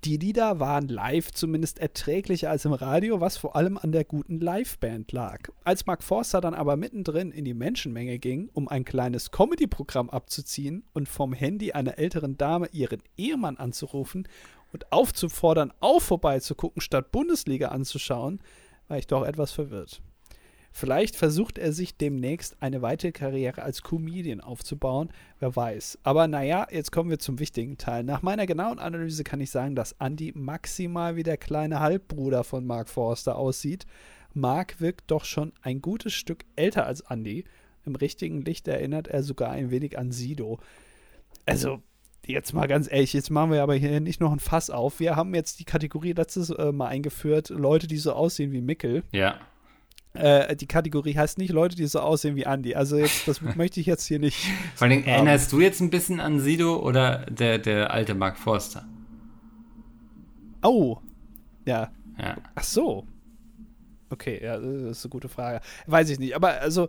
Die 0.04 0.18
Lieder 0.18 0.60
waren 0.60 0.90
live 0.90 1.32
zumindest 1.32 1.80
erträglicher 1.80 2.50
als 2.50 2.66
im 2.66 2.74
Radio, 2.74 3.22
was 3.22 3.38
vor 3.38 3.56
allem 3.56 3.78
an 3.78 3.94
der 3.94 4.04
guten 4.04 4.40
Liveband 4.40 5.12
lag. 5.14 5.50
Als 5.64 5.86
Mark 5.86 6.04
Forster 6.04 6.42
dann 6.42 6.54
aber 6.54 6.76
mittendrin 6.76 7.32
in 7.32 7.46
die 7.46 7.54
Menschenmenge 7.54 8.20
ging, 8.20 8.50
um 8.54 8.68
ein 8.68 8.84
kleines 8.84 9.32
Comedy-Programm 9.32 10.10
abzuziehen 10.10 10.84
und 10.94 11.08
vom 11.08 11.32
Handy 11.32 11.72
einer 11.72 11.98
älteren 11.98 12.38
Dame 12.38 12.68
ihren 12.74 13.02
Ehemann 13.16 13.58
anzurufen 13.58 14.28
und 14.74 14.92
aufzufordern, 14.92 15.74
auch 15.80 16.02
vorbeizugucken, 16.02 16.82
statt 16.82 17.12
Bundesliga 17.12 17.70
anzuschauen, 17.70 18.42
war 18.90 18.98
ich 18.98 19.08
doch 19.08 19.26
etwas 19.26 19.52
verwirrt. 19.52 20.02
Vielleicht 20.72 21.16
versucht 21.16 21.58
er 21.58 21.74
sich 21.74 21.98
demnächst 21.98 22.62
eine 22.62 22.82
weitere 22.82 23.12
Karriere 23.12 23.64
als 23.64 23.82
Comedian 23.82 24.40
aufzubauen, 24.40 25.10
wer 25.40 25.56
weiß. 25.56 26.00
Aber 26.04 26.28
naja, 26.28 26.68
jetzt 26.72 26.92
kommen 26.92 27.10
wir 27.10 27.20
zum 27.20 27.40
wichtigen 27.40 27.78
Teil. 27.78 28.04
Nach 28.04 28.22
meiner 28.22 28.46
genauen 28.46 28.80
Analyse 28.80 29.24
kann 29.24 29.42
ich 29.42 29.52
sagen, 29.52 29.76
dass 29.76 29.94
Andy 29.94 30.32
maximal 30.36 31.16
wie 31.16 31.24
der 31.24 31.38
kleine 31.38 31.80
Halbbruder 31.80 32.44
von 32.44 32.66
Mark 32.66 32.90
Forster 32.90 33.36
aussieht. 33.36 33.86
Mark 34.34 34.80
wirkt 34.80 35.10
doch 35.12 35.26
schon 35.26 35.54
ein 35.62 35.82
gutes 35.82 36.14
Stück 36.14 36.46
älter 36.56 36.86
als 36.86 37.02
Andy. 37.02 37.46
Im 37.86 37.96
richtigen 37.96 38.42
Licht 38.42 38.68
erinnert 38.68 39.08
er 39.08 39.24
sogar 39.24 39.52
ein 39.52 39.72
wenig 39.72 39.98
an 39.98 40.12
Sido. 40.12 40.60
Also, 41.46 41.82
jetzt 42.26 42.54
mal 42.54 42.68
ganz 42.68 42.92
ehrlich, 42.92 43.14
jetzt 43.14 43.32
machen 43.32 43.52
wir 43.52 43.64
aber 43.64 43.74
hier 43.74 44.00
nicht 44.00 44.22
noch 44.22 44.32
ein 44.32 44.40
Fass 44.40 44.70
auf. 44.70 45.00
Wir 45.00 45.16
haben 45.16 45.34
jetzt 45.34 45.60
die 45.60 45.66
Kategorie 45.66 46.14
letztes 46.14 46.52
äh, 46.52 46.72
Mal 46.72 46.88
eingeführt, 46.88 47.50
Leute, 47.50 47.88
die 47.88 47.98
so 47.98 48.14
aussehen 48.14 48.52
wie 48.52 48.62
Mickel. 48.62 49.04
Ja. 49.12 49.40
Äh, 50.14 50.56
die 50.56 50.66
Kategorie 50.66 51.16
heißt 51.16 51.38
nicht 51.38 51.52
Leute, 51.52 51.76
die 51.76 51.86
so 51.86 52.00
aussehen 52.00 52.36
wie 52.36 52.44
Andy. 52.44 52.76
Also 52.76 52.98
jetzt, 52.98 53.28
das 53.28 53.42
möchte 53.56 53.80
ich 53.80 53.86
jetzt 53.86 54.06
hier 54.06 54.20
nicht. 54.20 54.38
Vor 54.76 54.88
allem, 54.88 55.04
erinnerst 55.04 55.52
du 55.52 55.60
jetzt 55.62 55.82
ein 55.82 55.90
bisschen 55.90 56.20
an 56.20 56.40
Sido 56.40 56.78
oder 56.78 57.26
der, 57.30 57.60
der 57.60 57.92
alte 57.92 58.16
Mark 58.16 58.38
Forster? 58.38 58.86
Oh. 60.64 60.98
Ja. 61.66 61.92
ja. 62.18 62.38
Ach 62.56 62.64
so. 62.64 63.06
Okay, 64.10 64.44
ja, 64.44 64.58
das 64.58 64.98
ist 64.98 65.06
eine 65.06 65.10
gute 65.12 65.30
Frage. 65.30 65.62
Weiß 65.86 66.10
ich 66.10 66.18
nicht. 66.18 66.36
Aber 66.36 66.60
also, 66.60 66.88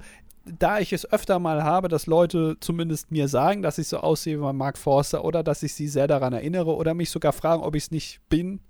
da 0.58 0.78
ich 0.78 0.92
es 0.92 1.10
öfter 1.12 1.38
mal 1.38 1.62
habe, 1.62 1.88
dass 1.88 2.06
Leute 2.06 2.56
zumindest 2.60 3.10
mir 3.10 3.28
sagen, 3.28 3.60
dass 3.60 3.76
ich 3.76 3.88
so 3.88 3.98
aussehe 3.98 4.40
wie 4.40 4.52
Mark 4.54 4.78
Forster 4.78 5.24
oder 5.24 5.42
dass 5.42 5.62
ich 5.62 5.74
sie 5.74 5.88
sehr 5.88 6.06
daran 6.06 6.32
erinnere 6.32 6.74
oder 6.74 6.94
mich 6.94 7.10
sogar 7.10 7.34
fragen, 7.34 7.62
ob 7.62 7.74
ich 7.74 7.84
es 7.84 7.90
nicht 7.90 8.20
bin, 8.30 8.60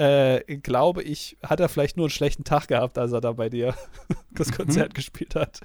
äh, 0.00 0.56
glaube 0.56 1.02
ich, 1.02 1.36
hat 1.42 1.60
er 1.60 1.68
vielleicht 1.68 1.98
nur 1.98 2.06
einen 2.06 2.10
schlechten 2.10 2.44
Tag 2.44 2.68
gehabt, 2.68 2.96
als 2.96 3.12
er 3.12 3.20
da 3.20 3.32
bei 3.32 3.50
dir 3.50 3.74
das 4.30 4.48
mhm. 4.48 4.54
Konzert 4.54 4.88
mhm. 4.90 4.94
gespielt 4.94 5.34
hat. 5.34 5.60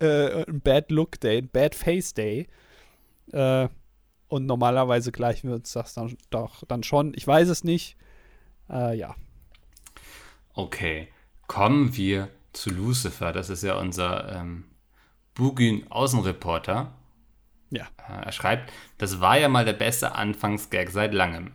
Äh, 0.00 0.44
ein 0.44 0.60
Bad 0.60 0.92
Look 0.92 1.18
Day, 1.18 1.38
ein 1.38 1.48
Bad 1.48 1.74
Face 1.74 2.14
Day. 2.14 2.46
Äh, 3.32 3.68
und 4.28 4.46
normalerweise 4.46 5.10
gleichen 5.10 5.48
wir 5.48 5.56
uns 5.56 5.72
das 5.72 5.94
dann 5.94 6.16
doch 6.30 6.62
dann 6.68 6.84
schon. 6.84 7.12
Ich 7.16 7.26
weiß 7.26 7.48
es 7.48 7.64
nicht. 7.64 7.96
Äh, 8.70 8.96
ja. 8.96 9.16
Okay. 10.54 11.08
Kommen 11.48 11.96
wir 11.96 12.28
zu 12.52 12.70
Lucifer. 12.70 13.32
Das 13.32 13.50
ist 13.50 13.64
ja 13.64 13.74
unser 13.74 14.32
ähm, 14.36 14.64
Bugün 15.34 15.90
Außenreporter. 15.90 16.92
Ja. 17.70 17.88
Äh, 18.08 18.26
er 18.26 18.32
schreibt, 18.32 18.72
das 18.98 19.20
war 19.20 19.38
ja 19.38 19.48
mal 19.48 19.64
der 19.64 19.72
beste 19.72 20.14
Anfangsgag 20.14 20.90
seit 20.90 21.12
langem. 21.12 21.52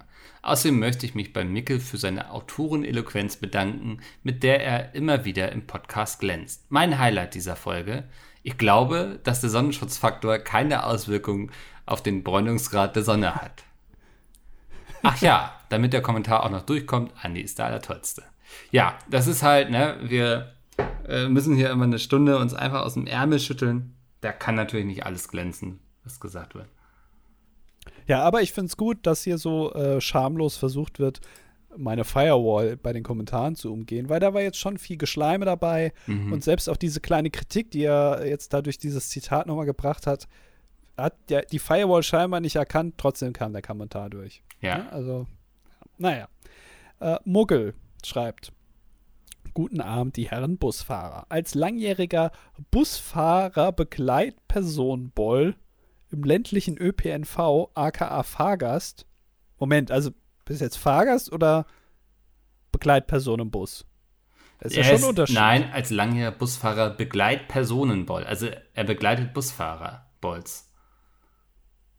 Außerdem 0.47 0.79
möchte 0.79 1.05
ich 1.05 1.13
mich 1.13 1.33
bei 1.33 1.43
Mickel 1.43 1.81
für 1.81 1.97
seine 1.97 2.31
Autoreneloquenz 2.31 3.35
bedanken, 3.35 3.99
mit 4.23 4.43
der 4.43 4.63
er 4.63 4.95
immer 4.95 5.25
wieder 5.25 5.51
im 5.51 5.67
Podcast 5.67 6.21
glänzt. 6.21 6.63
Mein 6.69 6.97
Highlight 6.97 7.35
dieser 7.35 7.57
Folge. 7.57 8.05
Ich 8.43 8.57
glaube, 8.57 9.19
dass 9.25 9.41
der 9.41 9.49
Sonnenschutzfaktor 9.49 10.39
keine 10.39 10.85
Auswirkung 10.85 11.51
auf 11.85 12.01
den 12.01 12.23
Bräunungsgrad 12.23 12.95
der 12.95 13.03
Sonne 13.03 13.35
hat. 13.35 13.65
Ach 15.03 15.19
ja, 15.19 15.53
damit 15.67 15.91
der 15.91 16.01
Kommentar 16.01 16.45
auch 16.45 16.49
noch 16.49 16.63
durchkommt, 16.63 17.11
Andi 17.21 17.41
ist 17.41 17.59
der 17.59 17.65
Allertollste. 17.65 18.23
Ja, 18.71 18.97
das 19.09 19.27
ist 19.27 19.43
halt, 19.43 19.69
ne, 19.69 19.97
wir 20.01 20.53
äh, 21.09 21.27
müssen 21.27 21.57
hier 21.57 21.71
immer 21.71 21.83
eine 21.83 21.99
Stunde 21.99 22.37
uns 22.37 22.53
einfach 22.53 22.83
aus 22.83 22.93
dem 22.93 23.05
Ärmel 23.05 23.41
schütteln. 23.41 23.97
Da 24.21 24.31
kann 24.31 24.55
natürlich 24.55 24.85
nicht 24.85 25.05
alles 25.05 25.27
glänzen, 25.27 25.81
was 26.05 26.21
gesagt 26.21 26.55
wird. 26.55 26.69
Ja, 28.07 28.23
aber 28.23 28.41
ich 28.41 28.53
finde 28.53 28.67
es 28.67 28.77
gut, 28.77 28.99
dass 29.03 29.23
hier 29.23 29.37
so 29.37 29.73
äh, 29.73 30.01
schamlos 30.01 30.57
versucht 30.57 30.99
wird, 30.99 31.19
meine 31.75 32.05
Firewall 32.05 32.77
bei 32.77 32.93
den 32.93 33.03
Kommentaren 33.03 33.55
zu 33.55 33.71
umgehen, 33.71 34.09
weil 34.09 34.19
da 34.19 34.33
war 34.33 34.41
jetzt 34.41 34.57
schon 34.57 34.77
viel 34.77 34.97
Geschleime 34.97 35.45
dabei 35.45 35.93
mhm. 36.07 36.33
und 36.33 36.43
selbst 36.43 36.69
auch 36.69 36.77
diese 36.77 37.01
kleine 37.01 37.29
Kritik, 37.29 37.69
die 37.71 37.83
er 37.83 38.25
jetzt 38.25 38.53
dadurch 38.53 38.79
dieses 38.79 39.09
Zitat 39.09 39.45
nochmal 39.45 39.65
gebracht 39.65 40.07
hat, 40.07 40.27
hat 40.97 41.15
ja 41.29 41.41
die 41.41 41.59
Firewall 41.59 42.01
scheinbar 42.01 42.39
nicht 42.39 42.55
erkannt, 42.55 42.95
trotzdem 42.97 43.33
kam 43.33 43.53
der 43.53 43.61
Kommentar 43.61 44.09
durch. 44.09 44.41
Ja. 44.61 44.79
ja 44.79 44.89
also, 44.89 45.27
naja. 45.97 46.27
Äh, 46.99 47.17
Muggel 47.25 47.75
schreibt, 48.03 48.51
Guten 49.53 49.81
Abend, 49.81 50.17
die 50.17 50.29
Herren 50.29 50.57
Busfahrer. 50.59 51.25
Als 51.29 51.55
langjähriger 51.55 52.31
Busfahrer-Begleitpersonboll 52.69 55.55
im 56.11 56.23
ländlichen 56.23 56.77
ÖPNV, 56.77 57.69
aka 57.73 58.23
Fahrgast. 58.23 59.05
Moment, 59.59 59.91
also 59.91 60.11
bist 60.45 60.61
du 60.61 60.65
jetzt 60.65 60.77
Fahrgast 60.77 61.31
oder 61.31 61.65
Begleitperson 62.71 63.39
im 63.39 63.51
Bus? 63.51 63.85
Das 64.59 64.71
ist 64.71 64.77
er 64.77 64.83
ja 64.83 64.89
schon 64.91 65.03
ein 65.03 65.09
Unterschied. 65.09 65.35
Nein, 65.35 65.71
als 65.71 65.89
langjähriger 65.89 66.31
Busfahrer 66.37 66.89
Begleitpersonenboll. 66.91 68.23
Also 68.23 68.49
er 68.73 68.83
begleitet 68.83 69.33
Busfahrer, 69.33 70.09
Bolz. 70.21 70.71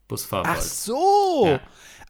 Busfahrer. 0.09 0.47
Ach 0.49 0.61
so. 0.61 1.47
Ja. 1.47 1.61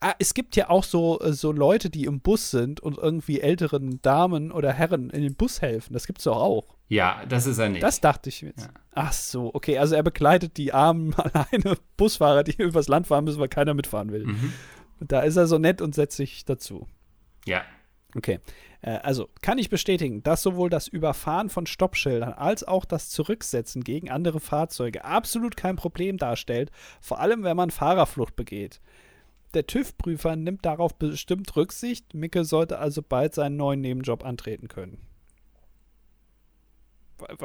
Ah, 0.01 0.15
es 0.17 0.33
gibt 0.33 0.55
ja 0.55 0.69
auch 0.69 0.83
so, 0.83 1.19
äh, 1.19 1.33
so 1.33 1.51
Leute, 1.51 1.89
die 1.89 2.05
im 2.05 2.21
Bus 2.21 2.51
sind 2.51 2.79
und 2.79 2.97
irgendwie 2.97 3.41
älteren 3.41 4.01
Damen 4.01 4.51
oder 4.51 4.71
Herren 4.71 5.09
in 5.09 5.21
den 5.21 5.35
Bus 5.35 5.61
helfen. 5.61 5.93
Das 5.93 6.07
gibt 6.07 6.19
es 6.19 6.23
doch 6.23 6.37
auch. 6.37 6.77
Ja, 6.87 7.23
das 7.27 7.45
ist 7.45 7.57
er 7.57 7.69
nicht. 7.69 7.83
Das 7.83 7.99
dachte 7.99 8.29
ich 8.29 8.41
jetzt. 8.41 8.65
Ja. 8.65 8.69
Ach 8.91 9.13
so, 9.13 9.53
okay. 9.53 9.77
Also 9.77 9.95
er 9.95 10.03
begleitet 10.03 10.57
die 10.57 10.73
armen, 10.73 11.13
alleine 11.15 11.77
Busfahrer, 11.97 12.43
die 12.43 12.55
übers 12.57 12.87
Land 12.87 13.07
fahren 13.07 13.25
müssen, 13.25 13.39
weil 13.39 13.49
keiner 13.49 13.73
mitfahren 13.73 14.11
will. 14.11 14.25
Mhm. 14.25 14.53
Und 14.99 15.11
da 15.11 15.21
ist 15.21 15.35
er 15.35 15.47
so 15.47 15.57
nett 15.57 15.81
und 15.81 15.95
setzt 15.95 16.17
sich 16.17 16.45
dazu. 16.45 16.87
Ja. 17.45 17.63
Okay. 18.15 18.39
Äh, 18.81 18.97
also 19.03 19.29
kann 19.41 19.57
ich 19.57 19.69
bestätigen, 19.69 20.23
dass 20.23 20.41
sowohl 20.41 20.69
das 20.69 20.87
Überfahren 20.87 21.49
von 21.49 21.65
Stoppschildern 21.65 22.33
als 22.33 22.63
auch 22.63 22.85
das 22.85 23.09
Zurücksetzen 23.09 23.83
gegen 23.83 24.09
andere 24.09 24.39
Fahrzeuge 24.39 25.05
absolut 25.05 25.57
kein 25.57 25.75
Problem 25.75 26.17
darstellt, 26.17 26.71
vor 27.01 27.19
allem 27.19 27.43
wenn 27.43 27.57
man 27.57 27.69
Fahrerflucht 27.69 28.35
begeht. 28.35 28.81
Der 29.53 29.65
TÜV-Prüfer 29.65 30.35
nimmt 30.35 30.65
darauf 30.65 30.95
bestimmt 30.95 31.55
Rücksicht. 31.55 32.13
Micke 32.13 32.45
sollte 32.45 32.79
also 32.79 33.01
bald 33.01 33.33
seinen 33.33 33.57
neuen 33.57 33.81
Nebenjob 33.81 34.23
antreten 34.23 34.67
können. 34.67 34.99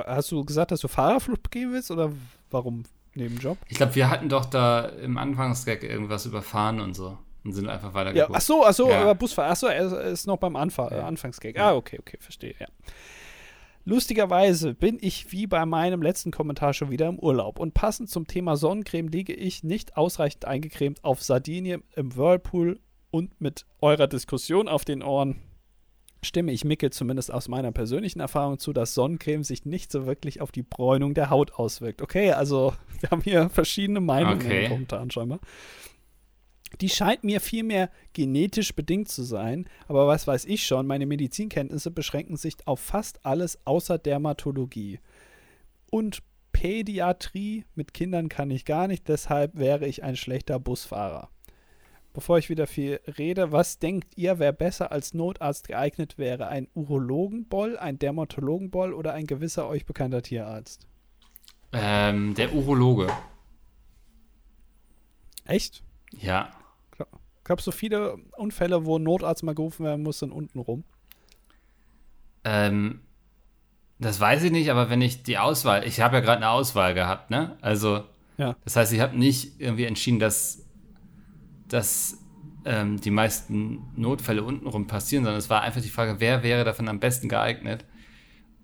Hast 0.06 0.30
du 0.30 0.44
gesagt, 0.44 0.70
dass 0.70 0.80
du 0.80 0.88
Fahrerflucht 0.88 1.42
begehen 1.42 1.72
willst 1.72 1.90
oder 1.90 2.12
warum 2.50 2.84
Nebenjob? 3.14 3.58
Ich 3.68 3.76
glaube, 3.76 3.94
wir 3.94 4.10
hatten 4.10 4.28
doch 4.28 4.44
da 4.44 4.84
im 4.84 5.18
Anfangsgag 5.18 5.82
irgendwas 5.82 6.26
überfahren 6.26 6.80
und 6.80 6.94
so 6.94 7.18
und 7.44 7.52
sind 7.52 7.68
einfach 7.68 7.94
weitergegangen. 7.94 8.32
Ja, 8.32 8.38
ach 8.38 8.42
so, 8.42 8.64
ach 8.64 8.74
so, 8.74 8.90
ja. 8.90 9.12
Busfahrer. 9.14 9.50
Ach 9.52 9.56
so, 9.56 9.66
er 9.66 10.00
ist 10.02 10.26
noch 10.26 10.38
beim 10.38 10.56
Anfang, 10.56 10.90
ja. 10.90 11.06
Anfangsgag. 11.06 11.58
Ah, 11.58 11.74
okay, 11.74 11.98
okay, 11.98 12.18
verstehe, 12.20 12.54
ja. 12.58 12.66
Lustigerweise 13.86 14.72
bin 14.72 14.98
ich 14.98 15.30
wie 15.30 15.46
bei 15.46 15.66
meinem 15.66 16.00
letzten 16.00 16.30
Kommentar 16.30 16.72
schon 16.72 16.90
wieder 16.90 17.06
im 17.06 17.18
Urlaub 17.18 17.58
und 17.58 17.74
passend 17.74 18.08
zum 18.08 18.26
Thema 18.26 18.56
Sonnencreme 18.56 19.08
liege 19.08 19.34
ich 19.34 19.62
nicht 19.62 19.98
ausreichend 19.98 20.46
eingecremt 20.46 21.04
auf 21.04 21.22
Sardinien 21.22 21.82
im 21.94 22.16
Whirlpool 22.16 22.80
und 23.10 23.38
mit 23.42 23.66
eurer 23.82 24.06
Diskussion 24.06 24.68
auf 24.68 24.86
den 24.86 25.02
Ohren 25.02 25.42
stimme 26.22 26.52
ich 26.52 26.64
Mickel 26.64 26.90
zumindest 26.90 27.30
aus 27.30 27.48
meiner 27.48 27.72
persönlichen 27.72 28.20
Erfahrung 28.20 28.58
zu, 28.58 28.72
dass 28.72 28.94
Sonnencreme 28.94 29.44
sich 29.44 29.66
nicht 29.66 29.92
so 29.92 30.06
wirklich 30.06 30.40
auf 30.40 30.50
die 30.50 30.62
Bräunung 30.62 31.12
der 31.12 31.28
Haut 31.28 31.52
auswirkt. 31.52 32.00
Okay, 32.00 32.32
also 32.32 32.72
wir 33.00 33.10
haben 33.10 33.20
hier 33.20 33.50
verschiedene 33.50 34.00
Meinungen 34.00 34.46
okay. 34.46 34.68
momentan 34.70 35.10
scheinbar. 35.10 35.40
Die 36.80 36.88
scheint 36.88 37.24
mir 37.24 37.40
vielmehr 37.40 37.90
genetisch 38.12 38.74
bedingt 38.74 39.08
zu 39.08 39.22
sein, 39.22 39.66
aber 39.88 40.06
was 40.06 40.26
weiß 40.26 40.44
ich 40.46 40.66
schon, 40.66 40.86
meine 40.86 41.06
Medizinkenntnisse 41.06 41.90
beschränken 41.90 42.36
sich 42.36 42.54
auf 42.66 42.80
fast 42.80 43.24
alles 43.24 43.58
außer 43.66 43.98
Dermatologie. 43.98 45.00
Und 45.90 46.22
Pädiatrie 46.52 47.64
mit 47.74 47.94
Kindern 47.94 48.28
kann 48.28 48.50
ich 48.50 48.64
gar 48.64 48.88
nicht, 48.88 49.08
deshalb 49.08 49.56
wäre 49.56 49.86
ich 49.86 50.02
ein 50.02 50.16
schlechter 50.16 50.58
Busfahrer 50.58 51.30
bevor 52.14 52.38
ich 52.38 52.48
wieder 52.48 52.66
viel 52.66 53.00
rede, 53.18 53.52
was 53.52 53.78
denkt 53.78 54.16
ihr, 54.16 54.38
wer 54.38 54.52
besser 54.52 54.90
als 54.90 55.12
Notarzt 55.12 55.68
geeignet 55.68 56.16
wäre? 56.16 56.46
Ein 56.46 56.68
Urologenboll, 56.72 57.76
ein 57.76 57.98
Dermatologenboll 57.98 58.94
oder 58.94 59.12
ein 59.12 59.26
gewisser 59.26 59.68
euch 59.68 59.84
bekannter 59.84 60.22
Tierarzt? 60.22 60.86
Ähm, 61.72 62.34
der 62.34 62.54
Urologe. 62.54 63.08
Echt? 65.44 65.82
Ja. 66.12 66.50
Gab 67.44 67.58
es 67.58 67.64
so 67.64 67.72
viele 67.72 68.16
Unfälle, 68.36 68.84
wo 68.84 68.98
ein 68.98 69.02
Notarzt 69.02 69.42
mal 69.42 69.54
gerufen 69.54 69.84
werden 69.84 70.02
muss, 70.02 70.18
dann 70.18 70.32
unten 70.32 70.58
rum? 70.58 70.84
Ähm, 72.44 73.00
das 73.98 74.18
weiß 74.18 74.42
ich 74.44 74.50
nicht, 74.50 74.70
aber 74.70 74.90
wenn 74.90 75.02
ich 75.02 75.22
die 75.22 75.38
Auswahl, 75.38 75.86
ich 75.86 76.00
habe 76.00 76.16
ja 76.16 76.20
gerade 76.20 76.38
eine 76.38 76.50
Auswahl 76.50 76.94
gehabt, 76.94 77.30
ne? 77.30 77.56
Also, 77.60 78.04
ja. 78.38 78.56
das 78.64 78.76
heißt, 78.76 78.92
ich 78.92 79.00
habe 79.00 79.16
nicht 79.16 79.60
irgendwie 79.60 79.84
entschieden, 79.84 80.18
dass 80.18 80.64
dass 81.68 82.18
ähm, 82.64 83.00
die 83.00 83.10
meisten 83.10 83.82
Notfälle 83.96 84.42
untenrum 84.42 84.86
passieren, 84.86 85.24
sondern 85.24 85.38
es 85.38 85.50
war 85.50 85.62
einfach 85.62 85.82
die 85.82 85.88
Frage, 85.88 86.16
wer 86.18 86.42
wäre 86.42 86.64
davon 86.64 86.88
am 86.88 87.00
besten 87.00 87.28
geeignet. 87.28 87.84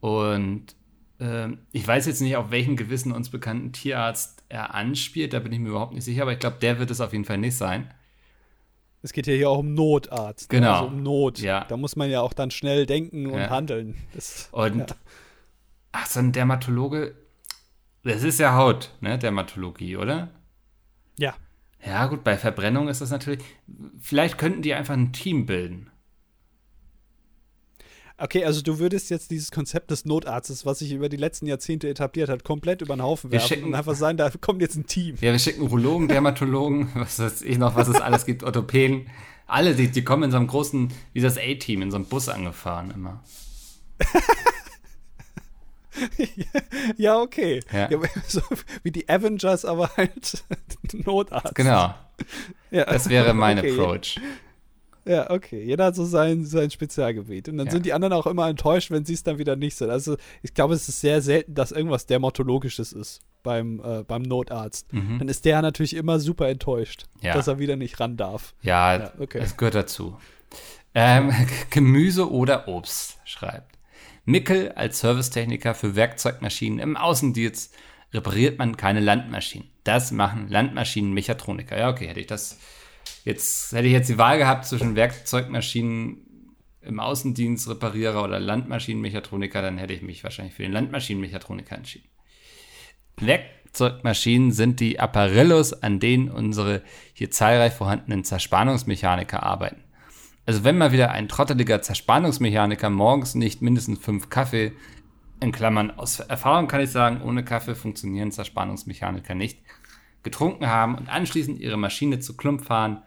Und 0.01 0.77
ähm, 1.19 1.59
ich 1.73 1.87
weiß 1.87 2.07
jetzt 2.07 2.21
nicht, 2.21 2.37
auf 2.37 2.51
welchen 2.51 2.77
gewissen 2.77 3.13
uns 3.13 3.31
bekannten 3.31 3.73
Tierarzt 3.73 4.43
er 4.49 4.75
anspielt, 4.75 5.33
da 5.33 5.41
bin 5.41 5.53
ich 5.53 5.59
mir 5.59 5.71
überhaupt 5.71 5.93
nicht 5.93 6.05
sicher, 6.05 6.23
aber 6.23 6.33
ich 6.33 6.39
glaube, 6.39 6.59
der 6.61 6.79
wird 6.79 6.91
es 6.91 7.01
auf 7.01 7.13
jeden 7.13 7.25
Fall 7.25 7.39
nicht 7.39 7.57
sein. 7.57 7.93
Es 9.03 9.13
geht 9.13 9.27
ja 9.27 9.35
hier 9.35 9.51
auch 9.51 9.59
um 9.59 9.75
Notarzt. 9.75 10.53
Ne? 10.53 10.59
Genau. 10.59 10.73
Also 10.73 10.87
um 10.87 11.03
Not. 11.03 11.39
Ja. 11.39 11.65
Da 11.69 11.77
muss 11.77 11.97
man 11.97 12.11
ja 12.11 12.21
auch 12.21 12.33
dann 12.33 12.51
schnell 12.51 12.87
denken 12.87 13.27
und 13.27 13.39
ja. 13.39 13.51
handeln. 13.51 13.97
Das, 14.15 14.49
und 14.53 14.79
ja. 14.79 14.97
ach, 15.93 16.07
so 16.07 16.21
ein 16.21 16.33
Dermatologe, 16.33 17.15
das 18.05 18.23
ist 18.23 18.39
ja 18.39 18.55
Haut, 18.55 18.91
ne? 19.01 19.19
Dermatologie, 19.19 19.97
oder? 19.97 20.29
Ja. 21.19 21.35
Ja, 21.85 22.07
gut, 22.07 22.25
bei 22.25 22.37
Verbrennung 22.37 22.89
ist 22.89 23.01
das 23.01 23.11
natürlich. 23.11 23.43
Vielleicht 23.99 24.37
könnten 24.37 24.63
die 24.63 24.75
einfach 24.75 24.95
ein 24.95 25.13
Team 25.13 25.47
bilden. 25.47 25.91
Okay, 28.23 28.45
also 28.45 28.61
du 28.61 28.79
würdest 28.79 29.09
jetzt 29.09 29.31
dieses 29.31 29.51
Konzept 29.51 29.91
des 29.91 30.05
Notarztes, 30.05 30.67
was 30.67 30.81
sich 30.81 30.93
über 30.93 31.09
die 31.09 31.17
letzten 31.17 31.47
Jahrzehnte 31.47 31.89
etabliert 31.89 32.29
hat, 32.29 32.45
komplett 32.45 32.83
über 32.83 32.95
den 32.95 33.03
Haufen 33.03 33.33
werfen 33.33 33.49
schicken, 33.49 33.65
und 33.69 33.75
einfach 33.75 33.95
sagen, 33.95 34.19
da 34.19 34.31
kommt 34.41 34.61
jetzt 34.61 34.77
ein 34.77 34.85
Team. 34.85 35.17
Ja, 35.23 35.33
wir 35.33 35.39
schicken 35.39 35.63
Urologen, 35.63 36.07
Dermatologen, 36.07 36.91
was 36.95 37.19
weiß 37.19 37.41
ich 37.41 37.57
noch, 37.57 37.77
was 37.77 37.89
es 37.89 37.99
alles 37.99 38.27
gibt, 38.27 38.45
Orthopäden. 38.45 39.09
Alle, 39.47 39.75
die, 39.75 39.91
die 39.91 40.05
kommen 40.05 40.25
in 40.25 40.31
so 40.31 40.37
einem 40.37 40.49
großen, 40.49 40.93
wie 41.15 41.21
das 41.23 41.39
A-Team, 41.39 41.81
in 41.81 41.91
so 41.91 41.97
einem 41.97 42.05
Bus 42.05 42.29
angefahren 42.29 42.91
immer. 42.91 43.25
ja, 46.99 47.19
okay. 47.19 47.61
Ja. 47.73 47.91
Ja, 47.91 47.99
so 48.29 48.43
wie 48.83 48.91
die 48.91 49.09
Avengers, 49.09 49.65
aber 49.65 49.97
halt 49.97 50.45
Notarzt. 50.93 51.55
Genau. 51.55 51.95
Ja. 52.71 52.85
Das 52.85 53.09
wäre 53.09 53.33
mein 53.33 53.59
okay. 53.59 53.73
Approach. 53.73 54.21
Ja, 55.07 55.31
okay. 55.31 55.63
Jeder 55.63 55.87
hat 55.87 55.95
so 55.95 56.05
sein, 56.05 56.45
sein 56.45 56.71
Spezialgebiet. 56.71 57.49
Und 57.49 57.59
dann 57.59 57.67
ja. 57.67 57.73
sind 57.73 57.87
die 57.87 57.93
anderen 57.93 58.13
auch 58.13 58.27
immer 58.27 58.49
enttäuscht, 58.49 58.91
wenn 58.91 59.05
sie 59.05 59.15
es 59.15 59.23
dann 59.23 59.39
wieder 59.39 59.57
nicht 59.57 59.77
sind. 59.77 59.91
Also 59.91 60.17
ich 60.43 60.55
glaube, 60.55 60.75
es 60.75 60.89
ist 60.89 61.01
sehr 61.01 61.23
selten, 61.23 61.55
dass 61.55 61.73
irgendwas 61.73 62.07
Dermatologisches 62.07 62.93
ist 62.93 63.21
beim, 63.43 63.81
äh, 63.85 64.03
beim 64.05 64.23
Notarzt. 64.23 64.93
Mhm. 64.93 65.19
Dann 65.19 65.29
ist 65.29 65.45
der 65.45 65.63
natürlich 65.63 65.95
immer 65.95 66.21
super 66.21 66.49
enttäuscht, 66.49 67.07
ja. 67.21 67.35
dass 67.35 67.47
er 67.47 67.59
wieder 67.59 67.77
nicht 67.77 68.01
ran 68.01 68.17
darf. 68.17 68.55
Ja, 68.63 68.97
ja 68.97 69.13
okay. 69.19 69.41
das 69.41 69.57
gehört 69.57 69.75
dazu. 69.75 70.19
Ähm, 70.95 71.33
Gemüse 71.71 72.31
oder 72.31 72.69
Obst, 72.69 73.19
schreibt. 73.25 73.79
Mickel 74.25 74.73
als 74.73 75.01
Servicetechniker 75.01 75.75
für 75.75 75.97
Werkzeugmaschinen 75.97 76.79
im 76.79 76.97
Außendienst 76.97 77.75
repariert 78.13 78.59
man 78.59 78.77
keine 78.77 79.01
Landmaschinen. 79.01 79.69
Das 79.85 80.13
machen 80.13 80.49
Landmaschinenmechatroniker. 80.49 81.79
Ja, 81.79 81.89
okay, 81.89 82.09
hätte 82.09 82.21
ich 82.21 82.27
das 82.27 82.59
jetzt, 83.25 83.73
hätte 83.73 83.87
ich 83.87 83.93
jetzt 83.93 84.09
die 84.09 84.19
Wahl 84.19 84.39
gehabt 84.39 84.65
zwischen 84.65 84.97
Werkzeugmaschinen 84.97 86.27
im 86.83 87.01
Außendienst 87.01 87.69
Reparierer 87.69 88.25
oder 88.25 88.41
Landmaschinenmechatroniker, 88.41 89.63
dann 89.63 89.79
hätte 89.79 89.93
ich 89.93 90.03
mich 90.03 90.25
wahrscheinlich 90.25 90.55
für 90.55 90.63
den 90.63 90.73
Landmaschinenmechatroniker 90.73 91.77
entschieden. 91.77 92.09
Werkzeugmaschinen 93.19 94.53
sind 94.53 94.81
die 94.81 94.99
Apparillos, 94.99 95.73
an 95.83 96.01
denen 96.01 96.31
unsere 96.31 96.83
hier 97.13 97.31
zahlreich 97.31 97.75
vorhandenen 97.75 98.25
Zerspannungsmechaniker 98.25 99.43
arbeiten. 99.43 99.85
Also 100.47 100.65
wenn 100.65 100.79
mal 100.79 100.93
wieder 100.93 101.11
ein 101.11 101.29
trotteliger 101.29 101.83
Zerspannungsmechaniker 101.83 102.89
morgens 102.89 103.35
nicht 103.35 103.61
mindestens 103.61 103.99
fünf 103.99 104.31
Kaffee, 104.31 104.73
in 105.41 105.53
Klammern 105.53 105.91
aus 105.91 106.21
Erfahrung 106.21 106.67
kann 106.67 106.83
ich 106.83 106.91
sagen, 106.91 107.23
ohne 107.23 107.45
Kaffee 107.45 107.75
funktionieren 107.75 108.33
Zerspannungsmechaniker 108.33 109.35
nicht, 109.35 109.59
getrunken 110.23 110.67
haben 110.67 110.97
und 110.97 111.09
anschließend 111.09 111.61
ihre 111.61 111.79
Maschine 111.79 112.21
zu 112.21 112.37
Klump 112.37 112.65
fahren, 112.65 113.03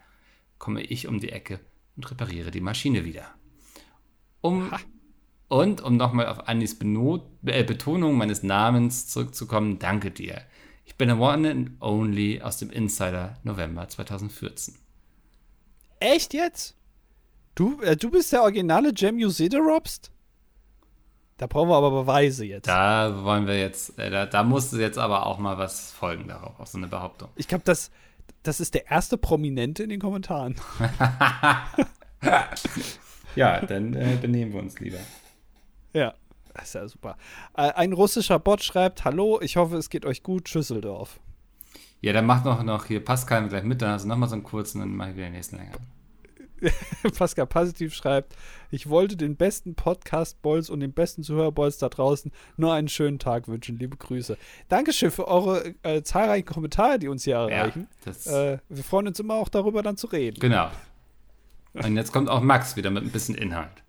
komme 0.64 0.82
ich 0.82 1.10
um 1.10 1.20
die 1.20 1.34
Ecke 1.34 1.60
und 1.98 2.10
repariere 2.10 2.50
die 2.50 2.62
Maschine 2.62 3.04
wieder. 3.04 3.26
Um, 4.40 4.72
und 5.50 5.82
um 5.82 5.98
nochmal 5.98 6.28
auf 6.28 6.48
Annis 6.48 6.80
Benot, 6.80 7.24
äh, 7.46 7.66
Betonung 7.66 8.16
meines 8.16 8.44
Namens 8.44 9.08
zurückzukommen, 9.08 9.78
danke 9.78 10.10
dir. 10.10 10.42
Ich 10.86 10.96
bin 10.96 11.10
der 11.10 11.20
One 11.20 11.52
and 11.52 11.72
Only 11.82 12.42
aus 12.42 12.60
dem 12.60 12.70
Insider 12.70 13.38
November 13.44 13.90
2014. 13.90 14.76
Echt 16.00 16.34
jetzt? 16.34 16.78
Du, 17.56 17.82
äh, 17.82 17.98
du 17.98 18.10
bist 18.10 18.32
der 18.32 18.44
originale 18.44 18.94
Jem 18.96 19.18
Usiderobst? 19.18 20.14
Da 21.36 21.48
brauchen 21.48 21.68
wir 21.68 21.76
aber 21.76 21.92
Beweise 21.92 22.46
jetzt. 22.46 22.70
Da 22.70 23.26
wollen 23.26 23.48
wir 23.48 23.60
jetzt, 23.60 24.00
äh, 24.00 24.10
da, 24.10 24.26
da 24.28 24.44
musste 24.44 24.80
jetzt 24.80 24.98
aber 24.98 25.26
auch 25.26 25.40
mal 25.40 25.58
was 25.58 25.92
folgen 25.92 26.30
darauf, 26.30 26.58
auf 26.58 26.70
so 26.70 26.78
eine 26.78 26.88
Behauptung. 26.88 27.28
Ich 27.36 27.50
glaube, 27.50 27.66
das, 27.66 27.92
das 28.44 28.60
ist 28.60 28.74
der 28.74 28.92
erste 28.92 29.18
Prominente 29.18 29.84
in 29.84 29.90
den 29.90 30.00
Kommentaren. 30.00 30.56
ja, 33.36 33.66
dann 33.66 33.94
äh, 33.94 34.18
benehmen 34.22 34.54
wir 34.54 34.62
uns 34.62 34.80
lieber. 34.80 35.00
Ja, 35.94 36.14
das 36.54 36.66
ist 36.66 36.76
ja 36.76 36.88
super. 36.88 37.18
Äh, 37.56 37.72
ein 37.74 37.94
russischer 37.94 38.40
Bot 38.40 38.64
schreibt: 38.64 39.06
Hallo, 39.06 39.40
ich 39.42 39.58
hoffe, 39.58 39.78
es 39.78 39.90
geht 39.90 40.06
euch 40.06 40.24
gut, 40.24 40.50
Schüsseldorf. 40.50 41.20
Ja, 42.02 42.12
dann 42.12 42.26
macht 42.26 42.44
noch, 42.44 42.62
noch 42.64 42.86
hier 42.86 43.04
Pascal 43.04 43.48
gleich 43.48 43.64
mit, 43.64 43.82
dann 43.82 43.92
hast 43.92 44.04
du 44.04 44.10
nochmal 44.10 44.28
so 44.28 44.36
einen 44.36 44.44
kurzen, 44.44 44.80
dann 44.80 44.94
mache 44.94 45.12
ich 45.12 45.16
wieder 45.16 45.28
den 45.28 45.34
nächsten 45.34 45.56
länger. 45.56 45.72
Pascal 47.18 47.48
Positiv 47.48 47.94
schreibt, 47.94 48.36
ich 48.72 48.90
wollte 48.90 49.16
den 49.18 49.36
besten 49.36 49.76
Podcast-Bolz 49.76 50.70
und 50.70 50.80
den 50.80 50.94
besten 50.94 51.24
Zuhörbolz 51.24 51.78
da 51.78 51.90
draußen 51.90 52.32
nur 52.58 52.74
einen 52.74 52.88
schönen 52.88 53.20
Tag 53.20 53.48
wünschen. 53.48 53.78
Liebe 53.78 53.98
Grüße. 53.98 54.38
Dankeschön 54.70 55.12
für 55.12 55.28
eure 55.28 55.74
äh, 55.84 56.02
zahlreichen 56.04 56.46
Kommentare, 56.46 57.00
die 57.00 57.08
uns 57.08 57.24
hier 57.24 57.36
erreichen. 57.36 57.88
Ja, 58.26 58.54
äh, 58.54 58.58
wir 58.70 58.84
freuen 58.84 59.08
uns 59.08 59.20
immer 59.20 59.36
auch 59.36 59.50
darüber, 59.50 59.84
dann 59.84 59.98
zu 59.98 60.08
reden. 60.08 60.40
Genau. 60.40 60.70
Und 61.74 61.96
jetzt 61.96 62.12
kommt 62.12 62.30
auch 62.30 62.42
Max 62.42 62.76
wieder 62.76 62.92
mit 62.92 63.04
ein 63.04 63.12
bisschen 63.12 63.36
Inhalt. 63.36 63.84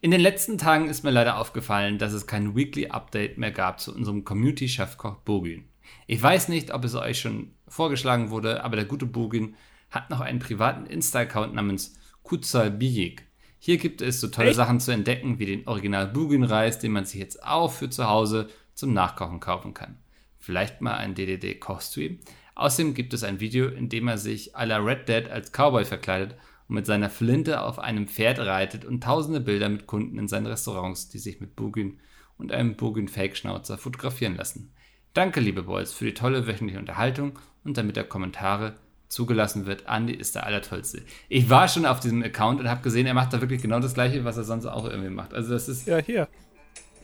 In 0.00 0.10
den 0.10 0.20
letzten 0.20 0.58
Tagen 0.58 0.88
ist 0.88 1.04
mir 1.04 1.10
leider 1.10 1.38
aufgefallen, 1.38 1.98
dass 1.98 2.12
es 2.12 2.26
kein 2.26 2.56
Weekly 2.56 2.88
Update 2.88 3.38
mehr 3.38 3.52
gab 3.52 3.80
zu 3.80 3.94
unserem 3.94 4.24
Community-Chefkoch 4.24 5.18
Bogin. 5.18 5.64
Ich 6.06 6.20
weiß 6.20 6.48
nicht, 6.48 6.74
ob 6.74 6.84
es 6.84 6.94
euch 6.94 7.20
schon 7.20 7.54
vorgeschlagen 7.68 8.30
wurde, 8.30 8.64
aber 8.64 8.76
der 8.76 8.84
gute 8.84 9.06
Bogin 9.06 9.54
hat 9.92 10.10
noch 10.10 10.20
einen 10.20 10.40
privaten 10.40 10.86
Insta-Account 10.86 11.54
namens 11.54 11.94
Kutsal 12.22 12.70
Bijik. 12.70 13.26
Hier 13.58 13.76
gibt 13.76 14.02
es 14.02 14.20
so 14.20 14.26
tolle 14.26 14.48
Echt? 14.48 14.56
Sachen 14.56 14.80
zu 14.80 14.90
entdecken, 14.90 15.38
wie 15.38 15.46
den 15.46 15.68
Original 15.68 16.08
Bugin-Reis, 16.08 16.80
den 16.80 16.90
man 16.90 17.04
sich 17.04 17.20
jetzt 17.20 17.44
auch 17.44 17.70
für 17.70 17.90
zu 17.90 18.08
Hause 18.08 18.48
zum 18.74 18.92
Nachkochen 18.92 19.38
kaufen 19.38 19.74
kann. 19.74 19.98
Vielleicht 20.38 20.80
mal 20.80 20.94
ein 20.94 21.14
DDD-Kochstream. 21.14 22.18
Außerdem 22.56 22.94
gibt 22.94 23.14
es 23.14 23.22
ein 23.22 23.38
Video, 23.38 23.68
in 23.68 23.88
dem 23.88 24.08
er 24.08 24.18
sich 24.18 24.56
à 24.56 24.64
la 24.64 24.78
Red 24.78 25.08
Dead 25.08 25.30
als 25.30 25.52
Cowboy 25.52 25.84
verkleidet 25.84 26.36
und 26.68 26.74
mit 26.74 26.86
seiner 26.86 27.10
Flinte 27.10 27.60
auf 27.60 27.78
einem 27.78 28.08
Pferd 28.08 28.40
reitet 28.40 28.84
und 28.84 29.04
tausende 29.04 29.40
Bilder 29.40 29.68
mit 29.68 29.86
Kunden 29.86 30.18
in 30.18 30.26
seinen 30.26 30.46
Restaurants, 30.46 31.08
die 31.08 31.18
sich 31.18 31.40
mit 31.40 31.54
Bugin 31.54 32.00
und 32.38 32.50
einem 32.50 32.76
Bugin-Fake-Schnauzer 32.76 33.78
fotografieren 33.78 34.36
lassen. 34.36 34.72
Danke, 35.14 35.40
liebe 35.40 35.64
Boys, 35.64 35.92
für 35.92 36.06
die 36.06 36.14
tolle 36.14 36.46
wöchentliche 36.46 36.80
Unterhaltung 36.80 37.38
und 37.64 37.76
damit 37.76 37.96
der 37.96 38.04
Kommentare 38.04 38.74
zugelassen 39.12 39.66
wird. 39.66 39.86
Andi 39.86 40.14
ist 40.14 40.34
der 40.34 40.46
Allertollste. 40.46 41.02
Ich 41.28 41.50
war 41.50 41.68
schon 41.68 41.86
auf 41.86 42.00
diesem 42.00 42.22
Account 42.22 42.60
und 42.60 42.68
habe 42.68 42.82
gesehen, 42.82 43.06
er 43.06 43.14
macht 43.14 43.32
da 43.32 43.40
wirklich 43.40 43.62
genau 43.62 43.78
das 43.78 43.94
Gleiche, 43.94 44.24
was 44.24 44.36
er 44.36 44.44
sonst 44.44 44.66
auch 44.66 44.88
irgendwie 44.88 45.10
macht. 45.10 45.34
Also 45.34 45.52
das 45.52 45.68
ist 45.68 45.86
ja 45.86 45.98
hier 45.98 46.28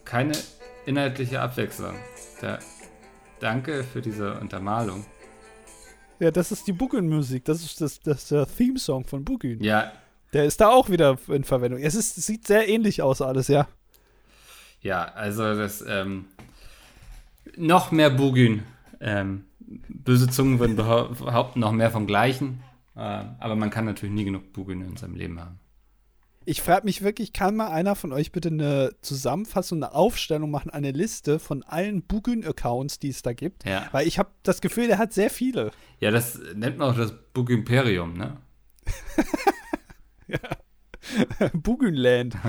keine 0.04 0.32
inhaltliche 0.86 1.40
Abwechslung. 1.40 1.94
Da, 2.40 2.58
danke 3.40 3.84
für 3.84 4.00
diese 4.00 4.40
Untermalung. 4.40 5.04
Ja, 6.18 6.30
das 6.30 6.50
ist 6.50 6.66
die 6.66 6.72
Bugün-Musik. 6.72 7.44
Das 7.44 7.62
ist 7.62 7.80
das, 7.80 8.00
das 8.00 8.28
der 8.28 8.46
Theme-Song 8.46 9.04
von 9.04 9.24
Bugün. 9.24 9.62
Ja, 9.62 9.92
Der 10.32 10.46
ist 10.46 10.60
da 10.60 10.68
auch 10.68 10.90
wieder 10.90 11.18
in 11.28 11.44
Verwendung. 11.44 11.80
Es 11.80 11.94
ist, 11.94 12.16
sieht 12.16 12.46
sehr 12.46 12.68
ähnlich 12.68 13.02
aus, 13.02 13.22
alles, 13.22 13.48
ja. 13.48 13.68
Ja, 14.80 15.04
also 15.14 15.42
das 15.54 15.84
ähm, 15.86 16.26
noch 17.56 17.92
mehr 17.92 18.10
Bugün. 18.10 18.62
Ähm, 19.00 19.44
böse 19.88 20.28
Zungen 20.28 20.58
würden 20.58 20.76
behaupten, 20.76 21.60
noch 21.60 21.72
mehr 21.72 21.90
vom 21.90 22.06
Gleichen. 22.06 22.62
Äh, 22.96 23.00
aber 23.00 23.56
man 23.56 23.70
kann 23.70 23.84
natürlich 23.84 24.14
nie 24.14 24.24
genug 24.24 24.52
Bugün 24.52 24.82
in 24.82 24.96
seinem 24.96 25.14
Leben 25.14 25.40
haben. 25.40 25.60
Ich 26.44 26.62
frage 26.62 26.86
mich 26.86 27.02
wirklich, 27.02 27.34
kann 27.34 27.56
mal 27.56 27.68
einer 27.68 27.94
von 27.94 28.10
euch 28.10 28.32
bitte 28.32 28.48
eine 28.48 28.92
Zusammenfassung, 29.02 29.82
eine 29.82 29.94
Aufstellung 29.94 30.50
machen, 30.50 30.70
eine 30.70 30.92
Liste 30.92 31.38
von 31.38 31.62
allen 31.62 32.02
Bugün-Accounts, 32.02 32.98
die 32.98 33.10
es 33.10 33.20
da 33.20 33.34
gibt? 33.34 33.66
Ja. 33.66 33.86
Weil 33.92 34.06
ich 34.06 34.18
habe 34.18 34.30
das 34.42 34.62
Gefühl, 34.62 34.86
der 34.86 34.96
hat 34.96 35.12
sehr 35.12 35.28
viele. 35.28 35.72
Ja, 36.00 36.10
das 36.10 36.40
nennt 36.54 36.78
man 36.78 36.90
auch 36.90 36.96
das 36.96 37.12
Bug-Imperium, 37.34 38.14
ne? 38.14 38.38
ja. 40.28 40.38
Bugünland. 41.52 42.36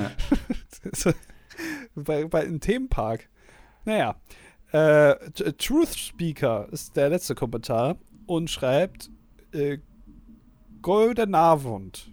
bei, 1.95 2.25
bei 2.25 2.41
einem 2.41 2.59
Themenpark. 2.59 3.27
Naja. 3.85 4.15
Äh, 4.71 5.15
Truth 5.57 5.95
Speaker 5.95 6.67
ist 6.71 6.95
der 6.95 7.09
letzte 7.09 7.35
Kommentar 7.35 7.97
und 8.25 8.49
schreibt 8.49 9.09
äh, 9.51 9.79
Golden 10.81 11.35
Abend 11.35 12.11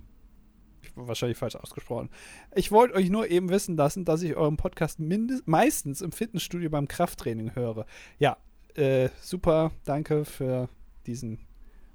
wahrscheinlich 0.96 1.36
falsch 1.36 1.56
ausgesprochen. 1.56 2.08
Ich 2.54 2.72
wollte 2.72 2.94
euch 2.94 3.10
nur 3.10 3.30
eben 3.30 3.50
wissen 3.50 3.76
lassen, 3.76 4.04
dass 4.04 4.22
ich 4.22 4.34
euren 4.34 4.56
Podcast 4.56 4.98
meistens 5.44 6.00
im 6.00 6.12
Fitnessstudio 6.12 6.70
beim 6.70 6.88
Krafttraining 6.88 7.54
höre. 7.54 7.86
Ja, 8.18 8.38
äh, 8.74 9.10
super, 9.20 9.72
danke 9.84 10.24
für 10.24 10.68
diesen 11.06 11.38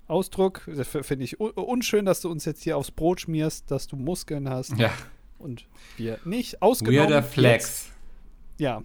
Ausdruck. 0.08 0.70
Finde 0.84 1.24
ich 1.24 1.40
unschön, 1.40 2.06
dass 2.06 2.22
du 2.22 2.30
uns 2.30 2.46
jetzt 2.46 2.64
hier 2.64 2.78
aufs 2.78 2.92
Brot 2.92 3.22
schmierst, 3.22 3.72
dass 3.72 3.88
du 3.88 3.96
Muskeln 3.96 4.50
hast. 4.50 4.78
Ja. 4.78 4.92
Und 5.40 5.68
wir 5.98 6.20
nicht. 6.24 6.62
Ausgenommen. 6.62 7.00
Weirder 7.00 7.24
Flex. 7.24 7.88
Jetzt, 7.88 8.62
ja. 8.62 8.84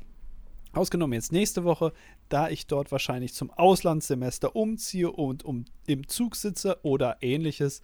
Ausgenommen 0.77 1.15
jetzt 1.15 1.33
nächste 1.33 1.65
Woche, 1.65 1.93
da 2.29 2.49
ich 2.49 2.67
dort 2.67 2.93
wahrscheinlich 2.93 3.35
zum 3.35 3.51
Auslandssemester 3.51 4.55
umziehe 4.55 5.11
und 5.11 5.45
um, 5.45 5.65
im 5.87 6.07
Zug 6.09 6.37
sitze 6.37 6.79
oder 6.83 7.17
ähnliches 7.21 7.83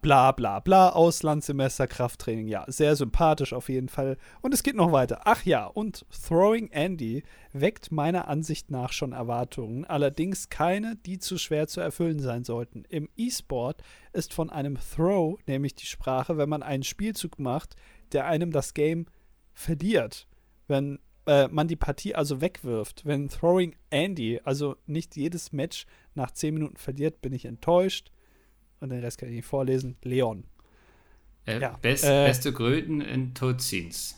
bla 0.00 0.32
bla 0.32 0.60
bla, 0.60 0.90
Auslandssemester, 0.90 1.86
Krafttraining. 1.86 2.46
Ja, 2.46 2.64
sehr 2.68 2.94
sympathisch 2.96 3.52
auf 3.52 3.68
jeden 3.68 3.88
Fall. 3.88 4.16
Und 4.40 4.54
es 4.54 4.62
geht 4.62 4.76
noch 4.76 4.92
weiter. 4.92 5.22
Ach 5.24 5.44
ja, 5.44 5.66
und 5.66 6.06
Throwing 6.10 6.68
Andy 6.68 7.24
weckt 7.52 7.90
meiner 7.90 8.28
Ansicht 8.28 8.70
nach 8.70 8.92
schon 8.92 9.12
Erwartungen, 9.12 9.84
allerdings 9.84 10.48
keine, 10.48 10.96
die 10.96 11.18
zu 11.18 11.38
schwer 11.38 11.66
zu 11.66 11.80
erfüllen 11.80 12.20
sein 12.20 12.44
sollten. 12.44 12.84
Im 12.88 13.08
E-Sport 13.16 13.82
ist 14.12 14.32
von 14.32 14.50
einem 14.50 14.78
Throw 14.94 15.38
nämlich 15.46 15.74
die 15.74 15.86
Sprache, 15.86 16.36
wenn 16.36 16.48
man 16.48 16.62
einen 16.62 16.84
Spielzug 16.84 17.38
macht, 17.38 17.74
der 18.12 18.26
einem 18.26 18.52
das 18.52 18.74
Game 18.74 19.06
verliert. 19.54 20.28
Wenn 20.68 21.00
äh, 21.28 21.46
man 21.48 21.68
die 21.68 21.76
Partie 21.76 22.14
also 22.14 22.40
wegwirft. 22.40 23.04
Wenn 23.04 23.28
Throwing 23.28 23.76
Andy 23.90 24.40
also 24.42 24.76
nicht 24.86 25.14
jedes 25.14 25.52
Match 25.52 25.86
nach 26.14 26.30
10 26.30 26.54
Minuten 26.54 26.76
verliert, 26.76 27.20
bin 27.20 27.34
ich 27.34 27.44
enttäuscht 27.44 28.10
und 28.80 28.88
den 28.88 29.00
Rest 29.00 29.18
kann 29.18 29.28
ich 29.28 29.36
nicht 29.36 29.46
vorlesen. 29.46 29.96
Leon. 30.02 30.44
Äh, 31.46 31.60
ja. 31.60 31.78
Best, 31.82 32.04
äh, 32.04 32.26
beste 32.26 32.52
Gröten 32.52 33.02
in 33.02 33.34
Todzins. 33.34 34.16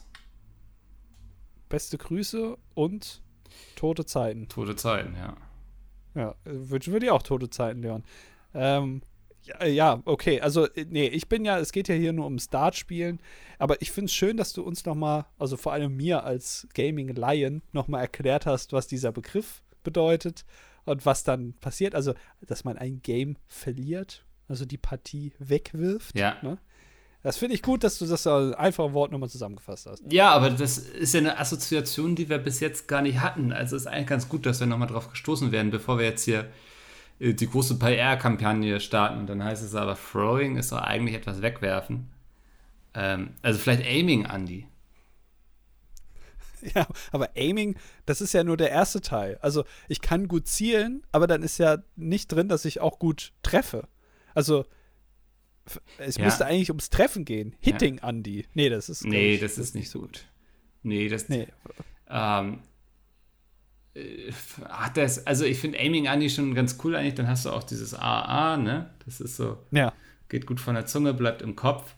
Beste 1.68 1.98
Grüße 1.98 2.56
und 2.74 3.22
tote 3.74 4.06
Zeiten. 4.06 4.48
Tote 4.48 4.76
Zeiten, 4.76 5.14
ja. 5.16 5.36
Ja, 6.14 6.34
wünschen 6.44 6.92
wir 6.92 7.00
dir 7.00 7.14
auch 7.14 7.22
tote 7.22 7.50
Zeiten, 7.50 7.82
Leon. 7.82 8.04
Ähm, 8.54 9.02
ja, 9.60 9.66
ja, 9.66 10.02
okay, 10.04 10.40
also 10.40 10.66
äh, 10.66 10.86
nee, 10.88 11.06
ich 11.08 11.28
bin 11.28 11.44
ja, 11.44 11.58
es 11.58 11.72
geht 11.72 11.88
ja 11.88 11.94
hier 11.94 12.12
nur 12.12 12.26
um 12.26 12.38
Startspielen, 12.38 13.20
aber 13.58 13.80
ich 13.82 13.90
finde 13.90 14.06
es 14.06 14.14
schön, 14.14 14.36
dass 14.36 14.52
du 14.52 14.62
uns 14.62 14.84
nochmal, 14.84 15.26
also 15.38 15.56
vor 15.56 15.72
allem 15.72 15.96
mir 15.96 16.24
als 16.24 16.68
Gaming-Lion, 16.74 17.62
nochmal 17.72 18.02
erklärt 18.02 18.46
hast, 18.46 18.72
was 18.72 18.86
dieser 18.86 19.12
Begriff 19.12 19.62
bedeutet 19.82 20.44
und 20.84 21.06
was 21.06 21.24
dann 21.24 21.54
passiert. 21.60 21.94
Also, 21.94 22.14
dass 22.46 22.64
man 22.64 22.78
ein 22.78 23.00
Game 23.02 23.36
verliert 23.46 24.24
also 24.50 24.64
die 24.64 24.78
Partie 24.78 25.32
wegwirft. 25.38 26.18
Ja. 26.18 26.36
Ne? 26.42 26.58
Das 27.22 27.36
finde 27.36 27.54
ich 27.54 27.62
gut, 27.62 27.84
dass 27.84 27.98
du 27.98 28.06
das 28.06 28.26
als 28.26 28.54
einfache 28.56 28.92
Wort 28.92 29.12
nochmal 29.12 29.28
zusammengefasst 29.28 29.86
hast. 29.86 30.02
Ja, 30.10 30.30
aber 30.30 30.50
das 30.50 30.78
ist 30.78 31.14
ja 31.14 31.20
eine 31.20 31.38
Assoziation, 31.38 32.16
die 32.16 32.28
wir 32.28 32.38
bis 32.38 32.60
jetzt 32.60 32.88
gar 32.88 33.02
nicht 33.02 33.20
hatten. 33.20 33.52
Also 33.52 33.76
ist 33.76 33.86
eigentlich 33.86 34.08
ganz 34.08 34.28
gut, 34.28 34.46
dass 34.46 34.58
wir 34.58 34.66
nochmal 34.66 34.88
drauf 34.88 35.10
gestoßen 35.10 35.52
werden, 35.52 35.70
bevor 35.70 35.98
wir 35.98 36.06
jetzt 36.06 36.24
hier 36.24 36.40
äh, 36.40 36.46
die 37.20 37.50
große 37.50 37.78
PR-Kampagne 37.78 38.80
starten. 38.80 39.20
Und 39.20 39.26
dann 39.28 39.44
heißt 39.44 39.62
es 39.62 39.74
aber, 39.74 39.96
Throwing 39.96 40.56
ist 40.56 40.72
doch 40.72 40.78
eigentlich 40.78 41.14
etwas 41.14 41.42
wegwerfen. 41.42 42.10
Ähm, 42.94 43.34
also 43.42 43.58
vielleicht 43.58 43.86
Aiming, 43.86 44.24
Andy. 44.24 44.66
Ja, 46.74 46.86
aber 47.10 47.30
Aiming, 47.38 47.76
das 48.04 48.20
ist 48.20 48.34
ja 48.34 48.44
nur 48.44 48.58
der 48.58 48.70
erste 48.70 49.00
Teil. 49.00 49.38
Also 49.40 49.64
ich 49.88 50.02
kann 50.02 50.28
gut 50.28 50.46
zielen, 50.46 51.02
aber 51.10 51.26
dann 51.26 51.42
ist 51.42 51.56
ja 51.56 51.78
nicht 51.96 52.30
drin, 52.30 52.50
dass 52.50 52.66
ich 52.66 52.80
auch 52.82 52.98
gut 52.98 53.32
treffe. 53.42 53.88
Also, 54.34 54.66
es 55.96 56.16
ja. 56.16 56.24
müsste 56.26 56.44
eigentlich 56.44 56.68
ums 56.68 56.90
Treffen 56.90 57.24
gehen. 57.24 57.56
Hitting 57.60 57.96
ja. 57.96 58.08
Andy. 58.10 58.46
Nee, 58.52 58.68
das 58.68 58.90
ist. 58.90 59.06
Nee, 59.06 59.38
das, 59.38 59.54
das 59.54 59.68
ist 59.68 59.74
nicht 59.74 59.88
so 59.88 60.00
gut. 60.00 60.26
Nee, 60.82 61.08
das. 61.08 61.30
Nee. 61.30 61.48
Ähm, 62.10 62.54
äh, 62.54 62.58
hat 64.68 64.96
das, 64.96 65.26
also 65.26 65.44
ich 65.44 65.58
finde 65.58 65.78
Aiming 65.78 66.06
Andy 66.06 66.30
schon 66.30 66.54
ganz 66.54 66.78
cool 66.84 66.96
eigentlich. 66.96 67.14
Dann 67.14 67.28
hast 67.28 67.44
du 67.44 67.50
auch 67.50 67.62
dieses 67.62 67.94
AA, 67.94 68.56
ne? 68.56 68.90
Das 69.04 69.20
ist 69.20 69.36
so. 69.36 69.58
Ja. 69.70 69.92
Geht 70.28 70.46
gut 70.46 70.60
von 70.60 70.74
der 70.74 70.86
Zunge, 70.86 71.14
bleibt 71.14 71.42
im 71.42 71.56
Kopf. 71.56 71.94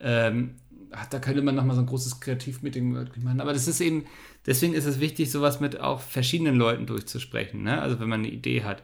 Ähm, 0.00 0.56
ach, 0.90 1.06
da 1.06 1.18
könnte 1.18 1.42
man 1.42 1.54
noch 1.54 1.64
mal 1.64 1.74
so 1.74 1.80
ein 1.80 1.86
großes 1.86 2.20
Kreativmeeting 2.20 2.92
machen. 3.22 3.40
Aber 3.40 3.52
das 3.52 3.68
ist 3.68 3.80
eben, 3.80 4.06
deswegen 4.44 4.74
ist 4.74 4.86
es 4.86 5.00
wichtig, 5.00 5.30
sowas 5.30 5.60
mit 5.60 5.80
auch 5.80 6.00
verschiedenen 6.00 6.56
Leuten 6.56 6.86
durchzusprechen. 6.86 7.62
Ne? 7.62 7.80
Also 7.80 8.00
wenn 8.00 8.08
man 8.08 8.20
eine 8.20 8.30
Idee 8.30 8.64
hat 8.64 8.82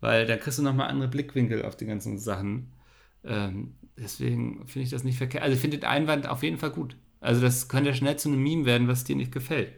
weil 0.00 0.26
da 0.26 0.36
kriegst 0.36 0.58
du 0.58 0.62
nochmal 0.62 0.88
andere 0.88 1.08
Blickwinkel 1.08 1.64
auf 1.64 1.76
die 1.76 1.86
ganzen 1.86 2.18
Sachen. 2.18 2.72
Ähm, 3.24 3.74
deswegen 3.96 4.66
finde 4.66 4.84
ich 4.84 4.90
das 4.90 5.04
nicht 5.04 5.18
verkehrt. 5.18 5.42
Also 5.42 5.54
ich 5.54 5.60
finde 5.60 5.78
den 5.78 5.88
Einwand 5.88 6.28
auf 6.28 6.42
jeden 6.42 6.58
Fall 6.58 6.70
gut. 6.70 6.96
Also 7.20 7.40
das 7.40 7.68
könnte 7.68 7.90
ja 7.90 7.96
schnell 7.96 8.16
zu 8.16 8.28
einem 8.28 8.42
Meme 8.42 8.66
werden, 8.66 8.88
was 8.88 9.04
dir 9.04 9.16
nicht 9.16 9.32
gefällt. 9.32 9.72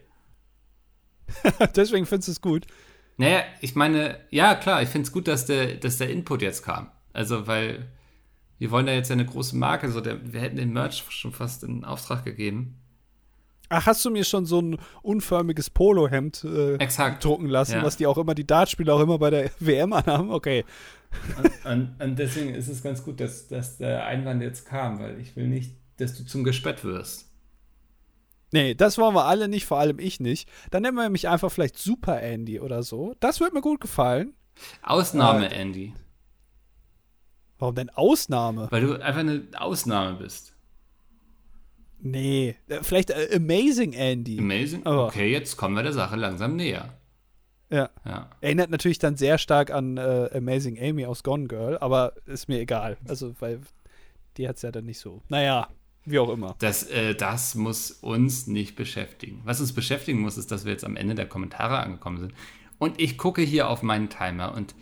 deswegen 1.77 2.07
findest 2.07 2.29
du 2.29 2.33
es 2.33 2.41
gut. 2.41 2.67
Naja, 3.17 3.43
ich 3.61 3.75
meine, 3.75 4.21
ja 4.31 4.55
klar, 4.55 4.83
ich 4.83 4.89
finde 4.89 5.07
es 5.07 5.13
gut, 5.13 5.27
dass 5.27 5.47
der, 5.47 5.75
dass 5.75 5.99
der 5.99 6.11
Input 6.11 6.43
jetzt 6.43 6.63
kam. 6.63 6.91
Also 7.13 7.47
weil 7.47 7.89
wir 8.59 8.71
wollen 8.71 8.87
da 8.87 8.93
jetzt 8.93 9.09
ja 9.09 9.15
eine 9.15 9.27
große 9.27 9.57
Marke, 9.57 9.91
so 9.91 10.01
der, 10.01 10.33
wir 10.33 10.41
hätten 10.41 10.57
den 10.57 10.73
Merch 10.73 11.05
schon 11.09 11.33
fast 11.33 11.63
in 11.63 11.85
Auftrag 11.85 12.25
gegeben. 12.25 12.77
Ach, 13.71 13.87
hast 13.87 14.05
du 14.05 14.11
mir 14.11 14.25
schon 14.25 14.47
so 14.47 14.61
ein 14.61 14.79
unförmiges 15.03 15.69
Polohemd 15.69 16.43
äh, 16.45 16.79
drucken 17.21 17.47
lassen, 17.47 17.75
ja. 17.75 17.83
was 17.83 17.99
die 17.99 18.07
auch 18.07 18.17
immer, 18.17 18.35
die 18.35 18.47
Dartspieler 18.47 18.95
auch 18.95 19.01
immer 19.01 19.19
bei 19.19 19.31
der 19.31 19.51
WM 19.61 19.93
anhaben? 19.93 20.31
Okay. 20.31 20.65
Und, 21.37 21.73
und, 21.73 22.03
und, 22.03 22.19
deswegen 22.19 22.55
ist 22.55 22.69
es 22.69 22.83
ganz 22.83 23.03
gut, 23.03 23.21
dass, 23.21 23.49
dass 23.49 23.79
der 23.79 24.07
Einwand 24.07 24.43
jetzt 24.43 24.67
kam, 24.67 24.99
weil 25.01 25.21
ich 25.21 25.37
will 25.37 25.49
nicht, 25.49 25.77
dass 25.99 26.15
du 26.15 26.25
zum 26.25 26.45
Gespött 26.45 26.85
wirst. 26.85 27.31
Nee, 28.53 28.75
das 28.75 28.99
wollen 28.99 29.15
wir 29.15 29.27
alle 29.27 29.49
nicht, 29.49 29.67
vor 29.67 29.79
allem 29.79 29.99
ich 29.99 30.21
nicht. 30.21 30.49
Dann 30.71 30.83
nennen 30.83 30.97
wir 30.97 31.11
mich 31.11 31.29
einfach 31.29 31.51
vielleicht 31.51 31.79
Super 31.79 32.21
Andy 32.23 32.61
oder 32.61 32.83
so. 32.83 33.15
Das 33.21 33.41
wird 33.41 33.53
mir 33.53 33.61
gut 33.61 33.81
gefallen. 33.81 34.35
Ausnahme 34.83 35.51
äh, 35.51 35.61
Andy. 35.61 35.95
Warum 37.59 37.75
denn 37.75 37.91
Ausnahme? 37.91 38.69
Weil 38.71 38.83
du 38.83 38.95
einfach 38.95 39.21
eine 39.21 39.43
Ausnahme 39.57 40.19
bist. 40.19 40.55
Nee, 42.01 42.57
äh, 42.69 42.83
vielleicht 42.83 43.11
äh, 43.11 43.29
Amazing 43.35 43.93
Andy. 43.93 44.39
Amazing? 44.39 44.87
Aber 44.87 45.07
okay, 45.07 45.31
jetzt 45.31 45.57
kommen 45.57 45.75
wir 45.75 45.83
der 45.83 45.93
Sache 45.93 46.17
langsam 46.17 46.57
näher. 46.57 46.95
Ja. 47.71 47.91
ja. 48.05 48.31
Erinnert 48.41 48.71
natürlich 48.71 48.99
dann 48.99 49.17
sehr 49.17 49.37
stark 49.37 49.71
an 49.71 49.99
äh, 49.99 50.31
Amazing 50.33 50.79
Amy 50.81 51.05
aus 51.05 51.23
Gone 51.23 51.49
Girl, 51.49 51.77
aber 51.79 52.15
ist 52.25 52.49
mir 52.49 52.61
egal. 52.61 52.97
Also, 53.07 53.35
weil 53.41 53.61
die 54.37 54.49
hat 54.49 54.57
es 54.57 54.63
ja 54.63 54.71
dann 54.71 54.87
nicht 54.87 55.01
so. 55.01 55.21
Naja, 55.29 55.69
wie 56.11 56.19
auch 56.19 56.31
immer. 56.31 56.55
Das, 56.59 56.85
äh, 56.85 57.15
das 57.15 57.55
muss 57.55 57.91
uns 57.91 58.47
nicht 58.47 58.77
beschäftigen. 58.77 59.41
Was 59.45 59.61
uns 59.61 59.73
beschäftigen 59.73 60.21
muss, 60.21 60.39
ist, 60.39 60.51
dass 60.51 60.65
wir 60.65 60.73
jetzt 60.73 60.85
am 60.85 60.97
Ende 60.97 61.15
der 61.15 61.27
Kommentare 61.27 61.79
angekommen 61.79 62.19
sind. 62.19 62.35
Und 62.79 63.01
ich 63.01 63.19
gucke 63.19 63.43
hier 63.43 63.69
auf 63.69 63.83
meinen 63.83 64.09
Timer 64.09 64.55
und 64.55 64.75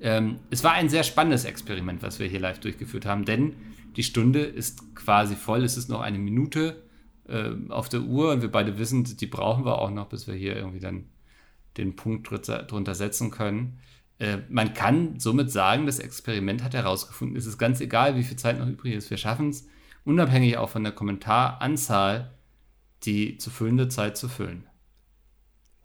ähm, 0.00 0.40
es 0.50 0.62
war 0.62 0.72
ein 0.72 0.88
sehr 0.88 1.04
spannendes 1.04 1.44
Experiment, 1.44 2.02
was 2.02 2.18
wir 2.18 2.26
hier 2.26 2.40
live 2.40 2.58
durchgeführt 2.58 3.06
haben, 3.06 3.24
denn 3.24 3.54
die 3.96 4.02
Stunde 4.02 4.40
ist 4.40 4.94
quasi 4.94 5.36
voll. 5.36 5.64
Es 5.64 5.76
ist 5.76 5.88
noch 5.88 6.00
eine 6.00 6.18
Minute 6.18 6.82
äh, 7.28 7.52
auf 7.70 7.88
der 7.88 8.02
Uhr 8.02 8.32
und 8.32 8.42
wir 8.42 8.50
beide 8.50 8.78
wissen, 8.78 9.04
die 9.04 9.26
brauchen 9.26 9.64
wir 9.64 9.78
auch 9.78 9.90
noch, 9.90 10.08
bis 10.08 10.26
wir 10.26 10.34
hier 10.34 10.56
irgendwie 10.56 10.80
dann 10.80 11.06
den 11.76 11.96
Punkt 11.96 12.28
drunter 12.30 12.94
setzen 12.94 13.30
können. 13.30 13.78
Äh, 14.18 14.38
man 14.48 14.74
kann 14.74 15.18
somit 15.18 15.50
sagen, 15.50 15.86
das 15.86 15.98
Experiment 15.98 16.62
hat 16.62 16.74
herausgefunden, 16.74 17.36
es 17.36 17.46
ist 17.46 17.58
ganz 17.58 17.80
egal, 17.80 18.16
wie 18.16 18.22
viel 18.22 18.36
Zeit 18.36 18.58
noch 18.58 18.68
übrig 18.68 18.94
ist. 18.94 19.10
Wir 19.10 19.16
schaffen 19.16 19.50
es, 19.50 19.66
unabhängig 20.06 20.56
auch 20.56 20.70
von 20.70 20.84
der 20.84 20.92
Kommentaranzahl, 20.92 22.30
die 23.02 23.36
zu 23.38 23.50
füllende 23.50 23.88
Zeit 23.88 24.16
zu 24.16 24.28
füllen. 24.28 24.66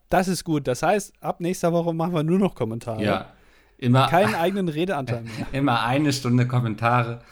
Das 0.09 0.28
ist 0.28 0.43
gut. 0.43 0.67
Das 0.67 0.84
heißt, 0.84 1.13
ab 1.22 1.39
nächster 1.39 1.74
Woche 1.74 1.93
machen 1.93 2.13
wir 2.13 2.24
nur 2.24 2.39
noch 2.39 2.55
Kommentare. 2.55 3.03
Ja. 3.03 3.34
Immer, 3.78 4.07
Keinen 4.07 4.36
eigenen 4.36 4.69
Redeanteil 4.69 5.24
mehr. 5.24 5.47
Immer 5.51 5.84
eine 5.84 6.13
Stunde 6.13 6.47
Kommentare. 6.47 7.24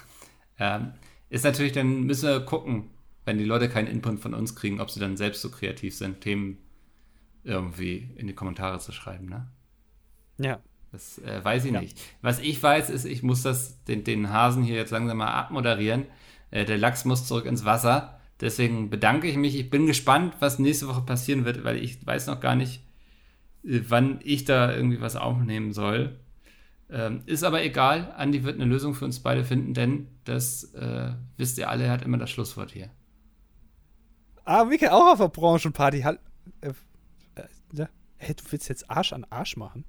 Ähm, 0.57 0.93
ist 1.29 1.45
natürlich, 1.45 1.73
dann 1.73 2.03
müssen 2.03 2.27
wir 2.27 2.39
gucken, 2.39 2.89
wenn 3.25 3.37
die 3.37 3.45
Leute 3.45 3.69
keinen 3.69 3.87
Input 3.87 4.19
von 4.19 4.33
uns 4.33 4.55
kriegen, 4.55 4.81
ob 4.81 4.89
sie 4.89 4.99
dann 4.99 5.15
selbst 5.15 5.41
so 5.43 5.51
kreativ 5.51 5.95
sind, 5.95 6.21
Themen 6.21 6.57
irgendwie 7.43 8.09
in 8.15 8.25
die 8.25 8.33
Kommentare 8.33 8.79
zu 8.79 8.91
schreiben, 8.91 9.27
ne? 9.27 9.47
Ja. 10.37 10.59
Das 10.91 11.19
äh, 11.19 11.43
weiß 11.43 11.65
ich 11.65 11.71
ja. 11.71 11.81
nicht. 11.81 11.99
Was 12.23 12.39
ich 12.39 12.61
weiß, 12.61 12.89
ist, 12.89 13.05
ich 13.05 13.21
muss 13.21 13.43
das, 13.43 13.83
den, 13.83 14.03
den 14.03 14.31
Hasen 14.31 14.63
hier 14.63 14.75
jetzt 14.75 14.89
langsam 14.89 15.17
mal 15.17 15.27
abmoderieren. 15.27 16.05
Äh, 16.52 16.66
der 16.66 16.78
Lachs 16.78 17.06
muss 17.06 17.28
zurück 17.28 17.45
ins 17.45 17.66
Wasser. 17.66 18.20
Deswegen 18.41 18.89
bedanke 18.89 19.28
ich 19.28 19.38
mich. 19.38 19.58
Ich 19.58 19.70
bin 19.70 19.86
gespannt, 19.86 20.36
was 20.39 20.60
nächste 20.60 20.88
Woche 20.88 21.02
passieren 21.02 21.45
wird, 21.45 21.64
weil 21.64 21.78
ich 21.78 22.06
weiß 22.06 22.28
noch 22.28 22.39
gar 22.39 22.56
nicht, 22.56 22.84
äh, 23.64 23.82
wann 23.88 24.20
ich 24.24 24.45
da 24.45 24.74
irgendwie 24.74 25.02
was 25.02 25.16
aufnehmen 25.16 25.74
soll. 25.74 26.20
Ähm, 26.89 27.22
ist 27.26 27.43
aber 27.43 27.64
egal. 27.64 28.14
Andi 28.18 28.43
wird 28.43 28.56
eine 28.56 28.66
Lösung 28.66 28.95
für 28.95 29.06
uns 29.06 29.20
beide 29.20 29.43
finden, 29.43 29.74
denn 29.74 30.08
das 30.24 30.74
äh, 30.74 31.14
wisst 31.38 31.58
ihr 31.58 31.70
alle, 31.70 31.84
er 31.86 31.91
hat 31.91 32.02
immer 32.02 32.18
das 32.18 32.32
Schlusswort 32.32 32.72
hier. 32.72 32.89
Ah, 34.43 34.64
Mika 34.64 34.91
auch 34.91 35.12
auf 35.12 35.20
der 35.20 35.28
Branchenparty. 35.28 36.02
Halt, 36.02 36.20
äh, 36.62 36.70
äh, 37.36 37.86
hey, 38.18 38.36
du 38.36 38.43
willst 38.50 38.70
jetzt 38.70 38.89
Arsch 38.89 39.14
an 39.14 39.26
Arsch 39.30 39.56
machen? 39.58 39.86